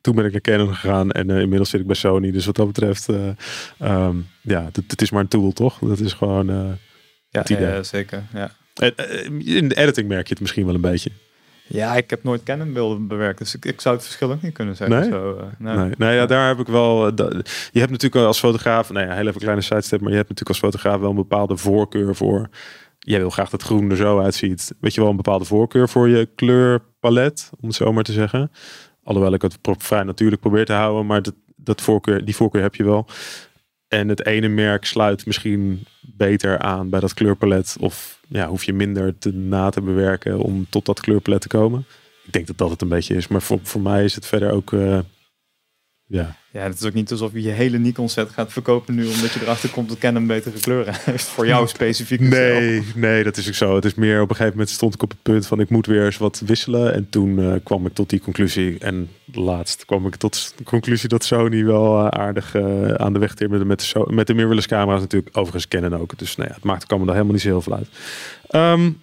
toen 0.00 0.14
ben 0.14 0.24
ik 0.24 0.32
naar 0.32 0.40
Canon 0.40 0.68
gegaan 0.74 1.10
en 1.10 1.30
eh, 1.30 1.40
inmiddels 1.40 1.70
zit 1.70 1.80
ik 1.80 1.86
bij 1.86 1.96
Sony. 1.96 2.30
Dus 2.30 2.46
wat 2.46 2.56
dat 2.56 2.66
betreft, 2.66 3.08
eh, 3.08 3.28
ehm, 3.78 4.16
ja, 4.40 4.70
het, 4.86 5.02
is 5.02 5.10
maar 5.10 5.20
een 5.20 5.28
tool, 5.28 5.52
toch? 5.52 5.78
Dat 5.78 5.98
is 6.00 6.12
gewoon. 6.12 6.50
eh, 6.50 6.56
ja, 7.28 7.40
Het 7.40 7.50
idee. 7.50 7.66
ja, 7.68 7.82
zeker. 7.82 8.22
Ja. 8.32 8.50
in 9.38 9.68
de 9.68 9.76
editing 9.76 10.08
merk 10.08 10.26
je 10.26 10.32
het 10.32 10.40
misschien 10.40 10.66
wel 10.66 10.74
een 10.74 10.80
beetje. 10.80 11.10
Ja, 11.66 11.94
ik 11.96 12.10
heb 12.10 12.22
nooit 12.22 12.42
Canon-beelden 12.42 13.06
bewerkt, 13.06 13.38
dus 13.38 13.54
ik, 13.54 13.64
ik 13.64 13.80
zou 13.80 13.94
het 13.94 14.04
verschil 14.04 14.30
ook 14.32 14.42
niet 14.42 14.52
kunnen 14.52 14.76
zeggen. 14.76 15.00
Nee? 15.00 15.10
Zo, 15.10 15.48
nee. 15.58 15.76
Nee, 15.76 15.90
nou 15.98 16.12
ja, 16.12 16.26
daar 16.26 16.48
heb 16.48 16.58
ik 16.58 16.66
wel. 16.66 17.14
Da, 17.14 17.28
je 17.72 17.78
hebt 17.78 17.90
natuurlijk 17.90 18.26
als 18.26 18.38
fotograaf, 18.38 18.90
nou 18.90 19.06
ja, 19.06 19.14
heel 19.14 19.26
even 19.26 19.40
kleine 19.40 19.60
sidestep, 19.62 20.00
maar 20.00 20.10
je 20.10 20.16
hebt 20.16 20.28
natuurlijk 20.28 20.60
als 20.60 20.70
fotograaf 20.70 21.00
wel 21.00 21.10
een 21.10 21.16
bepaalde 21.16 21.56
voorkeur 21.56 22.14
voor. 22.14 22.48
Jij 23.06 23.18
wil 23.18 23.30
graag 23.30 23.50
dat 23.50 23.62
groen 23.62 23.90
er 23.90 23.96
zo 23.96 24.20
uitziet. 24.20 24.74
Weet 24.80 24.94
je 24.94 25.00
wel, 25.00 25.10
een 25.10 25.16
bepaalde 25.16 25.44
voorkeur 25.44 25.88
voor 25.88 26.08
je 26.08 26.28
kleurpalet, 26.34 27.50
om 27.60 27.68
het 27.68 27.76
zo 27.76 27.92
maar 27.92 28.04
te 28.04 28.12
zeggen. 28.12 28.50
Alhoewel 29.02 29.32
ik 29.32 29.42
het 29.42 29.58
vrij 29.60 30.02
natuurlijk 30.02 30.40
probeer 30.40 30.64
te 30.64 30.72
houden, 30.72 31.06
maar 31.06 31.22
dat, 31.22 31.34
dat 31.56 31.80
voorkeur, 31.80 32.24
die 32.24 32.36
voorkeur 32.36 32.62
heb 32.62 32.74
je 32.74 32.84
wel. 32.84 33.06
En 33.88 34.08
het 34.08 34.26
ene 34.26 34.48
merk 34.48 34.84
sluit 34.84 35.26
misschien 35.26 35.86
beter 36.00 36.58
aan 36.58 36.88
bij 36.88 37.00
dat 37.00 37.14
kleurpalet. 37.14 37.76
Of 37.80 38.20
ja, 38.28 38.48
hoef 38.48 38.64
je 38.64 38.72
minder 38.72 39.18
te 39.18 39.32
na 39.32 39.70
te 39.70 39.80
bewerken 39.80 40.38
om 40.38 40.66
tot 40.70 40.86
dat 40.86 41.00
kleurpalet 41.00 41.40
te 41.40 41.48
komen. 41.48 41.86
Ik 42.24 42.32
denk 42.32 42.46
dat 42.46 42.58
dat 42.58 42.70
het 42.70 42.82
een 42.82 42.88
beetje 42.88 43.14
is. 43.14 43.28
Maar 43.28 43.42
voor, 43.42 43.58
voor 43.62 43.80
mij 43.80 44.04
is 44.04 44.14
het 44.14 44.26
verder 44.26 44.50
ook. 44.50 44.72
Uh, 44.72 44.98
ja. 46.06 46.36
ja, 46.52 46.60
het 46.60 46.80
is 46.80 46.86
ook 46.86 46.92
niet 46.94 47.10
alsof 47.10 47.32
je 47.32 47.42
je 47.42 47.50
hele 47.50 47.78
Nikon 47.78 48.08
set 48.08 48.30
gaat 48.30 48.52
verkopen 48.52 48.94
nu. 48.94 49.06
Omdat 49.06 49.32
je 49.32 49.40
erachter 49.42 49.70
komt 49.70 49.88
dat 49.88 49.98
Canon 49.98 50.26
betere 50.26 50.60
kleuren 50.60 50.94
heeft. 51.00 51.24
Voor 51.24 51.46
jou 51.46 51.68
specifiek. 51.68 52.20
Nee, 52.20 52.82
nee, 52.94 53.24
dat 53.24 53.36
is 53.36 53.48
ook 53.48 53.54
zo. 53.54 53.74
Het 53.74 53.84
is 53.84 53.94
meer 53.94 54.20
op 54.20 54.28
een 54.28 54.36
gegeven 54.36 54.56
moment 54.56 54.74
stond 54.74 54.94
ik 54.94 55.02
op 55.02 55.10
het 55.10 55.22
punt 55.22 55.46
van 55.46 55.60
ik 55.60 55.68
moet 55.68 55.86
weer 55.86 56.04
eens 56.04 56.16
wat 56.16 56.42
wisselen. 56.46 56.94
En 56.94 57.08
toen 57.10 57.38
uh, 57.38 57.54
kwam 57.62 57.86
ik 57.86 57.94
tot 57.94 58.10
die 58.10 58.20
conclusie. 58.20 58.78
En 58.78 59.10
laatst 59.32 59.84
kwam 59.84 60.06
ik 60.06 60.16
tot 60.16 60.52
de 60.56 60.64
conclusie 60.64 61.08
dat 61.08 61.24
Sony 61.24 61.64
wel 61.64 62.00
uh, 62.00 62.08
aardig 62.08 62.54
uh, 62.54 62.88
aan 62.88 63.12
de 63.12 63.18
weg 63.18 63.34
timmerde 63.34 63.64
met 63.64 63.78
de, 63.78 63.84
so 63.84 64.04
met 64.04 64.26
de 64.26 64.34
mirrorless 64.34 64.66
camera's 64.66 65.00
natuurlijk. 65.00 65.36
Overigens 65.36 65.68
kennen 65.68 66.00
ook. 66.00 66.18
Dus 66.18 66.36
nou 66.36 66.48
ja, 66.48 66.54
het 66.54 66.64
maakt 66.64 66.90
er 66.90 66.98
helemaal 66.98 67.24
niet 67.24 67.40
zo 67.40 67.48
heel 67.48 67.62
veel 67.62 67.74
uit. 67.74 67.88
Um, 68.50 68.98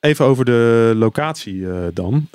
even 0.00 0.24
over 0.24 0.44
de 0.44 0.92
locatie 0.96 1.92
dan. 1.92 2.28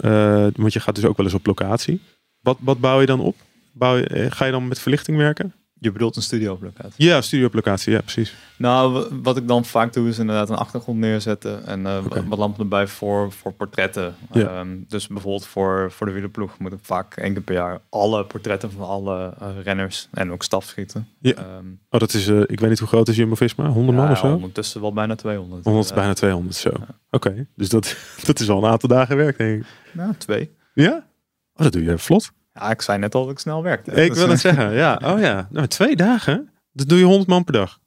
want 0.55 0.73
je 0.73 0.79
gaat 0.79 0.95
dus 0.95 1.05
ook 1.05 1.17
wel 1.17 1.25
eens 1.25 1.35
op 1.35 1.45
locatie. 1.45 2.01
Wat, 2.39 2.57
wat 2.59 2.79
bouw 2.79 2.99
je 2.99 3.05
dan 3.05 3.19
op? 3.19 3.35
Bouw 3.73 3.95
je, 3.95 4.27
ga 4.31 4.45
je 4.45 4.51
dan 4.51 4.67
met 4.67 4.79
verlichting 4.79 5.17
werken? 5.17 5.53
Je 5.83 5.91
bedoelt 5.91 6.15
een 6.15 6.21
studio 6.21 6.53
op 6.53 6.61
locatie? 6.61 7.05
Ja, 7.05 7.21
studio 7.21 7.45
op 7.45 7.53
locatie, 7.53 7.93
ja 7.93 8.01
precies. 8.01 8.35
Nou, 8.57 9.07
wat 9.21 9.37
ik 9.37 9.47
dan 9.47 9.65
vaak 9.65 9.93
doe 9.93 10.07
is 10.07 10.19
inderdaad 10.19 10.49
een 10.49 10.55
achtergrond 10.55 10.99
neerzetten 10.99 11.65
en 11.65 11.79
uh, 11.79 12.01
okay. 12.05 12.23
wat 12.23 12.37
lampen 12.37 12.61
erbij 12.61 12.87
voor, 12.87 13.31
voor 13.31 13.53
portretten. 13.53 14.15
Ja. 14.31 14.59
Um, 14.59 14.85
dus 14.87 15.07
bijvoorbeeld 15.07 15.45
voor, 15.45 15.91
voor 15.91 16.07
de 16.07 16.13
wielerploeg 16.13 16.59
moet 16.59 16.73
ik 16.73 16.79
vaak 16.81 17.15
één 17.15 17.33
keer 17.33 17.41
per 17.41 17.53
jaar 17.53 17.81
alle 17.89 18.25
portretten 18.25 18.71
van 18.71 18.87
alle 18.87 19.33
uh, 19.41 19.47
renners 19.63 20.07
en 20.11 20.31
ook 20.31 20.43
staf 20.43 20.65
schieten. 20.65 21.07
Ja. 21.19 21.57
Um, 21.57 21.79
oh, 21.89 21.99
dat 21.99 22.13
is, 22.13 22.27
uh, 22.27 22.41
ik 22.41 22.59
weet 22.59 22.69
niet 22.69 22.79
hoe 22.79 22.87
groot 22.87 23.07
is 23.07 23.15
Jumbo-Visma? 23.15 23.67
100 23.67 23.97
man 23.97 24.05
ja, 24.05 24.11
of 24.11 24.17
zo? 24.17 24.33
Ondertussen 24.33 24.81
wel 24.81 24.93
bijna 24.93 25.15
200. 25.15 25.65
100, 25.65 25.93
bijna 25.93 26.13
200, 26.13 26.55
zo. 26.55 26.69
Ja. 26.69 26.87
Oké, 27.09 27.27
okay. 27.29 27.47
dus 27.55 27.69
dat, 27.69 27.95
dat 28.25 28.39
is 28.39 28.49
al 28.49 28.63
een 28.63 28.71
aantal 28.71 28.89
dagen 28.89 29.17
werk, 29.17 29.37
denk 29.37 29.61
ik. 29.61 29.67
Nou, 29.91 30.13
twee. 30.17 30.51
Ja? 30.73 31.05
Oh, 31.53 31.63
dat 31.63 31.71
doe 31.71 31.83
je 31.83 31.97
vlot. 31.97 32.31
Ja, 32.53 32.69
ik 32.69 32.81
zei 32.81 32.97
net 32.97 33.15
al 33.15 33.23
dat 33.23 33.31
ik 33.31 33.39
snel 33.39 33.63
werkte. 33.63 33.91
Ik 33.91 34.09
dus, 34.09 34.17
wil 34.17 34.29
het 34.29 34.39
zeggen, 34.39 34.73
ja. 34.73 34.99
Oh 35.13 35.19
ja, 35.19 35.47
nou, 35.51 35.67
twee 35.67 35.95
dagen? 35.95 36.49
Dat 36.71 36.89
doe 36.89 36.97
je 36.97 37.05
100 37.05 37.27
man 37.27 37.43
per 37.43 37.53
dag? 37.53 37.79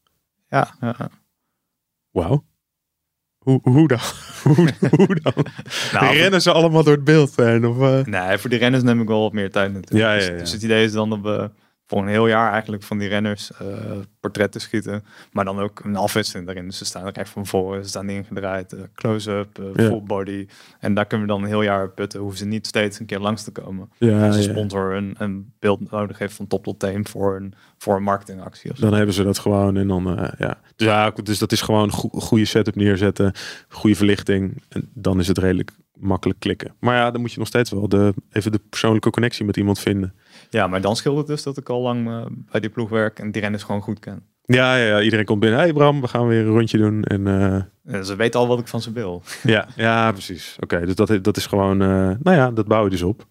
Ja. 0.48 0.74
ja. 0.80 0.96
Wauw. 2.10 2.44
Hoe, 3.38 3.60
hoe 3.62 3.88
dan? 3.88 3.98
hoe, 4.42 4.72
hoe 4.90 5.20
dan? 5.22 5.32
nou, 5.92 6.16
rennen 6.16 6.42
ze 6.42 6.52
allemaal 6.52 6.82
door 6.82 6.94
het 6.94 7.04
beeld? 7.04 7.38
Of, 7.38 7.38
uh... 7.38 8.04
Nee, 8.04 8.38
voor 8.38 8.50
die 8.50 8.58
renners 8.58 8.82
neem 8.82 9.00
ik 9.00 9.08
wel 9.08 9.20
wat 9.20 9.32
meer 9.32 9.50
tijd 9.50 9.72
natuurlijk. 9.72 10.04
Ja, 10.04 10.12
ja, 10.12 10.18
dus, 10.18 10.26
ja. 10.26 10.36
dus 10.36 10.52
het 10.52 10.62
idee 10.62 10.84
is 10.84 10.92
dan 10.92 11.10
dat 11.10 11.20
we 11.20 11.50
voor 11.86 12.02
een 12.02 12.08
heel 12.08 12.26
jaar 12.26 12.52
eigenlijk 12.52 12.82
van 12.82 12.98
die 12.98 13.08
renners 13.08 13.50
uh, 13.62 13.68
portretten 14.20 14.60
schieten. 14.60 15.04
Maar 15.32 15.44
dan 15.44 15.58
ook 15.60 15.80
een 15.84 15.96
afwisseling 15.96 16.46
daarin. 16.46 16.66
Dus 16.66 16.78
ze 16.78 16.84
staan 16.84 17.06
er 17.06 17.12
echt 17.12 17.30
van 17.30 17.46
voor, 17.46 17.82
ze 17.82 17.88
staan 17.88 18.08
ingedraaid, 18.08 18.72
uh, 18.72 18.80
close-up, 18.94 19.58
uh, 19.58 19.66
Ja. 19.74 19.88
full 19.88 20.02
body. 20.02 20.46
En 20.80 20.94
daar 20.94 21.06
kunnen 21.06 21.26
we 21.26 21.32
dan 21.32 21.42
een 21.42 21.48
heel 21.48 21.62
jaar 21.62 21.90
putten. 21.90 22.20
Hoeven 22.20 22.38
ze 22.38 22.44
niet 22.44 22.66
steeds 22.66 22.98
een 23.00 23.06
keer 23.06 23.18
langs 23.18 23.42
te 23.44 23.50
komen. 23.50 23.90
Ja, 23.98 24.26
Als 24.26 24.36
een 24.36 24.42
ja. 24.42 24.48
sponsor 24.50 24.94
een, 24.94 25.14
een 25.18 25.52
beeld 25.58 25.90
nodig 25.90 26.18
heeft 26.18 26.34
van 26.34 26.46
top 26.46 26.64
tot 26.64 26.78
teen 26.78 27.06
voor 27.06 27.36
een, 27.36 27.54
voor 27.78 27.96
een 27.96 28.02
marketingactie. 28.02 28.70
Dan 28.78 28.94
hebben 28.94 29.14
ze 29.14 29.22
dat 29.22 29.38
gewoon 29.38 29.76
en 29.76 29.88
dan, 29.88 30.18
eh, 30.18 30.28
ja. 30.38 30.58
Dus, 30.76 30.86
ja. 30.86 31.10
Dus 31.10 31.38
dat 31.38 31.52
is 31.52 31.60
gewoon 31.60 31.92
go 31.92 32.08
goede 32.08 32.44
setup 32.44 32.74
neerzetten, 32.74 33.32
goede 33.68 33.96
verlichting. 33.96 34.62
En 34.68 34.90
dan 34.94 35.20
is 35.20 35.28
het 35.28 35.38
redelijk 35.38 35.70
makkelijk 35.94 36.40
klikken. 36.40 36.74
Maar 36.78 36.94
ja, 36.96 37.10
dan 37.10 37.20
moet 37.20 37.32
je 37.32 37.38
nog 37.38 37.48
steeds 37.48 37.70
wel 37.70 37.88
de, 37.88 38.14
even 38.32 38.52
de 38.52 38.60
persoonlijke 38.70 39.10
connectie 39.10 39.44
met 39.44 39.56
iemand 39.56 39.78
vinden. 39.78 40.14
Ja, 40.50 40.66
maar 40.66 40.80
dan 40.80 40.96
scheelt 40.96 41.16
het 41.16 41.26
dus 41.26 41.42
dat 41.42 41.56
ik 41.56 41.68
al 41.68 41.80
lang 41.80 42.08
uh, 42.08 42.26
bij 42.50 42.60
die 42.60 42.70
ploeg 42.70 42.88
werk 42.88 43.18
en 43.18 43.30
die 43.30 43.42
renners 43.42 43.62
gewoon 43.62 43.82
goed 43.82 43.98
ken. 43.98 44.22
Ja, 44.42 44.76
ja, 44.76 44.86
ja, 44.86 45.00
iedereen 45.00 45.24
komt 45.24 45.40
binnen. 45.40 45.58
Hey 45.58 45.72
Bram, 45.72 46.00
we 46.00 46.08
gaan 46.08 46.26
weer 46.26 46.40
een 46.40 46.52
rondje 46.52 46.78
doen. 46.78 47.02
En, 47.02 47.26
uh, 47.26 47.62
ja, 47.82 48.02
ze 48.02 48.16
weten 48.16 48.40
al 48.40 48.46
wat 48.46 48.58
ik 48.58 48.68
van 48.68 48.82
ze 48.82 48.92
wil. 48.92 49.22
ja, 49.42 49.68
ja, 49.76 50.12
precies. 50.12 50.54
Oké, 50.60 50.74
okay, 50.74 50.86
dus 50.86 50.94
dat, 50.94 51.24
dat 51.24 51.36
is 51.36 51.46
gewoon, 51.46 51.82
uh, 51.82 51.88
nou 52.18 52.36
ja, 52.36 52.50
dat 52.50 52.66
bouw 52.66 52.84
je 52.84 52.90
dus 52.90 53.02
op. 53.02 53.26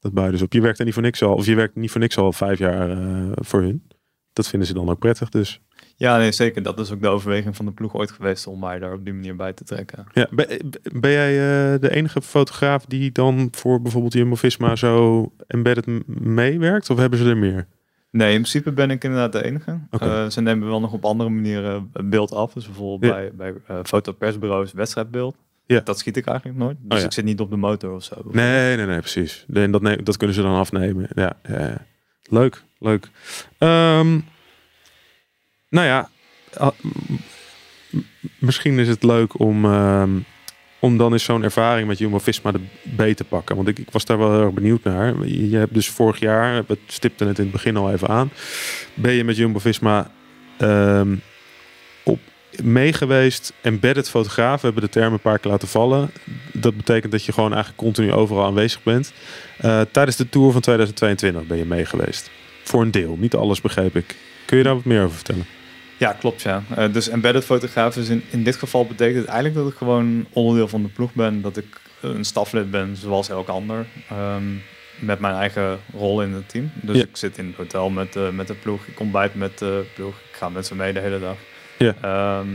Dat 0.00 0.12
bouw 0.12 0.24
je 0.24 0.30
dus 0.30 0.42
op. 0.42 0.52
Je 0.52 0.60
werkt 0.60 0.78
er 0.78 0.84
niet 0.84 0.94
voor 0.94 1.02
niks 1.02 1.22
al, 1.22 1.34
of 1.34 1.46
je 1.46 1.54
werkt 1.54 1.74
niet 1.76 1.90
voor 1.90 2.00
niks 2.00 2.18
al 2.18 2.32
vijf 2.32 2.58
jaar 2.58 2.96
voor 3.34 3.60
hun. 3.60 3.86
Dat 4.32 4.48
vinden 4.48 4.68
ze 4.68 4.74
dan 4.74 4.88
ook 4.88 4.98
prettig, 4.98 5.28
dus. 5.28 5.60
Ja, 5.96 6.18
nee, 6.18 6.32
zeker. 6.32 6.62
Dat 6.62 6.78
is 6.78 6.92
ook 6.92 7.02
de 7.02 7.08
overweging 7.08 7.56
van 7.56 7.64
de 7.64 7.72
ploeg 7.72 7.94
ooit 7.94 8.10
geweest 8.10 8.46
om 8.46 8.60
mij 8.60 8.78
daar 8.78 8.92
op 8.92 9.04
die 9.04 9.14
manier 9.14 9.36
bij 9.36 9.52
te 9.52 9.64
trekken. 9.64 10.06
Ja, 10.12 10.28
ben, 10.30 10.46
ben 10.92 11.10
jij 11.10 11.32
uh, 11.32 11.80
de 11.80 11.90
enige 11.90 12.22
fotograaf 12.22 12.84
die 12.84 13.12
dan 13.12 13.48
voor 13.50 13.82
bijvoorbeeld 13.82 14.12
Jumbo-Visma 14.12 14.76
zo 14.76 15.32
embedded 15.46 16.06
meewerkt? 16.20 16.90
Of 16.90 16.98
hebben 16.98 17.18
ze 17.18 17.28
er 17.28 17.36
meer? 17.36 17.66
Nee, 18.10 18.32
in 18.32 18.40
principe 18.40 18.72
ben 18.72 18.90
ik 18.90 19.04
inderdaad 19.04 19.32
de 19.32 19.44
enige. 19.44 19.78
Okay. 19.90 20.24
Uh, 20.24 20.30
ze 20.30 20.40
nemen 20.40 20.68
wel 20.68 20.80
nog 20.80 20.92
op 20.92 21.04
andere 21.04 21.30
manieren 21.30 21.90
beeld 22.04 22.32
af. 22.32 22.52
Dus 22.52 22.66
bijvoorbeeld 22.66 23.12
ja. 23.12 23.18
bij, 23.18 23.32
bij 23.34 23.76
uh, 23.76 23.82
fotopersbureaus 23.82 24.72
wedstrijdbeeld. 24.72 25.36
Ja. 25.66 25.80
Dat 25.80 25.98
schiet 25.98 26.16
ik 26.16 26.26
eigenlijk 26.26 26.58
nooit. 26.58 26.76
Dus 26.80 26.92
oh, 26.92 26.98
ja. 26.98 27.04
ik 27.04 27.12
zit 27.12 27.24
niet 27.24 27.40
op 27.40 27.50
de 27.50 27.56
motor 27.56 27.92
of 27.92 28.04
zo. 28.04 28.14
Nee, 28.30 28.76
nee, 28.76 28.86
nee, 28.86 28.98
precies. 28.98 29.46
En 29.52 29.70
dat, 29.70 29.82
nee, 29.82 30.02
dat 30.02 30.16
kunnen 30.16 30.36
ze 30.36 30.42
dan 30.42 30.54
afnemen. 30.54 31.08
Ja, 31.14 31.36
ja. 31.48 31.86
leuk, 32.22 32.62
leuk. 32.78 33.08
Um, 33.58 34.24
nou 35.74 35.86
ja, 35.86 36.08
misschien 38.38 38.78
is 38.78 38.88
het 38.88 39.02
leuk 39.02 39.38
om, 39.40 39.64
uh, 39.64 40.02
om 40.78 40.96
dan 40.96 41.12
eens 41.12 41.24
zo'n 41.24 41.42
ervaring 41.42 41.88
met 41.88 41.98
Jumbo-Visma 41.98 42.52
erbij 42.84 43.14
te 43.14 43.24
pakken. 43.24 43.56
Want 43.56 43.68
ik, 43.68 43.78
ik, 43.78 43.90
was 43.90 44.04
daar 44.04 44.18
wel 44.18 44.32
heel 44.32 44.42
erg 44.42 44.52
benieuwd 44.52 44.84
naar. 44.84 45.26
Je 45.26 45.56
hebt 45.56 45.74
dus 45.74 45.88
vorig 45.88 46.18
jaar, 46.18 46.64
we 46.66 46.78
stipten 46.86 47.26
het 47.28 47.38
in 47.38 47.44
het 47.44 47.52
begin 47.52 47.76
al 47.76 47.92
even 47.92 48.08
aan, 48.08 48.30
ben 48.94 49.12
je 49.12 49.24
met 49.24 49.36
Jumbo-Visma 49.36 50.10
um, 50.60 51.20
op 52.02 52.18
meegeweest. 52.62 53.52
Embedded 53.60 54.10
fotograaf, 54.10 54.60
we 54.60 54.66
hebben 54.66 54.84
de 54.84 54.90
term 54.90 55.12
een 55.12 55.20
paar 55.20 55.38
keer 55.38 55.50
laten 55.50 55.68
vallen. 55.68 56.10
Dat 56.52 56.76
betekent 56.76 57.12
dat 57.12 57.24
je 57.24 57.32
gewoon 57.32 57.52
eigenlijk 57.52 57.82
continu 57.82 58.12
overal 58.12 58.44
aanwezig 58.44 58.82
bent. 58.82 59.12
Uh, 59.64 59.80
tijdens 59.92 60.16
de 60.16 60.28
Tour 60.28 60.52
van 60.52 60.60
2022 60.60 61.46
ben 61.46 61.58
je 61.58 61.64
meegeweest. 61.64 62.30
Voor 62.62 62.82
een 62.82 62.90
deel, 62.90 63.16
niet 63.20 63.34
alles 63.34 63.60
begreep 63.60 63.96
ik. 63.96 64.16
Kun 64.44 64.58
je 64.58 64.64
daar 64.64 64.74
wat 64.74 64.84
meer 64.84 65.02
over 65.02 65.16
vertellen? 65.16 65.46
Ja, 65.96 66.12
klopt 66.12 66.42
ja. 66.42 66.62
Uh, 66.78 66.92
dus 66.92 67.08
embedded 67.08 67.44
fotograaf 67.44 67.96
is 67.96 68.08
in, 68.08 68.22
in 68.30 68.44
dit 68.44 68.56
geval 68.56 68.86
betekent 68.86 69.16
het 69.16 69.26
eigenlijk 69.26 69.56
dat 69.64 69.72
ik 69.72 69.78
gewoon 69.78 70.26
onderdeel 70.32 70.68
van 70.68 70.82
de 70.82 70.88
ploeg 70.88 71.12
ben. 71.12 71.42
Dat 71.42 71.56
ik 71.56 71.80
een 72.00 72.24
staflid 72.24 72.70
ben 72.70 72.96
zoals 72.96 73.28
elk 73.28 73.48
ander. 73.48 73.86
Um, 74.12 74.62
met 74.98 75.18
mijn 75.18 75.34
eigen 75.34 75.78
rol 75.92 76.22
in 76.22 76.32
het 76.32 76.48
team. 76.48 76.70
Dus 76.74 76.96
Ja. 76.96 77.02
ik 77.02 77.16
zit 77.16 77.38
in 77.38 77.46
het 77.46 77.56
hotel 77.56 77.90
met, 77.90 78.16
uh, 78.16 78.28
met 78.28 78.46
de 78.46 78.54
ploeg. 78.54 78.86
Ik 78.86 79.00
ontbijt 79.00 79.34
met 79.34 79.58
de 79.58 79.84
ploeg. 79.94 80.14
Ik 80.30 80.36
ga 80.36 80.48
met 80.48 80.66
ze 80.66 80.74
mee 80.74 80.92
de 80.92 81.00
hele 81.00 81.20
dag. 81.20 81.36
Ja. 81.78 81.94
Ehm, 82.00 82.48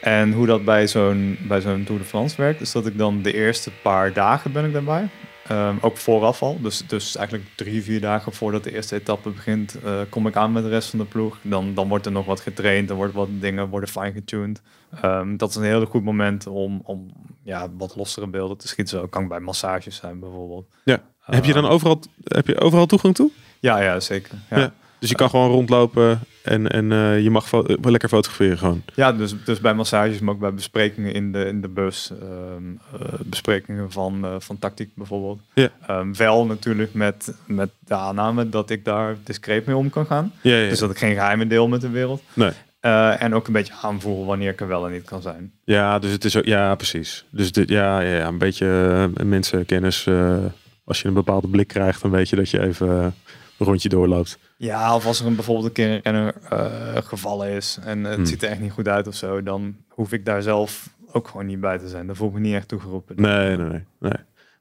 en 0.00 0.32
hoe 0.32 0.46
dat 0.46 0.64
bij 0.64 0.86
zo'n, 0.88 1.38
bij 1.40 1.60
zo'n 1.60 1.84
Tour 1.84 2.00
de 2.00 2.06
France 2.06 2.36
werkt, 2.36 2.60
is 2.60 2.72
dat 2.72 2.86
ik 2.86 2.98
dan 2.98 3.22
de 3.22 3.32
eerste 3.32 3.70
paar 3.82 4.12
dagen 4.12 4.52
ben 4.52 4.64
ik 4.64 4.72
daarbij. 4.72 5.08
Um, 5.50 5.78
ook 5.80 5.96
vooraf 5.96 6.42
al. 6.42 6.60
Dus, 6.60 6.86
dus 6.86 7.16
eigenlijk 7.16 7.48
drie, 7.54 7.82
vier 7.82 8.00
dagen 8.00 8.32
voordat 8.32 8.64
de 8.64 8.74
eerste 8.74 8.94
etappe 8.94 9.30
begint, 9.30 9.76
uh, 9.84 10.00
kom 10.08 10.26
ik 10.26 10.36
aan 10.36 10.52
met 10.52 10.62
de 10.62 10.68
rest 10.68 10.90
van 10.90 10.98
de 10.98 11.04
ploeg. 11.04 11.38
Dan, 11.42 11.74
dan 11.74 11.88
wordt 11.88 12.06
er 12.06 12.12
nog 12.12 12.26
wat 12.26 12.40
getraind, 12.40 12.90
er 12.90 12.96
wordt 12.96 13.14
wat 13.14 13.28
dingen 13.30 13.68
worden 13.68 13.88
fine-getuned. 13.88 14.62
Um, 15.04 15.36
dat 15.36 15.50
is 15.50 15.56
een 15.56 15.62
heel 15.62 15.84
goed 15.84 16.04
moment 16.04 16.46
om, 16.46 16.80
om 16.84 17.10
ja, 17.42 17.68
wat 17.76 17.96
lossere 17.96 18.26
beelden 18.26 18.56
te 18.56 18.68
schieten. 18.68 18.98
Zo 18.98 19.06
kan 19.06 19.22
ik 19.22 19.28
bij 19.28 19.40
massages 19.40 19.96
zijn 19.96 20.20
bijvoorbeeld. 20.20 20.66
Ja. 20.84 21.02
heb 21.20 21.44
je 21.44 21.52
dan 21.52 21.64
Um, 21.64 21.70
overal, 21.70 22.00
heb 22.24 22.46
je 22.46 22.60
overal 22.60 22.86
toegang 22.86 23.14
toe? 23.14 23.30
Ja, 23.60 23.80
ja, 23.80 24.00
zeker. 24.00 24.34
Ja. 24.50 24.58
Ja. 24.58 24.72
Dus 24.98 25.08
je 25.08 25.14
kan 25.14 25.30
gewoon 25.30 25.50
rondlopen 25.50 26.20
en, 26.46 26.68
en 26.68 26.90
uh, 26.90 27.22
je 27.22 27.30
mag 27.30 27.48
fo 27.48 27.62
wel 27.62 27.90
lekker 27.90 28.08
fotograferen 28.08 28.58
gewoon. 28.58 28.82
Ja, 28.94 29.12
dus, 29.12 29.34
dus 29.44 29.60
bij 29.60 29.74
massages, 29.74 30.18
maar 30.18 30.34
ook 30.34 30.40
bij 30.40 30.54
besprekingen 30.54 31.12
in 31.12 31.32
de, 31.32 31.44
in 31.44 31.60
de 31.60 31.68
bus. 31.68 32.12
Um, 32.22 32.80
uh, 32.94 33.00
besprekingen 33.24 33.92
van, 33.92 34.24
uh, 34.24 34.34
van 34.38 34.58
tactiek 34.58 34.90
bijvoorbeeld. 34.94 35.40
Ja. 35.54 35.68
Um, 35.90 36.16
wel 36.16 36.46
natuurlijk 36.46 36.94
met, 36.94 37.34
met 37.46 37.70
de 37.78 37.94
aanname 37.94 38.48
dat 38.48 38.70
ik 38.70 38.84
daar 38.84 39.16
discreet 39.24 39.66
mee 39.66 39.76
om 39.76 39.90
kan 39.90 40.06
gaan. 40.06 40.32
Ja, 40.40 40.56
ja. 40.56 40.68
Dus 40.68 40.78
dat 40.78 40.90
ik 40.90 40.98
geen 40.98 41.14
geheimen 41.14 41.48
deel 41.48 41.68
met 41.68 41.80
de 41.80 41.90
wereld. 41.90 42.22
Nee. 42.34 42.50
Uh, 42.80 43.22
en 43.22 43.34
ook 43.34 43.46
een 43.46 43.52
beetje 43.52 43.74
aanvoelen 43.82 44.26
wanneer 44.26 44.50
ik 44.50 44.60
er 44.60 44.68
wel 44.68 44.86
en 44.86 44.92
niet 44.92 45.04
kan 45.04 45.22
zijn. 45.22 45.52
Ja, 45.64 45.98
dus 45.98 46.10
het 46.10 46.24
is 46.24 46.36
ook, 46.36 46.44
ja, 46.44 46.74
precies. 46.74 47.24
Dus 47.30 47.52
dit, 47.52 47.68
ja, 47.68 48.00
ja, 48.00 48.16
ja, 48.16 48.26
een 48.26 48.38
beetje 48.38 49.08
uh, 49.16 49.24
mensenkennis. 49.24 50.06
Uh, 50.06 50.36
als 50.84 51.02
je 51.02 51.08
een 51.08 51.14
bepaalde 51.14 51.48
blik 51.48 51.68
krijgt, 51.68 52.02
dan 52.02 52.10
weet 52.10 52.28
je 52.28 52.36
dat 52.36 52.50
je 52.50 52.60
even 52.60 52.88
een 52.88 53.12
rondje 53.58 53.88
doorloopt. 53.88 54.38
Ja, 54.56 54.94
of 54.94 55.06
als 55.06 55.20
er 55.20 55.26
een, 55.26 55.34
bijvoorbeeld 55.34 55.66
een 55.66 55.72
keer 55.72 55.90
een 55.90 56.00
renner 56.02 56.34
uh, 56.52 57.02
gevallen 57.02 57.48
is 57.48 57.78
en 57.82 58.04
het 58.04 58.14
hmm. 58.14 58.26
ziet 58.26 58.42
er 58.42 58.48
echt 58.48 58.60
niet 58.60 58.72
goed 58.72 58.88
uit 58.88 59.06
of 59.06 59.14
zo, 59.14 59.42
dan 59.42 59.76
hoef 59.88 60.12
ik 60.12 60.24
daar 60.24 60.42
zelf 60.42 60.88
ook 61.12 61.28
gewoon 61.28 61.46
niet 61.46 61.60
bij 61.60 61.78
te 61.78 61.88
zijn. 61.88 62.06
Daar 62.06 62.16
voel 62.16 62.28
ik 62.28 62.34
me 62.34 62.40
niet 62.40 62.54
echt 62.54 62.68
toegeroepen. 62.68 63.22
Nee, 63.22 63.56
nee, 63.56 63.68
nee, 63.68 63.84
nee. 63.98 64.12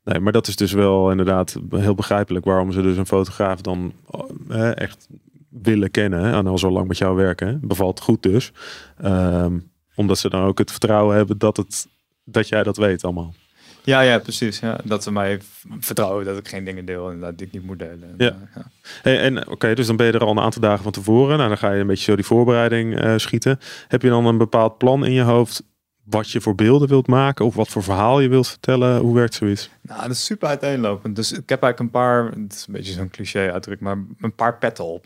Nee, 0.03 0.19
maar 0.19 0.31
dat 0.31 0.47
is 0.47 0.55
dus 0.55 0.71
wel 0.71 1.11
inderdaad 1.11 1.57
heel 1.69 1.95
begrijpelijk 1.95 2.45
waarom 2.45 2.71
ze 2.71 2.81
dus 2.81 2.97
een 2.97 3.05
fotograaf 3.05 3.61
dan 3.61 3.93
eh, 4.49 4.77
echt 4.77 5.07
willen 5.49 5.91
kennen 5.91 6.19
hè, 6.19 6.31
en 6.31 6.47
al 6.47 6.57
zo 6.57 6.69
lang 6.69 6.87
met 6.87 6.97
jou 6.97 7.15
werken. 7.15 7.47
Hè. 7.47 7.57
Bevalt 7.61 8.01
goed 8.01 8.23
dus. 8.23 8.51
Ehm, 8.97 9.59
omdat 9.95 10.17
ze 10.17 10.29
dan 10.29 10.43
ook 10.43 10.57
het 10.57 10.71
vertrouwen 10.71 11.15
hebben 11.15 11.37
dat, 11.37 11.57
het, 11.57 11.87
dat 12.23 12.47
jij 12.47 12.63
dat 12.63 12.77
weet 12.77 13.03
allemaal. 13.03 13.33
Ja, 13.85 14.01
ja, 14.01 14.19
precies. 14.19 14.59
Ja. 14.59 14.77
Dat 14.83 15.03
ze 15.03 15.11
mij 15.11 15.39
vertrouwen 15.79 16.25
dat 16.25 16.37
ik 16.37 16.47
geen 16.47 16.63
dingen 16.63 16.85
deel 16.85 17.09
en 17.11 17.19
dat 17.19 17.41
ik 17.41 17.51
niet 17.51 17.63
moet 17.65 17.79
delen. 17.79 18.03
En, 18.03 18.15
Ja. 18.17 18.35
ja. 18.55 18.65
Hey, 19.01 19.19
en 19.19 19.47
oké, 19.49 19.75
dus 19.75 19.87
dan 19.87 19.95
ben 19.95 20.05
je 20.05 20.11
er 20.11 20.23
al 20.23 20.31
een 20.31 20.39
aantal 20.39 20.61
dagen 20.61 20.83
van 20.83 20.91
tevoren. 20.91 21.37
Nou, 21.37 21.49
dan 21.49 21.57
ga 21.57 21.71
je 21.71 21.81
een 21.81 21.87
beetje 21.87 22.03
zo 22.03 22.15
die 22.15 22.25
voorbereiding 22.25 22.99
eh, 22.99 23.13
schieten. 23.17 23.59
Heb 23.87 24.01
je 24.01 24.09
dan 24.09 24.25
een 24.25 24.37
bepaald 24.37 24.77
plan 24.77 25.05
in 25.05 25.11
je 25.11 25.21
hoofd 25.21 25.63
wat 26.05 26.31
je 26.31 26.41
voor 26.41 26.55
beelden 26.55 26.87
wilt 26.87 27.07
maken 27.07 27.45
of 27.45 27.55
wat 27.55 27.67
voor 27.67 27.83
verhaal 27.83 28.19
je 28.19 28.27
wilt 28.27 28.47
vertellen? 28.47 28.99
Hoe 28.99 29.15
werkt 29.15 29.33
zoiets? 29.33 29.69
Nou, 29.81 30.01
dat 30.01 30.11
is 30.11 30.25
super 30.25 30.47
uiteenlopend. 30.47 31.15
Dus 31.15 31.31
ik 31.31 31.49
heb 31.49 31.63
eigenlijk 31.63 31.79
een 31.79 32.01
paar, 32.01 32.25
het 32.25 32.53
is 32.53 32.65
een 32.67 32.73
beetje 32.73 32.93
zo'n 32.93 33.09
cliché 33.09 33.51
uitdruk, 33.51 33.79
maar 33.79 33.97
een 34.19 34.35
paar 34.35 34.57
petten 34.57 34.85
op. 34.85 35.05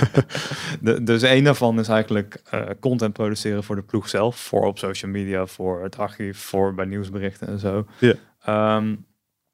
de, 0.80 1.02
dus 1.02 1.22
één 1.22 1.44
daarvan 1.44 1.78
is 1.78 1.88
eigenlijk 1.88 2.42
eh, 2.50 2.60
content 2.80 3.12
produceren 3.12 3.64
voor 3.64 3.76
de 3.76 3.82
ploeg 3.82 4.08
zelf, 4.08 4.36
voor 4.36 4.66
op 4.66 4.78
social 4.78 5.10
media, 5.10 5.46
voor 5.46 5.82
het 5.82 5.98
archief, 5.98 6.38
voor 6.38 6.74
bij 6.74 6.84
nieuwsberichten 6.84 7.48
en 7.48 7.58
zo. 7.58 7.86
Ja. 7.98 8.14
Ehm, 8.44 8.94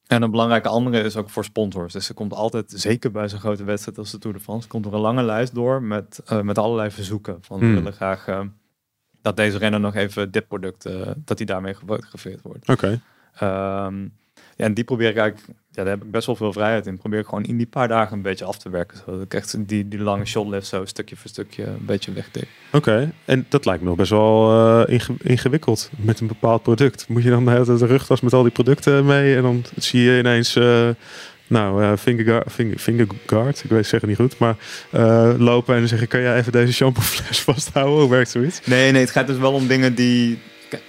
en 0.06 0.22
een 0.22 0.30
belangrijke 0.30 0.68
andere 0.68 1.00
is 1.00 1.16
ook 1.16 1.30
voor 1.30 1.44
sponsors. 1.44 1.92
Dus 1.92 2.08
er 2.08 2.14
komt 2.14 2.32
altijd, 2.32 2.72
zeker 2.76 3.10
bij 3.10 3.28
zo'n 3.28 3.40
grote 3.40 3.64
wedstrijd 3.64 3.98
als 3.98 4.10
de 4.10 4.18
Tour 4.18 4.36
de 4.36 4.42
France, 4.42 4.68
komt 4.68 4.86
er 4.86 4.94
een 4.94 5.00
lange 5.00 5.22
lijst 5.22 5.54
door 5.54 5.82
met, 5.82 6.20
eh, 6.26 6.40
met 6.40 6.58
allerlei 6.58 6.90
verzoeken. 6.90 7.38
Van 7.40 7.58
Hmm. 7.58 7.68
we 7.68 7.74
willen 7.74 7.92
graag 7.92 8.28
eh, 8.28 8.40
dat 9.26 9.36
deze 9.36 9.58
renner 9.58 9.80
nog 9.80 9.94
even 9.94 10.30
dit 10.30 10.48
product, 10.48 10.84
eh, 10.84 11.00
dat 11.16 11.38
hij 11.38 11.46
daarmee 11.46 11.74
gefotografeerd 11.74 12.40
wordt. 12.42 12.68
Oké. 12.68 13.00
Ehm, 13.38 14.02
ja, 14.56 14.64
en 14.64 14.74
die 14.74 14.84
probeer 14.84 15.08
ik 15.08 15.16
eigenlijk, 15.16 15.48
ja, 15.70 15.82
daar 15.82 15.92
heb 15.92 16.02
ik 16.04 16.10
best 16.10 16.26
wel 16.26 16.36
veel 16.36 16.52
vrijheid 16.52 16.86
in. 16.86 16.98
Probeer 16.98 17.18
ik 17.18 17.26
gewoon 17.26 17.44
in 17.44 17.56
die 17.56 17.66
paar 17.66 17.88
dagen 17.88 18.16
een 18.16 18.22
beetje 18.22 18.44
af 18.44 18.58
te 18.58 18.70
werken. 18.70 18.98
Zodat 19.04 19.22
ik 19.22 19.34
echt 19.34 19.68
die, 19.68 19.88
die 19.88 19.98
lange 19.98 20.24
shotlist 20.24 20.68
zo 20.68 20.84
stukje 20.84 21.16
voor 21.16 21.30
stukje 21.30 21.64
een 21.66 21.84
beetje 21.86 22.12
wegtik. 22.12 22.48
Oké, 22.72 23.12
en 23.24 23.46
dat 23.48 23.64
lijkt 23.64 23.82
me 23.82 23.88
nog 23.88 23.96
best 23.96 24.10
wel 24.10 24.50
eh, 24.50 24.92
inge- 24.92 25.16
ingewikkeld 25.22 25.90
met 25.96 26.20
een 26.20 26.26
bepaald 26.26 26.62
product. 26.62 27.08
Moet 27.08 27.22
je 27.22 27.30
dan 27.30 27.44
de 27.44 27.86
rugtas 27.86 28.20
met 28.20 28.32
al 28.32 28.42
die 28.42 28.52
producten 28.52 29.06
mee 29.06 29.36
en 29.36 29.42
dan 29.42 29.64
zie 29.76 30.02
je 30.02 30.18
ineens, 30.18 30.56
eh, 30.56 30.88
nou, 31.46 31.82
eh 31.82 31.92
fingerguard, 31.98 32.52
finger, 32.78 33.06
ik 33.64 33.70
weet 33.70 33.86
zeggen 33.86 34.08
niet 34.08 34.16
goed, 34.16 34.38
maar 34.38 34.56
eh, 34.90 35.32
lopen 35.38 35.76
en 35.76 35.88
zeggen, 35.88 36.08
kan 36.08 36.20
jij 36.20 36.36
even 36.36 36.52
deze 36.52 36.72
shampoofles 36.72 37.40
vasthouden? 37.50 38.00
Hoe 38.00 38.10
werkt 38.10 38.30
zoiets? 38.30 38.60
Nee, 38.64 38.92
nee, 38.92 39.00
het 39.00 39.10
gaat 39.10 39.26
dus 39.26 39.38
wel 39.38 39.52
om 39.52 39.66
dingen 39.66 39.94
die... 39.94 40.38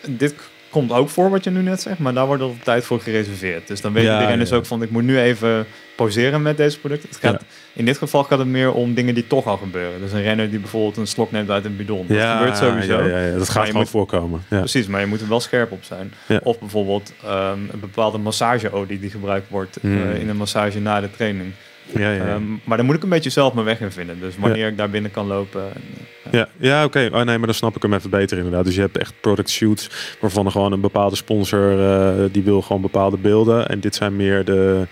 Dit 0.08 0.34
komt 0.70 0.92
ook 0.92 1.10
voor 1.10 1.30
wat 1.30 1.44
je 1.44 1.50
nu 1.50 1.62
net 1.62 1.82
zegt, 1.82 2.00
maar 2.00 2.14
daar 2.14 2.26
wordt 2.28 2.42
al 2.44 2.56
tijd 2.64 2.86
voor 2.86 3.00
gereserveerd. 3.02 3.68
Dus 3.68 3.82
dan 3.82 3.94
weet 3.94 4.04
Ja, 4.04 4.16
iedereen 4.16 4.40
dus 4.40 4.52
ook 4.52 4.66
van, 4.66 4.82
ik 4.82 4.90
moet 4.90 5.04
nu 5.04 5.20
even 5.20 5.66
poseren 5.96 6.42
met 6.42 6.58
deze 6.58 6.80
producten. 6.80 7.10
Het 7.10 7.18
gaat, 7.20 7.44
In 7.74 7.86
dit 7.86 7.98
geval 7.98 8.24
gaat 8.24 8.40
het 8.40 8.48
meer 8.48 8.74
om 8.74 8.94
dingen 8.94 9.14
die 9.14 9.28
toch 9.28 9.46
al 9.46 9.58
gebeuren. 9.58 10.00
Dus 10.02 10.12
een 10.12 10.22
renner 10.22 10.50
die 10.50 10.60
bijvoorbeeld 10.60 10.98
een 10.98 11.08
slok 11.08 11.32
neemt 11.32 11.50
uit 11.50 11.66
een 11.66 11.76
bidon. 11.78 12.06
Dat 12.08 12.18
gebeurt 12.38 12.58
sowieso. 12.58 13.02
Ja, 13.04 13.08
ja, 13.20 13.26
ja, 13.26 13.38
dat 13.38 13.50
gaat 13.50 13.66
gewoon 13.66 13.82
moet- 13.82 13.90
voorkomen. 13.90 14.44
Ja. 14.50 14.58
Precies, 14.60 14.88
maar 14.88 15.02
je 15.02 15.08
moet 15.08 15.22
er 15.22 15.28
wel 15.30 15.40
scherp 15.40 15.72
op 15.72 15.84
zijn. 15.84 16.14
Of 16.44 16.60
bijvoorbeeld 16.60 17.14
ehm, 17.24 17.60
een 17.72 17.80
bepaalde 17.80 18.18
massageolie 18.18 19.00
die 19.00 19.10
gebruikt 19.10 19.50
wordt 19.50 19.78
Hmm. 19.82 20.10
eh, 20.12 20.20
in 20.20 20.30
een 20.30 20.38
massage 20.38 20.80
na 20.80 21.02
de 21.02 21.12
training. 21.12 21.52
Ja, 21.94 22.12
ja, 22.12 22.12
ja. 22.12 22.26
Ehm, 22.34 22.44
maar 22.64 22.78
daar 22.78 22.86
moet 22.86 22.96
ik 22.96 23.04
een 23.04 23.10
beetje 23.10 23.30
zelf 23.30 23.54
mijn 23.54 23.66
weg 23.66 23.80
in 23.82 23.92
vinden. 23.92 24.20
Dus 24.20 24.38
wanneer 24.38 24.68
ik 24.68 24.78
daar 24.78 24.90
binnen 24.90 25.12
kan 25.12 25.28
lopen. 25.28 25.62
En, 25.74 25.82
eh, 26.24 26.32
Ja, 26.32 26.48
ja 26.58 26.84
oké. 26.86 27.10
Oh 27.12 27.22
nee, 27.22 27.38
maar 27.38 27.48
dan 27.48 27.54
snap 27.54 27.76
ik 27.76 27.82
hem 27.82 27.94
even 27.94 28.10
beter 28.10 28.38
inderdaad. 28.38 28.66
Dus 28.66 28.76
je 28.76 28.82
hebt 28.82 28.98
echt 28.98 29.14
product 29.22 29.50
shoots 29.50 29.90
waarvan 30.20 30.46
er 30.46 30.52
gewoon 30.52 30.72
een 30.72 30.82
bepaalde 30.82 31.16
sponsor 31.16 31.80
eh, 31.90 32.26
die 32.32 32.44
wil 32.44 32.62
gewoon 32.62 32.82
bepaalde 32.82 33.18
beelden. 33.18 33.68
En 33.68 33.80
dit 33.80 33.96
zijn 33.96 34.16
meer 34.16 34.46
de, 34.46 34.88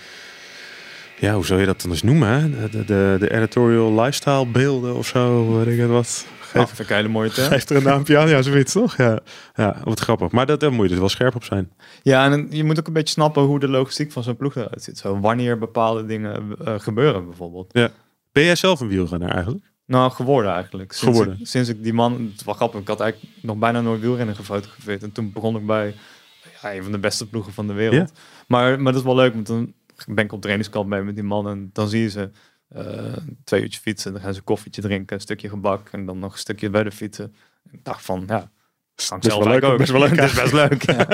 ja, 1.20 1.34
hoe 1.34 1.46
zou 1.46 1.60
je 1.60 1.66
dat 1.66 1.82
dan 1.82 1.92
eens 1.92 2.04
noemen? 2.04 2.28
Hè? 2.30 2.70
De, 2.70 2.86
de, 2.86 3.16
de 3.20 3.34
editorial 3.34 3.94
lifestyle 4.02 4.46
beelden 4.46 4.96
of 4.96 5.08
zo, 5.08 5.56
weet 5.58 5.74
ik 5.74 5.80
het 5.80 5.90
wat. 5.90 6.26
Oh, 6.56 6.68
Geef, 6.68 6.80
ik 6.80 6.90
een 6.90 6.96
hele 6.96 7.08
mooie 7.08 7.30
term. 7.30 7.48
geef 7.48 7.70
er 7.70 7.76
een 7.76 7.84
naampje 7.84 8.18
aan, 8.18 8.30
ja, 8.30 8.42
zoiets 8.42 8.72
toch? 8.72 8.98
Ja, 8.98 9.20
ja 9.56 9.82
wat 9.84 10.00
grappig. 10.00 10.32
Maar 10.32 10.46
dat, 10.46 10.60
daar 10.60 10.74
moet 10.74 10.84
je 10.84 10.90
dus 10.90 11.00
wel 11.00 11.10
scherp 11.10 11.36
op 11.36 11.44
zijn. 11.44 11.72
Ja, 12.04 12.32
en 12.32 12.48
je 12.50 12.64
moet 12.64 12.80
ook 12.80 12.88
een 12.88 12.94
beetje 12.94 13.14
snappen 13.14 13.44
hoe 13.44 13.60
de 13.60 13.68
logistiek 13.68 14.12
van 14.12 14.24
zo'n 14.24 14.36
ploeg 14.36 14.56
eruit 14.56 14.84
ziet. 14.84 14.98
Zo, 14.98 15.20
wanneer 15.20 15.58
bepaalde 15.58 16.06
dingen 16.06 16.58
eh, 16.66 16.74
gebeuren 16.80 17.26
bijvoorbeeld. 17.26 17.74
Ben 18.32 18.44
jij 18.44 18.56
zelf 18.56 18.80
een 18.80 18.88
wielrenner 18.88 19.30
eigenlijk? 19.30 19.66
Nou, 19.86 20.12
geworden 20.12 20.52
eigenlijk. 20.52 20.92
Sinds, 20.94 21.18
Geworden. 21.18 21.40
Ik, 21.40 21.48
sinds 21.48 21.70
ik 21.70 21.84
die 21.84 21.94
man... 21.94 22.32
Het 22.32 22.44
wel 22.44 22.54
grappig. 22.54 22.82
Ik 22.82 22.88
had 22.88 23.00
eigenlijk 23.00 23.34
nog 23.42 23.58
bijna 23.58 23.82
nooit 23.82 24.02
wielrennen 24.02 24.36
gefotografeerd. 24.36 25.04
En 25.04 25.12
toen 25.12 25.32
begon 25.32 25.56
ik 25.56 25.66
bij 25.66 25.96
ja, 26.62 26.74
een 26.74 26.84
van 26.84 26.92
de 26.92 27.00
beste 27.00 27.28
ploegen 27.28 27.54
van 27.54 27.68
de 27.68 27.74
wereld. 27.74 28.12
Maar, 28.48 28.82
maar 28.82 28.92
dat 28.92 29.02
is 29.02 29.08
wel 29.08 29.16
leuk, 29.16 29.34
want 29.34 29.48
dan 29.48 29.74
ben 30.08 30.26
ik 30.26 30.32
op 30.32 30.42
trainingskamp 30.42 30.88
mee 30.88 31.02
met 31.02 31.16
die 31.16 31.24
man. 31.24 31.48
En 31.48 31.70
dan 31.74 31.88
zie 31.88 32.02
je 32.02 32.10
ze 32.10 32.30
twee 33.44 33.62
uurtjes 33.62 33.82
fietsen. 33.82 34.12
Dan 34.14 34.22
gaan 34.22 34.34
ze 34.34 34.40
een 34.40 34.46
koffietje 34.46 34.82
drinken, 34.82 35.16
een 35.16 35.22
stukje 35.22 35.50
gebak. 35.50 35.90
En 35.92 36.06
dan 36.06 36.20
nog 36.20 36.34
een 36.34 36.40
stukje 36.40 36.70
verder 36.70 36.92
fietsen. 36.94 37.36
Ik 37.72 37.80
dacht 37.84 38.06
van, 38.06 38.24
ja... 38.28 38.50
Best 38.96 39.08
zelf 39.20 39.44
wel 39.44 39.54
leuk, 39.54 39.64
ook. 39.64 39.78
best 39.78 39.92
wel 39.92 40.02
leuk 40.08 40.16
Het 40.20 40.30
is 40.32 40.42
best 40.42 40.54
leuk, 40.54 40.84
ja. 40.92 41.08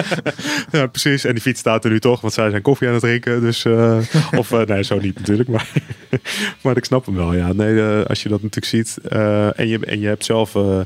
Ja, 0.71 0.87
precies. 0.87 1.23
En 1.23 1.33
die 1.33 1.41
fiets 1.41 1.59
staat 1.59 1.85
er 1.85 1.91
nu 1.91 1.99
toch, 1.99 2.21
want 2.21 2.33
zij 2.33 2.49
zijn 2.49 2.61
koffie 2.61 2.87
aan 2.87 2.93
het 2.93 3.03
drinken. 3.03 3.41
Dus, 3.41 3.65
eh, 3.65 3.97
of 4.37 4.51
eh, 4.51 4.61
nee, 4.65 4.83
zo 4.83 4.99
niet 4.99 5.19
natuurlijk. 5.19 5.49
Maar, 5.49 5.71
maar 6.63 6.77
ik 6.77 6.85
snap 6.85 7.05
hem 7.05 7.15
wel. 7.15 7.33
Ja, 7.33 7.53
nee, 7.53 7.81
eh, 7.81 8.05
als 8.05 8.23
je 8.23 8.29
dat 8.29 8.41
natuurlijk 8.41 8.65
ziet 8.65 8.97
eh, 9.07 9.59
en, 9.59 9.67
je, 9.67 9.85
en 9.85 9.99
je 9.99 10.07
hebt 10.07 10.25
zelf, 10.25 10.55
eh, 10.55 10.79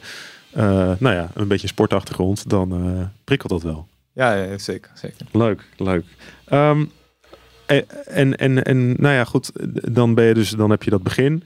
eh, 0.52 0.92
nou 1.00 1.16
ja, 1.16 1.30
een 1.34 1.48
beetje 1.48 1.64
een 1.64 1.74
sportachtergrond, 1.74 2.50
dan 2.50 2.72
eh, 2.72 3.06
prikkelt 3.24 3.52
dat 3.52 3.64
wel. 3.64 3.88
Ja, 4.14 4.34
ja, 4.34 4.58
zeker, 4.58 4.92
zeker. 4.94 5.26
Leuk, 5.32 5.66
leuk. 5.78 6.06
Ehm, 6.46 6.86
en, 7.66 7.86
en, 8.06 8.38
en, 8.38 8.64
en 8.64 8.88
nou 8.88 9.14
ja, 9.14 9.24
goed, 9.24 9.52
dan 9.94 10.14
ben 10.14 10.26
je 10.26 10.34
dus, 10.34 10.50
dan 10.50 10.70
heb 10.70 10.84
je 10.84 10.90
dat 10.90 11.04
begin. 11.04 11.44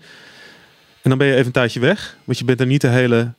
En 1.02 1.10
dan 1.10 1.18
ben 1.18 1.28
je 1.28 1.34
even 1.34 1.46
een 1.46 1.52
tijdje 1.52 1.80
weg, 1.80 2.18
want 2.24 2.38
je 2.38 2.46
bent 2.46 2.60
er 2.60 2.66
niet 2.66 2.82
de 2.82 2.88
hele, 2.88 3.34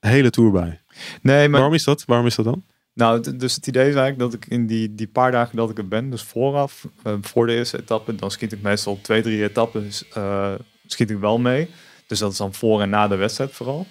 hele 0.00 0.30
tour 0.30 0.50
bij. 0.50 0.80
Nee, 1.22 1.48
maar 1.48 1.58
Waarom 1.58 1.74
is 1.74 1.84
dat? 1.84 2.04
Waarom 2.04 2.26
is 2.26 2.34
dat 2.34 2.44
dan? 2.44 2.62
Nou, 2.94 3.36
dus 3.36 3.54
het 3.54 3.66
idee 3.66 3.88
is 3.88 3.94
eigenlijk 3.94 4.30
dat 4.30 4.42
ik 4.42 4.46
in 4.50 4.66
die, 4.66 4.94
die 4.94 5.06
paar 5.06 5.30
dagen 5.30 5.56
dat 5.56 5.70
ik 5.70 5.78
er 5.78 5.88
ben, 5.88 6.10
dus 6.10 6.22
vooraf, 6.22 6.86
eh, 7.02 7.12
voor 7.20 7.46
de 7.46 7.54
eerste 7.54 7.78
etappe, 7.78 8.14
dan 8.14 8.30
schiet 8.30 8.52
ik 8.52 8.62
meestal 8.62 8.92
op 8.92 9.02
twee, 9.02 9.22
drie 9.22 9.42
etappes, 9.42 10.08
eh, 10.08 10.54
schiet 10.86 11.10
ik 11.10 11.18
wel 11.18 11.38
mee. 11.38 11.70
Dus 12.06 12.18
dat 12.18 12.32
is 12.32 12.38
dan 12.38 12.54
voor 12.54 12.80
en 12.80 12.90
na 12.90 13.08
de 13.08 13.16
wedstrijd 13.16 13.52
vooral. 13.52 13.86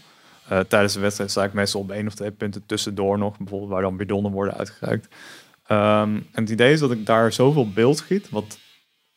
Eh, 0.47 0.59
tijdens 0.59 0.93
de 0.93 0.99
wedstrijd 0.99 1.31
sta 1.31 1.43
ik 1.43 1.53
meestal 1.53 1.81
op 1.81 1.91
één 1.91 2.07
of 2.07 2.13
twee 2.13 2.31
punten 2.31 2.63
tussendoor 2.65 3.17
nog, 3.17 3.37
bijvoorbeeld 3.37 3.71
waar 3.71 3.81
dan 3.81 3.97
bidonnen 3.97 4.31
worden 4.31 4.57
uitgereikt. 4.57 5.07
Ehm, 5.63 6.15
en 6.15 6.41
het 6.41 6.49
idee 6.49 6.73
is 6.73 6.79
dat 6.79 6.91
ik 6.91 7.05
daar 7.05 7.33
zoveel 7.33 7.69
beeld 7.69 7.97
schiet, 7.97 8.29
wat 8.29 8.57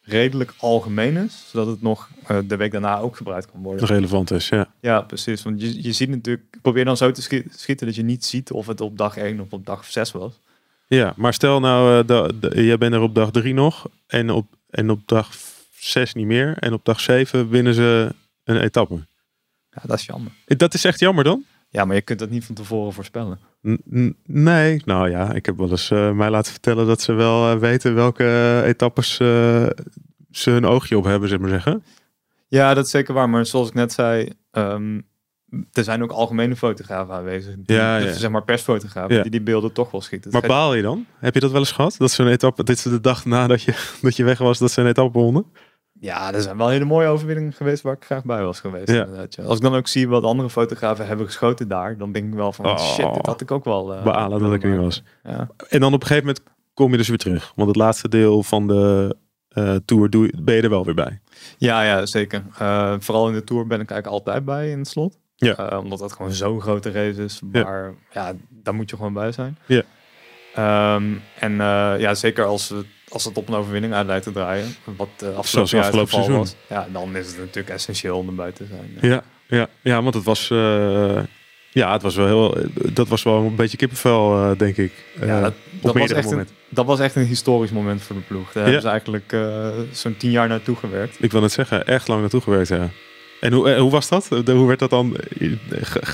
redelijk 0.01 0.55
algemeen 0.59 1.17
is, 1.17 1.45
zodat 1.51 1.67
het 1.67 1.83
nog 1.83 2.09
eh, 2.27 2.39
de 2.45 2.57
week 2.57 2.73
daarna 2.73 2.99
ook 2.99 3.17
gebruikt 3.17 3.51
kan 3.51 3.63
worden. 3.63 3.87
Relevant 3.87 4.31
is, 4.31 4.49
ja. 4.49 4.73
Ja, 4.81 5.01
precies. 5.01 5.43
Want 5.43 5.61
je, 5.61 5.83
je 5.83 5.93
ziet 5.93 6.09
natuurlijk, 6.09 6.57
probeer 6.63 6.85
dan 6.85 6.97
zo 6.97 7.11
te 7.11 7.23
schi- 7.23 7.47
schieten 7.51 7.87
dat 7.87 7.95
je 7.97 8.03
niet 8.03 8.25
ziet 8.25 8.51
of 8.53 8.67
het 8.67 8.81
op 8.81 8.99
dag 8.99 9.17
1 9.17 9.41
of 9.41 9.53
op 9.53 9.67
dag 9.67 9.85
6 9.85 10.13
was. 10.13 10.41
Ja, 10.89 11.13
maar 11.17 11.35
stel 11.35 11.61
nou, 11.61 12.01
eh, 12.01 12.07
da- 12.07 12.29
da- 12.41 12.61
jij 12.61 12.79
bent 12.79 12.95
er 12.95 13.01
op 13.01 13.15
dag 13.15 13.31
drie 13.31 13.55
nog 13.55 13.89
en 14.07 14.31
op, 14.31 14.47
en 14.71 14.91
op 14.91 15.01
dag 15.07 15.31
zes 15.79 16.15
niet 16.15 16.27
meer. 16.27 16.57
En 16.59 16.73
op 16.73 16.85
dag 16.85 17.01
zeven 17.01 17.49
winnen 17.49 17.75
ze 17.75 18.15
een 18.45 18.61
etappe. 18.61 18.95
Ja, 19.71 19.83
dat 19.87 19.99
is 19.99 20.07
jammer. 20.07 20.33
Dat 20.45 20.75
is 20.75 20.85
echt 20.85 21.01
jammer 21.01 21.25
dan? 21.25 21.45
Ja, 21.77 21.85
maar 21.85 21.95
je 21.97 22.03
kunt 22.03 22.19
dat 22.19 22.31
niet 22.31 22.45
van 22.45 22.55
tevoren 22.55 22.93
voorspellen. 22.93 23.39
N- 23.69 24.17
nee, 24.27 24.83
nou 24.85 25.11
ja, 25.11 25.33
ik 25.33 25.47
heb 25.47 25.57
wel 25.57 25.71
eens 25.71 25.91
eh, 25.91 26.11
mij 26.13 26.31
laten 26.31 26.53
vertellen 26.53 26.87
dat 26.87 27.01
ze 27.01 27.13
wel 27.13 27.51
eh, 27.51 27.59
weten 27.59 27.95
welke 27.95 28.25
eh, 28.25 28.69
etappes 28.69 29.15
ze 30.31 30.51
hun 30.51 30.65
oogje 30.67 30.99
op 30.99 31.05
hebben, 31.05 31.29
zeg 31.29 31.39
maar 31.39 31.49
zeggen. 31.49 31.85
Ja, 32.49 32.75
dat 32.75 32.85
is 32.85 32.91
zeker 32.91 33.15
waar. 33.15 33.31
Maar 33.31 33.47
zoals 33.47 33.69
ik 33.69 33.75
net 33.75 33.93
zei, 33.93 34.33
ehm, 34.51 35.01
er 35.73 35.85
zijn 35.85 36.03
ook 36.03 36.11
algemene 36.11 36.57
fotografen 36.57 37.15
aanwezig. 37.15 37.55
Die, 37.59 37.77
Ja, 37.77 37.99
dus 37.99 38.13
ja. 38.13 38.19
Zeg 38.19 38.31
maar 38.31 38.45
persfotografen, 38.45 39.15
Ja. 39.17 39.23
die 39.23 39.31
die 39.31 39.43
beelden 39.43 39.73
toch 39.73 39.91
wel 39.91 40.01
schieten. 40.01 40.31
Maar 40.31 40.41
gaat- 40.41 40.51
baal 40.51 40.75
je 40.75 40.83
dan? 40.83 41.07
Heb 41.19 41.35
je 41.35 41.41
dat 41.41 41.51
wel 41.51 41.61
eens 41.61 41.73
gehad? 41.73 41.95
Dat 41.99 42.11
ze 42.11 42.23
een 42.23 42.29
etappe, 42.31 42.63
dit 42.65 42.77
is 42.77 42.83
de 42.83 43.01
dag 43.01 43.25
nadat 43.25 43.63
je, 43.63 43.75
dat 44.03 44.17
je 44.17 44.25
weg 44.25 44.39
was, 44.39 44.59
dat 44.59 44.71
ze 44.71 44.81
een 44.81 44.87
etappe 44.87 45.19
wonnen? 45.19 45.45
Ja, 46.01 46.33
er 46.35 46.43
zijn 46.43 46.57
wel 46.57 46.69
hele 46.69 46.85
mooie 46.85 47.09
overwinningen 47.09 47.53
geweest 47.53 47.83
waar 47.83 47.95
ik 47.95 48.05
graag 48.05 48.25
bij 48.25 48.43
was 48.43 48.61
geweest. 48.61 48.89
Ja. 48.91 49.05
inderdaad, 49.05 49.35
ja. 49.35 49.43
Als 49.45 49.57
ik 49.57 49.63
dan 49.63 49.75
ook 49.75 49.87
zie 49.89 50.09
wat 50.09 50.23
andere 50.25 50.51
fotografen 50.51 51.07
hebben 51.07 51.27
geschoten 51.27 51.69
daar, 51.69 51.97
dan 51.97 52.13
denk 52.13 52.27
ik 52.27 52.35
wel 52.35 52.53
van 52.53 52.67
Oh. 52.67 52.79
shit, 52.79 53.15
dit 53.15 53.27
had 53.27 53.41
ik 53.41 53.51
ook 53.51 53.65
wel. 53.65 53.87
Balen 54.05 54.41
dat 54.41 54.53
ik 54.53 54.63
er 54.63 54.71
niet 54.71 54.81
was. 54.81 55.03
Ja. 55.25 55.49
En 55.69 55.81
dan 55.81 55.93
op 55.93 56.01
een 56.01 56.07
gegeven 56.07 56.27
moment 56.27 56.45
kom 56.75 56.91
je 56.91 56.97
dus 56.97 57.09
weer 57.09 57.19
terug. 57.19 57.53
Want 57.57 57.69
het 57.69 57.77
laatste 57.77 58.09
deel 58.09 58.43
van 58.43 58.67
de 58.67 59.17
eh, 59.49 59.75
tour 59.85 60.11
doe, 60.11 60.25
je- 60.27 60.43
ben 60.43 60.55
je 60.55 60.63
er 60.63 60.71
wel 60.71 60.85
weer 60.85 60.95
bij. 60.95 61.21
Ja, 61.59 61.83
ja, 61.83 62.07
zeker. 62.07 62.43
Eh, 62.59 62.95
vooral 62.99 63.29
in 63.29 63.35
de 63.35 63.45
Tour 63.45 63.67
ben 63.67 63.81
ik 63.81 63.91
eigenlijk 63.91 64.07
altijd 64.25 64.45
bij 64.45 64.71
in 64.71 64.79
het 64.79 64.89
slot. 64.89 65.19
Ja. 65.37 65.79
Omdat 65.83 65.99
dat 65.99 66.13
gewoon 66.13 66.33
zo'n 66.33 66.61
grote 66.61 66.91
race 66.91 67.23
is. 67.25 67.41
Ja. 67.53 67.63
Maar 67.63 67.95
ja, 68.13 68.33
daar 68.51 68.75
moet 68.75 68.91
je 68.91 68.97
gewoon 68.97 69.13
bij 69.13 69.33
zijn. 69.33 69.59
Ja. 69.67 69.83
Ehm, 70.55 71.05
en 71.39 71.53
ja, 72.01 72.15
zeker 72.15 72.45
als, 72.45 72.69
we, 72.69 72.85
als 73.09 73.25
het 73.25 73.37
op 73.37 73.49
een 73.49 73.55
overwinning 73.55 73.95
uit 73.95 74.07
lijkt 74.07 74.25
te 74.25 74.33
draaien. 74.33 74.75
Wat 74.97 75.09
uh, 75.23 75.37
afgelopen 75.37 75.79
afgelopen 75.79 76.13
seizoen. 76.13 76.37
was. 76.37 76.55
Ja, 76.69 76.89
dan 76.93 77.17
is 77.17 77.27
het 77.27 77.39
natuurlijk 77.39 77.75
essentieel 77.75 78.19
om 78.19 78.29
erbij 78.29 78.53
te 78.53 78.65
zijn. 78.71 79.11
Ja. 79.11 79.23
Ja, 79.49 79.69
ja, 79.83 80.03
want 80.03 80.15
het 80.15 80.25
was... 80.25 80.51
eh, 80.51 81.19
Ja, 81.73 81.93
het 81.93 82.03
was 82.03 82.15
wel 82.15 82.27
heel, 82.27 82.57
dat 82.93 83.09
was 83.09 83.23
wel 83.23 83.37
een 83.37 83.57
beetje 83.57 83.77
kippenvel, 83.77 84.51
uh, 84.51 84.59
denk 84.59 84.77
ik. 84.77 84.93
Uh, 85.21 85.27
ja, 85.27 85.41
dat, 85.41 85.55
dat 85.83 85.95
was 85.95 86.11
echt 86.11 86.31
een, 86.31 86.49
dat 86.69 86.87
was 86.87 87.01
echt 87.01 87.17
een 87.17 87.27
historisch 87.27 87.71
moment 87.71 88.03
voor 88.03 88.17
de 88.17 88.23
ploeg. 88.23 88.53
Daar 88.53 88.55
ja. 88.55 88.63
hebben 88.63 88.81
ze 88.81 88.89
eigenlijk 88.89 89.37
zo'n 89.93 90.17
tien 90.17 90.31
jaar 90.31 90.49
naartoe 90.49 90.77
gewerkt. 90.77 91.17
Ik 91.21 91.33
wil 91.33 91.43
het 91.43 91.53
zeggen, 91.53 91.87
echt 91.87 92.09
lang 92.09 92.21
naartoe 92.21 92.41
gewerkt, 92.41 92.69
ja. 92.69 92.89
En 93.41 93.53
hoe, 93.53 93.75
hoe 93.75 93.91
was 93.91 94.09
dat? 94.09 94.29
Hoe 94.29 94.67
werd 94.67 94.79
dat 94.79 94.91
dan? 94.91 95.17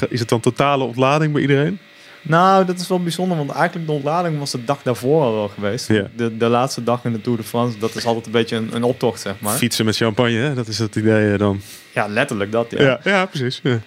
Is 0.08 0.20
het 0.20 0.28
dan 0.28 0.40
totale 0.40 0.84
ontlading 0.84 1.32
bij 1.32 1.42
iedereen? 1.42 1.78
Nou, 2.22 2.64
dat 2.64 2.80
is 2.80 2.88
wel 2.88 3.02
bijzonder, 3.02 3.36
want 3.36 3.50
eigenlijk 3.50 3.86
de 3.86 3.92
ontlading 3.92 4.38
was 4.38 4.50
de 4.50 4.64
dag 4.64 4.82
daarvoor 4.82 5.22
al 5.22 5.32
wel 5.34 5.48
geweest. 5.48 5.88
Ja. 5.88 6.08
De, 6.16 6.36
de 6.36 6.46
laatste 6.48 6.84
dag 6.84 7.04
in 7.04 7.12
de 7.12 7.20
Tour 7.20 7.38
de 7.38 7.44
France, 7.44 7.78
dat 7.78 7.94
is 7.94 8.04
altijd 8.04 8.26
een 8.26 8.32
beetje 8.32 8.56
een, 8.56 8.74
een 8.74 8.82
optocht, 8.82 9.20
zeg 9.20 9.34
maar. 9.38 9.54
Fietsen 9.56 9.84
met 9.84 9.96
champagne, 9.96 10.36
hè? 10.36 10.54
dat 10.54 10.68
is 10.68 10.78
het 10.78 10.96
idee 10.96 11.36
dan. 11.38 11.60
Ja, 11.94 12.06
letterlijk 12.06 12.52
dat, 12.52 12.66
ja. 12.70 12.82
Ja, 12.82 13.00
ja 13.04 13.26
precies. 13.26 13.60
Ja. 13.62 13.80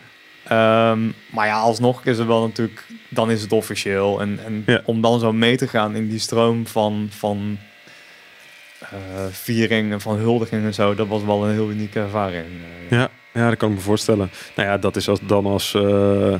Um, 0.91 1.13
maar 1.31 1.47
ja, 1.47 1.59
alsnog 1.59 2.05
is 2.05 2.17
het 2.17 2.27
wel 2.27 2.41
natuurlijk, 2.41 2.85
dan 3.09 3.31
is 3.31 3.41
het 3.41 3.51
officieel. 3.51 4.21
En, 4.21 4.39
en 4.45 4.81
om 4.85 5.01
dan 5.01 5.19
zo 5.19 5.33
mee 5.33 5.57
te 5.57 5.67
gaan 5.67 5.95
in 5.95 6.09
die 6.09 6.19
stroom 6.19 6.67
van, 6.67 7.07
van 7.11 7.57
eh 8.79 8.89
viering 9.31 9.91
en 9.91 10.01
van 10.01 10.17
huldiging 10.17 10.63
en 10.65 10.73
zo, 10.73 10.95
dat 10.95 11.07
was 11.07 11.23
wel 11.23 11.45
een 11.45 11.53
heel 11.53 11.69
unieke 11.69 11.99
ervaring. 11.99 12.45
eh. 12.89 12.97
Ja, 12.97 13.09
ja, 13.33 13.49
dat 13.49 13.57
kan 13.57 13.69
ik 13.69 13.75
me 13.75 13.81
voorstellen. 13.81 14.29
Nou 14.55 14.69
ja, 14.69 14.77
dat 14.77 14.95
is 14.95 15.09
als, 15.09 15.19
dan 15.21 15.45
als 15.45 15.73
eh, 15.73 16.33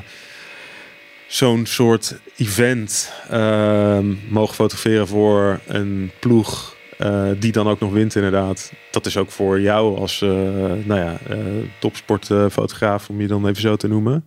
zo'n 1.26 1.66
soort 1.66 2.20
event 2.36 3.12
ehm, 3.28 4.14
mogen 4.30 4.54
fotograferen 4.54 5.06
voor 5.06 5.60
een 5.66 6.10
ploeg 6.20 6.76
eh, 6.98 7.30
die 7.38 7.52
dan 7.52 7.68
ook 7.68 7.80
nog 7.80 7.92
wint 7.92 8.14
inderdaad. 8.14 8.72
Dat 8.90 9.06
is 9.06 9.16
ook 9.16 9.30
voor 9.30 9.60
jou 9.60 9.98
als 9.98 10.22
eh, 10.22 10.28
nou 10.84 10.94
ja, 10.94 11.18
eh, 11.28 11.38
topsportfotograaf, 11.80 13.08
om 13.08 13.20
je 13.20 13.26
dan 13.26 13.48
even 13.48 13.60
zo 13.60 13.76
te 13.76 13.88
noemen. 13.88 14.24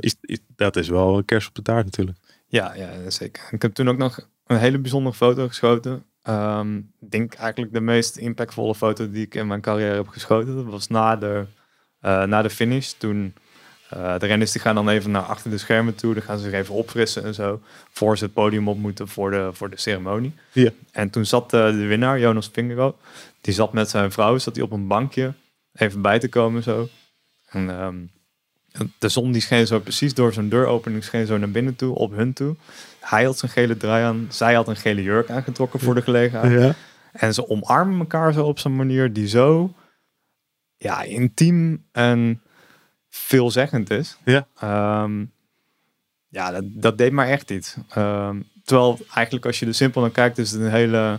Is, 0.00 0.14
is, 0.20 0.38
dat 0.56 0.76
is 0.76 0.88
wel 0.88 1.16
een 1.16 1.24
kers 1.24 1.48
op 1.48 1.54
de 1.54 1.62
taart 1.62 1.84
natuurlijk. 1.84 2.18
Ja, 2.46 2.74
ja, 2.74 3.10
zeker. 3.10 3.48
Ik 3.50 3.62
heb 3.62 3.72
toen 3.74 3.88
ook 3.88 3.96
nog 3.96 4.28
een 4.46 4.56
hele 4.58 4.78
bijzondere 4.78 5.14
foto 5.14 5.48
geschoten. 5.48 6.04
Ehm, 6.22 6.76
Ik 6.76 7.10
denk 7.10 7.34
eigenlijk 7.34 7.72
de 7.72 7.80
meest 7.80 8.16
impactvolle 8.16 8.74
foto 8.74 9.10
die 9.10 9.24
ik 9.24 9.34
in 9.34 9.46
mijn 9.46 9.60
carrière 9.60 9.94
heb 9.94 10.08
geschoten. 10.08 10.54
Dat 10.54 10.64
was 10.64 10.88
na 10.88 11.16
de, 11.16 11.44
na 12.00 12.42
de 12.42 12.50
finish. 12.50 12.90
Toen 12.90 13.34
eh, 13.92 14.18
de 14.18 14.26
renners 14.26 14.52
die 14.52 14.60
gaan 14.60 14.74
dan 14.74 14.88
even 14.88 15.10
naar 15.10 15.22
achter 15.22 15.50
de 15.50 15.58
schermen 15.58 15.94
toe. 15.94 16.14
Dan 16.14 16.22
gaan 16.22 16.38
ze 16.38 16.44
zich 16.44 16.52
even 16.52 16.74
opfrissen 16.74 17.24
en 17.24 17.34
zo. 17.34 17.60
Voor 17.90 18.18
ze 18.18 18.24
het 18.24 18.32
podium 18.32 18.68
op 18.68 18.78
moeten 18.78 19.08
voor 19.08 19.30
de, 19.30 19.50
voor 19.52 19.70
de 19.70 19.78
ceremonie. 19.78 20.34
Ja. 20.52 20.70
En 20.92 21.10
toen 21.10 21.26
zat 21.26 21.52
eh, 21.52 21.66
de 21.66 21.86
winnaar, 21.86 22.18
Jonas 22.18 22.48
Fingero. 22.52 22.96
Die 23.40 23.54
zat 23.54 23.72
met 23.72 23.90
zijn 23.90 24.12
vrouw, 24.12 24.38
zat 24.38 24.54
hij 24.54 24.64
op 24.64 24.70
een 24.70 24.86
bankje. 24.86 25.34
Even 25.74 26.02
bij 26.02 26.18
te 26.18 26.28
komen 26.28 26.62
zo. 26.62 26.88
En 27.48 27.70
ehm, 27.70 27.96
de 28.98 29.08
zon 29.08 29.32
die 29.32 29.42
scheen 29.42 29.66
zo 29.66 29.80
precies 29.80 30.14
door 30.14 30.32
zijn 30.32 30.48
deuropening, 30.48 31.04
scheen 31.04 31.26
zo 31.26 31.38
naar 31.38 31.50
binnen 31.50 31.76
toe, 31.76 31.94
op 31.94 32.12
hun 32.12 32.32
toe. 32.32 32.56
Hij 33.00 33.24
had 33.24 33.38
zijn 33.38 33.50
gele 33.50 33.76
draai 33.76 34.04
aan, 34.04 34.26
zij 34.28 34.54
had 34.54 34.68
een 34.68 34.76
gele 34.76 35.02
jurk 35.02 35.30
aangetrokken 35.30 35.80
voor 35.80 35.94
de 35.94 36.02
gelegenheid. 36.02 36.60
Ja. 36.60 36.74
En 37.12 37.34
ze 37.34 37.48
omarmen 37.48 37.98
elkaar 37.98 38.32
zo 38.32 38.44
op 38.44 38.58
zo'n 38.58 38.76
manier 38.76 39.12
die 39.12 39.28
zo 39.28 39.74
ja, 40.76 41.02
intiem 41.02 41.84
en 41.92 42.42
veelzeggend 43.14 43.90
is. 43.90 44.16
Ja. 44.24 44.46
Ehm, 44.58 45.24
ja, 46.28 46.50
dat, 46.50 46.64
dat 46.66 46.98
deed 46.98 47.12
maar 47.12 47.28
echt 47.28 47.50
iets. 47.50 47.76
Ehm, 47.88 48.40
terwijl 48.64 48.98
eigenlijk 49.14 49.46
als 49.46 49.58
je 49.58 49.66
er 49.66 49.74
simpel 49.74 50.00
naar 50.00 50.10
kijkt, 50.10 50.38
is 50.38 50.50
het 50.50 50.60
een 50.60 50.70
hele... 50.70 51.18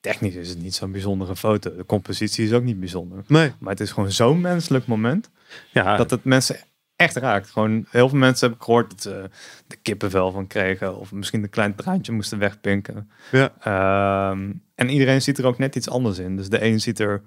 Technisch 0.00 0.34
is 0.34 0.48
het 0.48 0.62
niet 0.62 0.74
zo'n 0.74 0.92
bijzondere 0.92 1.36
foto. 1.36 1.76
De 1.76 1.86
compositie 1.86 2.44
is 2.44 2.52
ook 2.52 2.62
niet 2.62 2.80
bijzonder. 2.80 3.24
Nee. 3.26 3.52
Maar 3.58 3.70
het 3.72 3.80
is 3.80 3.92
gewoon 3.92 4.12
zo'n 4.12 4.40
menselijk 4.40 4.86
moment 4.86 5.30
Ja, 5.72 5.96
dat 5.96 6.10
het 6.10 6.24
mensen 6.24 6.56
echt 6.96 7.16
raakt. 7.16 7.50
Gewoon 7.50 7.86
heel 7.90 8.08
veel 8.08 8.18
mensen 8.18 8.48
heb 8.48 8.56
ik 8.56 8.64
gehoord 8.64 8.90
dat 8.90 9.02
ze 9.02 9.30
de 9.66 9.76
kippenvel 9.76 10.30
van 10.30 10.46
kregen. 10.46 10.98
Of 10.98 11.12
misschien 11.12 11.42
een 11.42 11.50
klein 11.50 11.74
traantje 11.74 12.12
moesten 12.12 12.38
wegpinken. 12.38 13.10
Ja. 13.32 13.52
Ehm, 13.60 14.52
en 14.74 14.88
iedereen 14.88 15.22
ziet 15.22 15.38
er 15.38 15.46
ook 15.46 15.58
net 15.58 15.76
iets 15.76 15.88
anders 15.88 16.18
in. 16.18 16.36
Dus 16.36 16.48
de 16.48 16.64
een 16.64 16.80
ziet 16.80 16.98
er 16.98 17.22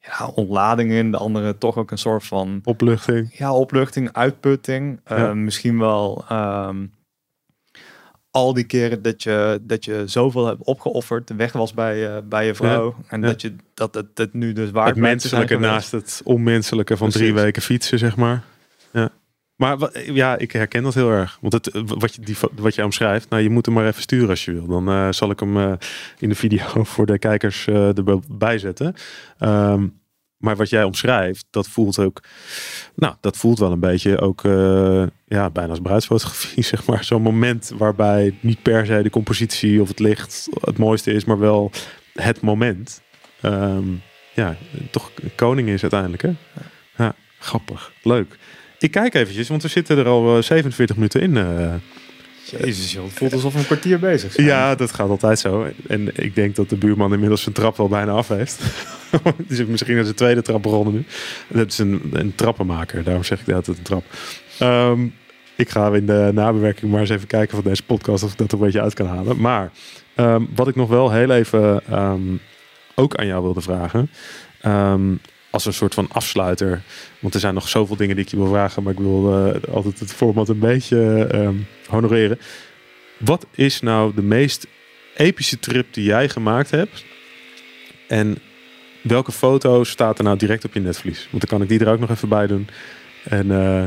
ja, 0.00 0.26
ontlading 0.34 0.92
in. 0.92 1.10
De 1.10 1.16
andere 1.16 1.58
toch 1.58 1.76
ook 1.76 1.90
een 1.90 1.98
soort 1.98 2.24
van 2.24 2.60
opluchting. 2.64 3.38
ja, 3.38 3.52
opluchting, 3.52 4.12
uitputting. 4.12 5.00
Ja. 5.06 5.16
Eh, 5.16 5.32
Misschien 5.32 5.78
wel 5.78 6.24
ehm, 6.28 6.86
al 8.30 8.54
die 8.54 8.64
keren 8.64 9.02
dat 9.02 9.22
je, 9.22 9.60
dat 9.62 9.84
je 9.84 10.02
zoveel 10.06 10.46
hebt 10.46 10.64
opgeofferd. 10.64 11.36
Weg 11.36 11.52
was 11.52 11.74
bij, 11.74 11.98
je 11.98 12.22
bij 12.24 12.46
je 12.46 12.54
vrouw. 12.54 12.94
En 13.08 13.20
dat, 13.20 13.40
je, 13.40 13.54
dat 13.74 13.94
het, 13.94 14.06
het 14.14 14.34
nu 14.34 14.52
dus 14.52 14.70
waard 14.70 14.88
Het 14.88 14.98
menselijke 14.98 15.58
naast 15.58 15.92
het 15.92 16.20
onmenselijke 16.24 16.96
van 16.96 17.10
drie 17.10 17.34
weken 17.34 17.62
fietsen, 17.62 17.98
zeg 17.98 18.16
maar. 18.16 18.42
Ja. 18.92 19.10
Maar 19.58 19.76
ja, 20.12 20.36
ik 20.36 20.52
herken 20.52 20.82
dat 20.82 20.94
heel 20.94 21.10
erg. 21.10 21.38
Want 21.40 21.52
het, 21.52 21.70
wat, 21.84 22.14
je, 22.14 22.20
die, 22.20 22.36
wat 22.54 22.74
je 22.74 22.84
omschrijft, 22.84 23.28
nou, 23.30 23.42
je 23.42 23.50
moet 23.50 23.66
hem 23.66 23.74
maar 23.74 23.86
even 23.86 24.02
sturen 24.02 24.28
als 24.28 24.44
je 24.44 24.52
wil. 24.52 24.66
Dan 24.66 24.88
eh, 24.88 25.08
zal 25.10 25.30
ik 25.30 25.40
hem 25.40 25.56
eh, 25.56 25.72
in 26.18 26.28
de 26.28 26.34
video 26.34 26.84
voor 26.92 27.06
de 27.06 27.18
kijkers 27.18 27.66
eh, 27.66 27.98
erbij 27.98 28.58
zetten. 28.58 28.94
Ehm, 29.38 29.86
maar 30.38 30.56
wat 30.56 30.68
jij 30.68 30.84
omschrijft, 30.84 31.46
dat 31.50 31.68
voelt 31.68 31.98
ook, 31.98 32.22
nou, 32.94 33.14
dat 33.20 33.36
voelt 33.36 33.58
wel 33.58 33.72
een 33.72 33.80
beetje 33.80 34.20
ook, 34.20 34.44
eh, 34.44 35.06
ja, 35.26 35.50
bijna 35.50 35.70
als 35.70 35.80
bruidsfotografie, 35.80 36.62
zeg 36.74 36.86
maar. 36.86 37.04
Zo'n 37.04 37.22
moment 37.22 37.72
waarbij 37.76 38.38
niet 38.40 38.62
per 38.62 38.86
se 38.86 39.02
de 39.02 39.10
compositie 39.10 39.82
of 39.82 39.88
het 39.88 39.98
licht 39.98 40.48
het 40.60 40.78
mooiste 40.78 41.12
is, 41.12 41.24
maar 41.24 41.38
wel 41.38 41.70
het 42.12 42.40
moment. 42.40 43.02
Ehm, 43.40 43.86
ja, 44.34 44.56
toch 44.90 45.10
koning 45.36 45.68
is 45.68 45.82
uiteindelijk, 45.82 46.22
hè? 46.22 46.32
Ja, 46.96 47.14
grappig. 47.38 47.92
Leuk. 48.02 48.38
Ik 48.78 48.90
kijk 48.90 49.14
eventjes, 49.14 49.48
want 49.48 49.62
we 49.62 49.68
zitten 49.68 49.98
er 49.98 50.06
al 50.06 50.36
eh, 50.36 50.42
47 50.42 50.96
minuten 50.96 51.20
in. 51.20 51.36
eh. 51.36 51.74
Jezus 52.60 52.92
joh, 52.92 53.04
het 53.04 53.12
voelt 53.12 53.32
alsof 53.32 53.52
we 53.52 53.58
een 53.58 53.64
kwartier 53.64 53.98
bezig 53.98 54.32
zijn. 54.32 54.46
ja, 54.46 54.74
dat 54.74 54.92
gaat 54.92 55.08
altijd 55.08 55.38
zo. 55.38 55.66
En 55.88 56.10
ik 56.24 56.34
denk 56.34 56.56
dat 56.56 56.68
de 56.68 56.76
buurman 56.76 57.12
inmiddels 57.12 57.42
zijn 57.42 57.54
trap 57.54 57.76
wel 57.76 57.88
bijna 57.88 58.12
af 58.12 58.28
heeft. 58.28 58.58
Die 59.48 59.58
is 59.60 59.64
misschien 59.64 59.98
aan 59.98 60.04
zijn 60.04 60.16
tweede 60.16 60.42
trap 60.42 60.62
begonnen 60.62 60.94
nu. 60.94 61.04
Dat 61.48 61.66
is 61.72 61.78
een, 61.78 62.10
een 62.12 62.34
trappenmaker, 62.34 63.02
daarom 63.04 63.24
zeg 63.24 63.40
ik 63.40 63.46
dat 63.46 63.66
het 63.66 63.76
een 63.78 63.82
trap. 63.84 64.04
Ehm, 64.58 65.06
ik 65.56 65.68
ga 65.70 65.92
in 65.94 66.06
de 66.06 66.30
nabewerking 66.34 66.90
maar 66.90 67.00
eens 67.00 67.10
even 67.10 67.26
kijken 67.26 67.54
van 67.62 67.64
deze 67.70 67.82
podcast 67.84 68.24
of 68.24 68.32
ik 68.32 68.38
dat 68.38 68.52
een 68.52 68.58
beetje 68.58 68.80
uit 68.82 68.94
kan 68.94 69.06
halen. 69.06 69.40
Maar 69.40 69.70
ehm, 70.14 70.42
wat 70.54 70.68
ik 70.68 70.74
nog 70.76 70.88
wel 70.88 71.12
heel 71.12 71.30
even 71.30 71.80
ehm, 71.90 72.20
ook 72.94 73.14
aan 73.16 73.26
jou 73.26 73.42
wilde 73.42 73.60
vragen. 73.60 74.10
Als 75.50 75.64
een 75.64 75.72
soort 75.72 75.94
van 75.94 76.08
afsluiter. 76.12 76.82
Want 77.18 77.34
er 77.34 77.40
zijn 77.40 77.54
nog 77.54 77.68
zoveel 77.68 77.96
dingen 77.96 78.16
die 78.16 78.24
ik 78.24 78.30
je 78.30 78.36
wil 78.36 78.48
vragen. 78.48 78.82
Maar 78.82 78.92
ik 78.92 78.98
wil 78.98 79.46
eh, 79.46 79.74
altijd 79.74 79.98
het 79.98 80.12
format 80.12 80.48
een 80.48 80.58
beetje 80.58 81.24
ehm, 81.24 81.54
honoreren. 81.86 82.38
Wat 83.18 83.46
is 83.50 83.80
nou 83.80 84.14
de 84.14 84.22
meest 84.22 84.66
epische 85.16 85.58
trip 85.58 85.94
die 85.94 86.04
jij 86.04 86.28
gemaakt 86.28 86.70
hebt? 86.70 87.04
En 88.08 88.38
welke 89.02 89.32
foto 89.32 89.84
staat 89.84 90.18
er 90.18 90.24
nou 90.24 90.36
direct 90.36 90.64
op 90.64 90.74
je 90.74 90.80
netvlies? 90.80 91.28
Want 91.30 91.48
dan 91.48 91.58
kan 91.58 91.62
ik 91.62 91.68
die 91.68 91.80
er 91.80 91.92
ook 91.92 92.00
nog 92.00 92.10
even 92.10 92.28
bij 92.28 92.46
doen. 92.46 92.68
En 93.24 93.50
eh, 93.50 93.84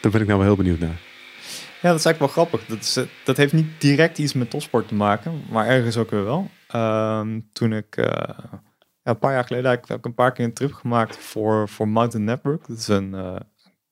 daar 0.00 0.10
ben 0.10 0.20
ik 0.20 0.26
nou 0.26 0.38
wel 0.38 0.46
heel 0.46 0.56
benieuwd 0.56 0.78
naar. 0.78 1.00
Ja, 1.82 1.88
dat 1.88 1.98
is 1.98 2.04
eigenlijk 2.04 2.18
wel 2.18 2.44
grappig. 2.44 2.66
Dat, 2.66 2.78
is, 2.78 2.96
eh, 2.96 3.04
dat 3.24 3.36
heeft 3.36 3.52
niet 3.52 3.68
direct 3.78 4.18
iets 4.18 4.32
met 4.32 4.50
topsport 4.50 4.88
te 4.88 4.94
maken, 4.94 5.42
maar 5.50 5.66
ergens 5.66 5.96
ook 5.96 6.10
weer 6.10 6.24
wel. 6.24 6.50
Ehm, 6.68 7.40
toen 7.52 7.72
ik 7.72 7.96
ja, 9.02 9.10
een 9.10 9.18
paar 9.18 9.32
jaar 9.32 9.44
geleden 9.44 9.70
heb 9.70 9.82
ik- 9.82 9.88
heb 9.88 9.98
ik 9.98 10.04
een 10.04 10.14
paar 10.14 10.32
keer 10.32 10.44
een 10.44 10.52
trip 10.52 10.72
gemaakt 10.72 11.16
voor, 11.16 11.68
voor 11.68 11.88
Mountain 11.88 12.24
Network. 12.26 12.66
Dat 12.68 12.76
is 12.78 12.88
een 12.88 13.14
eh, 13.14 13.36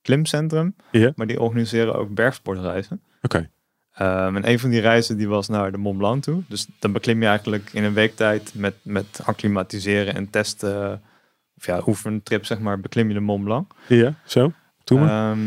klimcentrum, 0.02 0.74
maar 1.16 1.26
die 1.26 1.40
organiseren 1.40 1.94
ook 1.94 2.14
bergsportreizen. 2.14 3.00
Oké. 3.22 3.50
Ehm, 3.92 4.36
en 4.36 4.48
een 4.50 4.58
van 4.58 4.70
die 4.70 4.80
reizen 4.80 5.16
die 5.16 5.28
was 5.28 5.48
naar 5.48 5.72
de 5.72 5.78
Mont 5.78 5.98
Blanc 5.98 6.22
toe. 6.22 6.42
Dus 6.48 6.66
dan 6.78 6.92
beklim 6.92 7.20
je 7.22 7.26
eigenlijk 7.28 7.70
in 7.72 7.84
een 7.84 7.94
week 7.94 8.16
tijd 8.16 8.54
met, 8.54 8.74
met 8.82 9.20
acclimatiseren 9.24 10.14
en 10.14 10.30
testen, 10.30 11.02
of 11.56 11.66
ja, 11.66 11.82
oefentrip 11.86 12.44
zeg 12.44 12.58
maar, 12.58 12.80
beklim 12.80 13.08
je 13.08 13.14
de 13.14 13.20
Mont 13.20 13.44
Blanc. 13.44 13.72
Ja, 13.88 14.14
zo. 14.24 14.52
Doe 14.84 14.98
maar. 15.00 15.30
Ehm, 15.30 15.40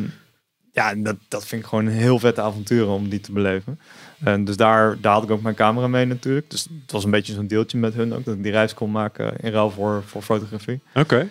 ja, 0.72 0.96
dat, 0.96 1.16
dat 1.28 1.46
vind 1.46 1.62
ik 1.62 1.68
gewoon 1.68 1.86
een 1.86 1.92
heel 1.92 2.20
vette 2.20 2.42
avonturen 2.42 2.88
om 2.94 3.10
die 3.10 3.20
te 3.20 3.32
beleven. 3.32 3.80
En 4.24 4.46
dus 4.46 4.58
daar, 4.58 4.98
daar 5.02 5.14
had 5.14 5.24
ik 5.24 5.32
ook 5.32 5.42
mijn 5.42 5.56
camera 5.56 5.88
mee 5.88 6.06
natuurlijk. 6.06 6.50
Dus 6.50 6.68
het 6.82 6.92
was 6.92 7.04
een 7.04 7.12
beetje 7.12 7.34
zo'n 7.34 7.48
deeltje 7.48 7.78
met 7.78 7.94
hun 7.94 8.14
ook, 8.14 8.26
dat 8.26 8.36
ik 8.36 8.44
die 8.44 8.52
reis 8.52 8.74
kon 8.74 8.92
maken 8.92 9.34
in 9.38 9.52
ruil 9.52 9.70
voor, 9.70 10.04
voor 10.06 10.22
fotografie. 10.22 10.82
Oké. 10.94 11.28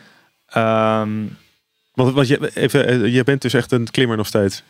Ehm, 0.47 1.11
Want, 1.95 2.14
want 2.14 2.28
je, 2.28 2.51
even, 2.57 2.86
eh, 2.86 3.14
je 3.14 3.24
bent 3.24 3.43
dus 3.43 3.55
echt 3.55 3.72
een 3.72 3.90
klimmer 3.90 4.16
nog 4.16 4.26
steeds. 4.26 4.62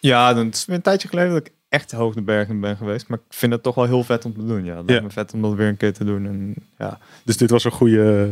ja, 0.00 0.34
dan, 0.34 0.46
het 0.46 0.54
is 0.54 0.66
een 0.68 0.82
tijdje 0.82 1.08
geleden 1.08 1.32
dat 1.32 1.46
ik 1.46 1.52
echt 1.68 1.92
hoog 1.92 2.14
de 2.14 2.22
bergen 2.22 2.60
ben 2.60 2.76
geweest. 2.76 3.08
Maar 3.08 3.18
ik 3.18 3.34
vind 3.36 3.52
het 3.52 3.62
toch 3.62 3.74
wel 3.74 3.84
heel 3.84 4.04
vet 4.04 4.24
om 4.24 4.32
te 4.34 4.46
doen. 4.46 4.64
Ja, 4.64 4.74
lijkt 4.74 4.90
Ja. 4.90 5.00
me 5.00 5.10
vet 5.10 5.32
om 5.32 5.42
dat 5.42 5.54
weer 5.54 5.68
een 5.68 5.76
keer 5.76 5.92
te 5.92 6.04
doen. 6.04 6.26
En, 6.26 6.54
ja. 6.78 6.98
Dus 7.24 7.36
dit 7.36 7.50
was 7.50 7.64
een 7.64 7.70
goede, 7.70 8.30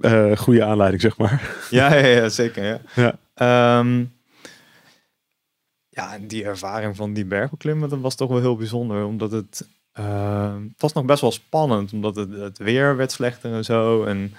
eh, 0.00 0.36
goede 0.36 0.64
aanleiding, 0.64 1.02
zeg 1.02 1.16
maar. 1.18 1.56
Ja, 1.70 1.94
ja, 1.94 2.06
ja, 2.06 2.28
zeker. 2.28 2.64
Ja. 2.64 2.80
Ja. 2.94 3.18
Ehm, 3.34 4.04
ja, 5.90 6.14
en 6.14 6.26
die 6.26 6.44
ervaring 6.44 6.96
van 6.96 7.12
die 7.12 7.24
bergbeklimmen, 7.24 7.88
dat 7.88 8.00
was 8.00 8.14
toch 8.14 8.28
wel 8.28 8.40
heel 8.40 8.56
bijzonder. 8.56 9.04
Omdat 9.04 9.30
het, 9.30 9.68
ehm, 9.92 10.62
het 10.62 10.80
was 10.80 10.92
nog 10.92 11.04
best 11.04 11.20
wel 11.20 11.32
spannend. 11.32 11.92
Omdat 11.92 12.16
het, 12.16 12.32
het 12.32 12.58
weer 12.58 12.96
werd 12.96 13.12
slechter 13.12 13.52
en 13.52 13.64
zo. 13.64 14.04
En 14.04 14.34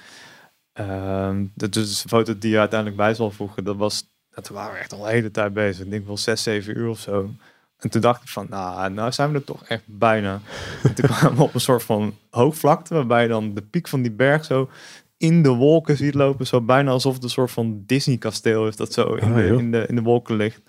de, 1.54 1.70
dus 1.70 2.02
de 2.02 2.10
foto 2.10 2.38
die 2.38 2.52
je 2.52 2.60
uiteindelijk 2.60 3.00
bij 3.00 3.14
zal 3.14 3.32
voegen, 3.32 3.64
dat 3.64 3.76
was 3.76 4.10
Dat 4.30 4.48
waren 4.48 4.74
we 4.74 4.80
echt 4.80 4.94
al 4.94 5.06
een 5.06 5.14
hele 5.14 5.32
tijd 5.32 5.54
bezig. 5.54 5.86
Ik 5.86 5.92
denk 5.92 6.06
wel 6.06 6.18
zes, 6.18 6.44
zeven 6.44 6.78
uur 6.78 6.90
of 6.90 7.00
zo. 7.00 7.30
En 7.78 7.90
toen 7.90 8.02
dacht 8.02 8.22
ik 8.22 8.30
van, 8.30 8.48
nou, 8.50 8.90
nou 8.90 9.12
zijn 9.12 9.32
we 9.32 9.38
er 9.38 9.44
toch 9.44 9.64
echt 9.64 9.84
bijna. 9.86 10.42
en 10.84 10.94
toen 10.94 11.10
kwamen 11.10 11.38
we 11.38 11.44
op 11.44 11.54
een 11.54 11.60
soort 11.60 11.84
van 11.84 12.18
hoogvlakte, 12.30 12.94
waarbij 12.94 13.22
je 13.22 13.28
dan 13.28 13.54
de 13.54 13.62
piek 13.62 13.88
van 13.88 14.02
die 14.02 14.12
berg 14.12 14.46
zo 14.46 14.70
in 15.18 15.44
de 15.44 15.50
wolken 15.50 15.98
ziet 15.98 16.14
lopen. 16.14 16.48
Zo 16.48 16.62
bijna 16.62 16.92
alsof 16.92 17.14
het 17.14 17.24
een 17.24 17.30
soort 17.30 17.52
van 17.52 17.84
Disney 17.86 18.18
kasteel 18.18 18.68
is 18.68 18.76
dat 18.76 18.94
zo 18.94 19.14
in, 19.14 19.30
Oh, 19.30 19.36
de, 19.36 19.46
in, 19.46 19.72
de, 19.72 19.86
in 19.88 19.96
de 19.96 20.02
wolken 20.02 20.36
ligt. 20.36 20.62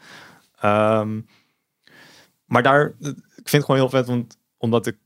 Ehm, 0.62 1.20
maar 2.44 2.62
daar, 2.62 2.86
ik 3.00 3.48
vind 3.48 3.52
het 3.52 3.64
gewoon 3.64 3.80
heel 3.80 3.88
vet, 3.88 4.06
want 4.06 4.38
omdat 4.56 4.86
ik, 4.86 4.96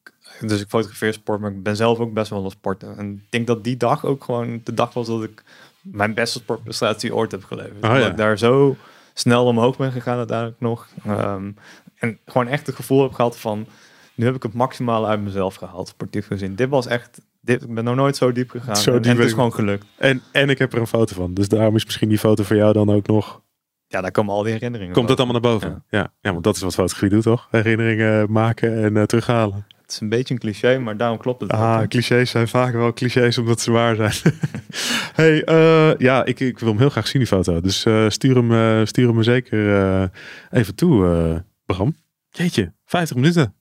dus 0.41 0.61
ik 0.61 0.69
fotografeer 0.69 1.13
sport, 1.13 1.41
maar 1.41 1.51
ik 1.51 1.63
ben 1.63 1.77
zelf 1.77 1.99
ook 1.99 2.13
best 2.13 2.31
wel 2.31 2.45
een 2.45 2.51
sporter. 2.51 2.99
En 2.99 3.13
ik 3.13 3.31
denk 3.31 3.47
dat 3.47 3.65
die 3.65 3.77
dag 3.77 4.05
ook 4.05 4.25
gewoon 4.25 4.61
de 4.65 4.75
dag 4.75 4.93
was 4.93 5.07
dat 5.07 5.23
ik 5.23 5.43
mijn 5.81 6.15
beste 6.15 6.39
sportprestatie 6.39 7.15
ooit 7.15 7.31
heb 7.31 7.45
geleverd. 7.45 7.85
Oh, 7.85 7.99
ja. 7.99 8.07
ik 8.07 8.17
daar 8.17 8.39
zo 8.39 8.77
snel 9.15 9.45
omhoog 9.45 9.77
ben 9.77 9.93
gegaan 9.93 10.19
uiteindelijk 10.19 10.61
nog. 10.61 10.89
Ehm, 11.05 11.51
en 11.99 12.19
gewoon 12.27 12.49
echt 12.49 12.67
het 12.67 12.77
gevoel 12.77 13.03
heb 13.03 13.13
gehad 13.13 13.39
van, 13.39 13.67
nu 14.15 14.25
heb 14.25 14.35
ik 14.35 14.43
het 14.43 14.53
maximale 14.53 15.07
uit 15.07 15.21
mezelf 15.21 15.55
gehaald, 15.55 15.89
sportief 15.89 16.27
gezien. 16.27 16.55
Dit 16.55 16.69
was 16.69 16.87
echt, 16.87 17.21
dit, 17.41 17.63
ik 17.63 17.75
ben 17.75 17.85
nog 17.85 17.95
nooit 17.95 18.17
zo 18.17 18.33
diep 18.33 18.51
gegaan. 18.51 18.77
Zo 18.77 18.95
en, 18.95 19.03
diep 19.03 19.13
en 19.13 19.17
het 19.17 19.27
is 19.27 19.33
gewoon 19.33 19.53
gelukt. 19.53 19.87
En, 19.97 20.23
en 20.33 20.51
ik 20.51 20.59
heb 20.59 20.73
er 20.73 20.79
een 20.79 20.87
foto 20.87 21.15
van. 21.15 21.35
Dus 21.35 21.49
daarom 21.49 21.77
is 21.77 21.85
misschien 21.85 22.09
die 22.09 22.19
foto 22.19 22.43
van 22.43 22.57
jou 22.57 22.73
dan 22.73 22.91
ook 22.91 23.07
nog... 23.07 23.45
Ja, 23.89 24.01
daar 24.01 24.11
komen 24.11 24.35
al 24.35 24.43
die 24.43 24.53
herinneringen 24.53 24.95
Komt 24.95 25.09
dat 25.09 25.17
allemaal 25.19 25.41
naar 25.41 25.51
boven? 25.51 25.85
Ja. 25.89 26.13
ja. 26.21 26.33
want 26.33 26.45
dat 26.45 26.57
is 26.57 26.63
wat 26.63 26.75
fotografie 26.75 27.09
doet, 27.09 27.23
toch? 27.23 27.49
Herinneringen 27.51 28.33
maken 28.33 28.85
en 28.85 28.97
eh, 28.97 29.03
terughalen. 29.03 29.67
Het 29.83 29.91
is 29.95 30.01
een 30.01 30.09
beetje 30.09 30.35
een 30.35 30.41
cliché, 30.41 30.79
maar 30.79 30.97
daarom 30.97 31.19
klopt 31.19 31.41
het. 31.41 31.51
Ah, 31.51 31.87
clichés 31.89 32.31
zijn 32.31 32.49
vaak 32.49 32.73
wel 32.73 32.93
clichés 32.93 33.39
omdat 33.39 33.61
ze 33.61 33.71
waar 33.71 33.97
zijn. 33.97 34.35
hey, 35.21 35.45
eh, 35.45 35.99
ja, 35.99 36.25
ik, 36.25 36.41
ik 36.41 36.59
wil 36.59 36.69
hem 36.69 36.79
heel 36.79 36.89
graag 36.89 37.07
zien, 37.07 37.21
die 37.21 37.31
foto. 37.31 37.61
Dus 37.61 37.85
eh, 37.85 38.09
stuur, 38.09 38.37
hem, 38.37 38.87
stuur 38.87 39.07
hem 39.07 39.17
me 39.17 39.23
zeker 39.23 40.11
even 40.51 40.75
toe, 40.75 41.45
Bram. 41.67 41.97
Jeetje, 42.31 42.73
50 42.85 43.17
minuten. 43.17 43.55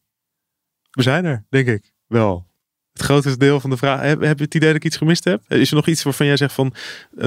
We 0.92 1.02
zijn 1.02 1.26
er, 1.26 1.46
denk 1.50 1.68
ik. 1.68 1.92
Wel. 2.08 2.48
Het 2.94 3.02
grootste 3.02 3.38
deel 3.38 3.60
van 3.60 3.70
de 3.70 3.78
vraag. 3.78 4.02
Heb, 4.02 4.22
heb 4.22 4.38
je 4.38 4.44
het 4.44 4.56
idee 4.56 4.68
dat 4.68 4.78
ik 4.78 4.86
iets 4.86 4.98
gemist 4.98 5.24
heb? 5.24 5.42
Is 5.48 5.70
er 5.70 5.76
nog 5.76 5.88
iets 5.88 6.04
waarvan 6.04 6.26
jij 6.26 6.38
zegt 6.38 6.54
van 6.54 6.74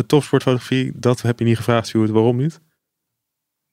topsportfotografie, 0.06 0.92
dat 0.94 1.22
heb 1.22 1.38
je 1.38 1.44
niet 1.44 1.56
gevraagd, 1.56 1.86
Stuart, 1.86 2.10
waarom 2.10 2.36
niet? 2.36 2.60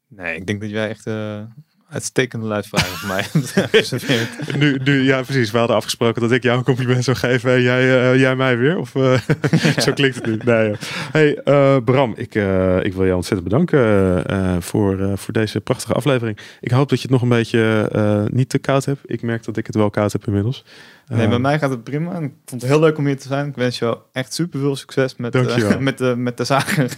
Nee, 0.08 0.36
ik 0.36 0.46
denk 0.48 0.62
dat 0.62 0.70
jij 0.70 0.90
echt 0.90 1.08
eh 1.08 1.44
uitstekende 1.90 2.46
luidvragen 2.46 2.98
voor 2.98 3.08
mij. 3.08 3.24
Nu, 4.60 4.80
nu, 4.84 5.02
ja, 5.04 5.22
precies. 5.22 5.52
We 5.52 5.58
hadden 5.58 5.76
afgesproken 5.76 6.22
dat 6.22 6.32
ik 6.32 6.44
jou 6.44 6.58
een 6.58 6.64
compliment 6.64 7.04
zou 7.04 7.18
geven 7.18 7.52
en 7.54 7.62
jij, 7.62 8.12
eh, 8.12 8.20
jij 8.20 8.36
mij 8.36 8.58
weer. 8.58 8.78
Of, 8.78 8.96
eh, 8.96 9.20
Zo 9.86 9.94
klinkt 9.94 10.16
het 10.16 10.26
nu. 10.26 10.40
Nee, 10.46 10.70
ja. 10.70 10.76
hey, 11.12 11.38
eh, 11.38 11.78
Bram, 11.86 12.14
ik, 12.16 12.36
eh, 12.36 12.84
ik 12.84 12.94
wil 12.94 13.04
jou 13.04 13.16
ontzettend 13.16 13.50
bedanken 13.50 13.74
voor, 14.62 15.00
eh, 15.00 15.12
voor 15.16 15.34
deze 15.34 15.62
prachtige 15.62 15.94
aflevering. 15.94 16.38
Ik 16.62 16.72
hoop 16.72 16.90
dat 16.90 16.98
je 16.98 17.04
het 17.04 17.12
nog 17.12 17.22
een 17.22 17.38
beetje 17.38 17.90
eh, 17.92 18.24
niet 18.26 18.50
te 18.50 18.58
koud 18.58 18.86
hebt. 18.86 19.00
Ik 19.06 19.22
merk 19.22 19.44
dat 19.44 19.58
ik 19.58 19.66
het 19.66 19.76
wel 19.76 19.90
koud 19.90 20.12
heb 20.12 20.28
inmiddels. 20.28 20.66
Nee, 21.08 21.28
bij 21.28 21.40
mij 21.40 21.60
gaat 21.60 21.70
het 21.70 21.84
prima. 21.84 22.12
Ik 22.12 22.32
vond 22.46 22.62
het 22.62 22.72
heel 22.72 22.80
leuk 22.80 22.98
om 22.98 23.06
hier 23.06 23.18
te 23.18 23.28
zijn. 23.28 23.48
Ik 23.48 23.56
wens 23.56 23.80
je 23.80 23.98
echt 24.12 24.34
super 24.34 24.60
veel 24.60 24.76
succes 24.76 25.16
met, 25.16 25.34
met, 25.80 25.98
de, 25.98 26.14
met 26.18 26.38
de 26.38 26.44
zaken. 26.44 26.90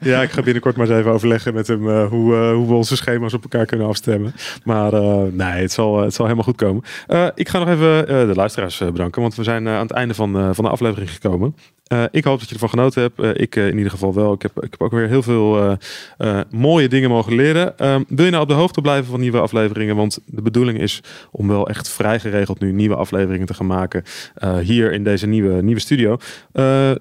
Ja, 0.00 0.22
ik 0.22 0.30
ga 0.30 0.42
binnenkort 0.42 0.76
maar 0.76 0.88
eens 0.88 0.98
even 0.98 1.12
overleggen 1.12 1.54
met 1.54 1.66
hem 1.66 1.88
hoe, 1.88 2.34
hoe 2.34 2.66
we 2.66 2.74
onze 2.74 2.96
schema's 2.96 3.32
op 3.32 3.44
elkaar 3.52 3.66
kunnen 3.66 3.86
afstemmen. 3.86 4.32
Maar 4.64 4.92
eh, 4.92 5.22
nee, 5.32 5.62
het 5.62 5.72
zal, 5.72 6.00
het 6.02 6.14
zal 6.14 6.24
helemaal 6.24 6.46
goed 6.46 6.56
komen. 6.56 6.82
Eh, 7.06 7.26
ik 7.34 7.48
ga 7.48 7.58
nog 7.58 7.68
even 7.68 8.08
eh, 8.08 8.26
de 8.26 8.34
luisteraars 8.34 8.80
eh, 8.80 8.90
bedanken, 8.90 9.22
want 9.22 9.34
we 9.34 9.42
zijn 9.42 9.66
eh, 9.66 9.74
aan 9.74 9.80
het 9.82 9.90
einde 9.90 10.14
van, 10.14 10.38
eh, 10.38 10.48
van 10.52 10.64
de 10.64 10.70
aflevering 10.70 11.10
gekomen. 11.10 11.54
Eh, 11.88 12.04
ik 12.10 12.24
hoop 12.24 12.38
dat 12.38 12.48
je 12.48 12.54
ervan 12.54 12.68
genoten 12.68 13.02
hebt. 13.02 13.20
Eh, 13.20 13.42
ik 13.42 13.56
eh, 13.56 13.68
in 13.68 13.76
ieder 13.76 13.90
geval 13.90 14.14
wel. 14.14 14.32
Ik 14.32 14.42
heb, 14.42 14.62
ik 14.62 14.70
heb 14.70 14.82
ook 14.82 14.90
weer 14.90 15.08
heel 15.08 15.22
veel 15.22 15.76
mooie 16.50 16.88
dingen 16.88 17.10
mogen 17.10 17.34
leren. 17.34 17.78
Ehm, 17.78 18.02
wil 18.08 18.24
je 18.24 18.30
nou 18.30 18.42
op 18.42 18.48
de 18.48 18.54
hoogte 18.54 18.80
blijven 18.80 19.10
van 19.10 19.20
nieuwe 19.20 19.40
afleveringen? 19.40 19.96
Want 19.96 20.18
de 20.26 20.42
bedoeling 20.42 20.80
is 20.80 21.00
om 21.30 21.48
wel 21.48 21.68
echt 21.68 21.88
vrij 21.88 22.20
geregeld 22.20 22.60
nu 22.60 22.72
nieuwe 22.72 22.96
afleveringen 22.96 23.46
te 23.46 23.54
gaan 23.54 23.66
maken. 23.66 24.02
hier 24.62 24.92
in 24.92 25.04
deze 25.04 25.26
nieuwe, 25.26 25.62
nieuwe 25.62 25.80
studio. 25.80 26.16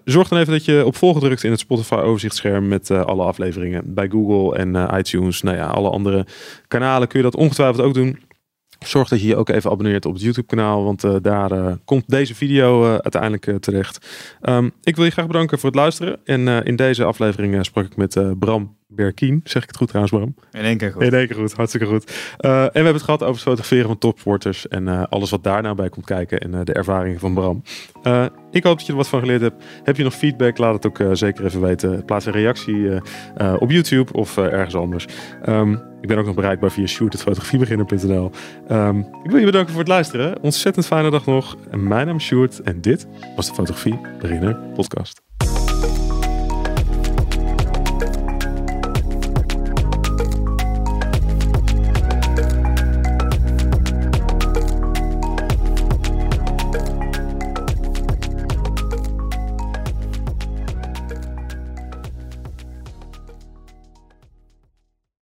Zorg 0.05 0.27
dan 0.27 0.39
even 0.39 0.53
dat 0.53 0.65
je 0.65 0.85
op 0.85 0.95
volgen 0.95 1.21
drukt 1.21 1.43
in 1.43 1.51
het 1.51 1.59
Spotify 1.59 1.95
overzichtsscherm 1.95 2.67
met 2.67 2.91
alle 2.91 3.23
afleveringen. 3.23 3.93
Bij 3.93 4.09
Google 4.09 4.57
en 4.57 4.97
iTunes. 4.97 5.41
Nou 5.41 5.57
ja, 5.57 5.65
alle 5.65 5.89
andere 5.89 6.25
kanalen 6.67 7.07
kun 7.07 7.19
je 7.19 7.25
dat 7.25 7.35
ongetwijfeld 7.35 7.85
ook 7.85 7.93
doen. 7.93 8.19
Zorg 8.79 9.09
dat 9.09 9.21
je 9.21 9.27
je 9.27 9.35
ook 9.35 9.49
even 9.49 9.71
abonneert 9.71 10.05
op 10.05 10.13
het 10.13 10.21
YouTube 10.21 10.47
kanaal, 10.47 10.83
want 10.83 11.03
eh, 11.03 11.15
daar 11.21 11.51
eh, 11.51 11.73
komt 11.85 12.03
deze 12.07 12.35
video 12.35 12.83
eh, 12.83 12.89
uiteindelijk 12.89 13.61
terecht. 13.61 14.07
Ehm, 14.41 14.69
ik 14.83 14.95
wil 14.95 15.05
je 15.05 15.11
graag 15.11 15.27
bedanken 15.27 15.59
voor 15.59 15.69
het 15.69 15.79
luisteren. 15.79 16.19
En 16.25 16.47
in 16.47 16.75
deze 16.75 17.03
aflevering 17.03 17.65
sprak 17.65 17.85
ik 17.85 17.95
met 17.95 18.39
Bram 18.39 18.75
Berkien. 18.97 19.41
Zeg 19.43 19.61
ik 19.61 19.67
het 19.67 19.77
goed 19.77 19.87
trouwens, 19.87 20.15
Bram? 20.15 20.35
In 20.61 20.67
één 20.67 20.77
keer 20.77 20.91
goed. 20.91 21.01
In 21.01 21.13
één 21.13 21.27
keer 21.27 21.35
goed, 21.35 21.53
hartstikke 21.53 21.85
goed. 21.85 22.11
Eh, 22.37 22.51
en 22.51 22.63
we 22.63 22.69
hebben 22.73 22.93
het 22.93 23.03
gehad 23.03 23.21
over 23.21 23.33
het 23.33 23.43
fotograferen 23.43 23.87
van 23.87 23.97
topsporters 23.97 24.67
en 24.67 24.87
eh, 24.87 25.03
alles 25.09 25.29
wat 25.29 25.43
daar 25.43 25.61
nou 25.61 25.75
bij 25.75 25.89
komt 25.89 26.05
kijken 26.05 26.39
en 26.39 26.53
eh, 26.53 26.59
de 26.63 26.73
ervaringen 26.73 27.19
van 27.19 27.33
Bram. 27.33 27.63
Ik 28.51 28.63
hoop 28.63 28.77
dat 28.77 28.85
je 28.85 28.91
er 28.91 28.97
wat 28.97 29.07
van 29.07 29.19
geleerd 29.19 29.41
hebt. 29.41 29.63
Heb 29.83 29.97
je 29.97 30.03
nog 30.03 30.13
feedback? 30.13 30.57
Laat 30.57 30.73
het 30.73 30.85
ook 30.85 31.17
zeker 31.17 31.45
even 31.45 31.61
weten. 31.61 32.05
Plaats 32.05 32.25
een 32.25 32.31
reactie 32.31 33.01
op 33.59 33.71
YouTube 33.71 34.13
of 34.13 34.37
ergens 34.37 34.75
anders. 34.75 35.05
Ehm, 35.43 35.71
ik 36.01 36.07
ben 36.07 36.17
ook 36.17 36.25
nog 36.25 36.35
bereikbaar 36.35 36.71
via 36.71 36.85
shoot.fotografiebeginner.nl. 36.85 38.31
Ehm, 38.67 38.99
ik 38.99 39.31
wil 39.31 39.39
je 39.39 39.45
bedanken 39.45 39.71
voor 39.71 39.79
het 39.79 39.89
luisteren. 39.89 40.41
Ontzettend 40.41 40.85
fijne 40.85 41.09
dag 41.09 41.25
nog. 41.25 41.57
En 41.69 41.87
mijn 41.87 42.07
naam 42.07 42.15
is 42.15 42.23
Sjoerd 42.23 42.61
en 42.61 42.81
dit 42.81 43.07
was 43.35 43.47
de 43.47 43.53
Fotografie 43.53 43.99
Beginner 44.19 44.55
podcast. 44.73 45.21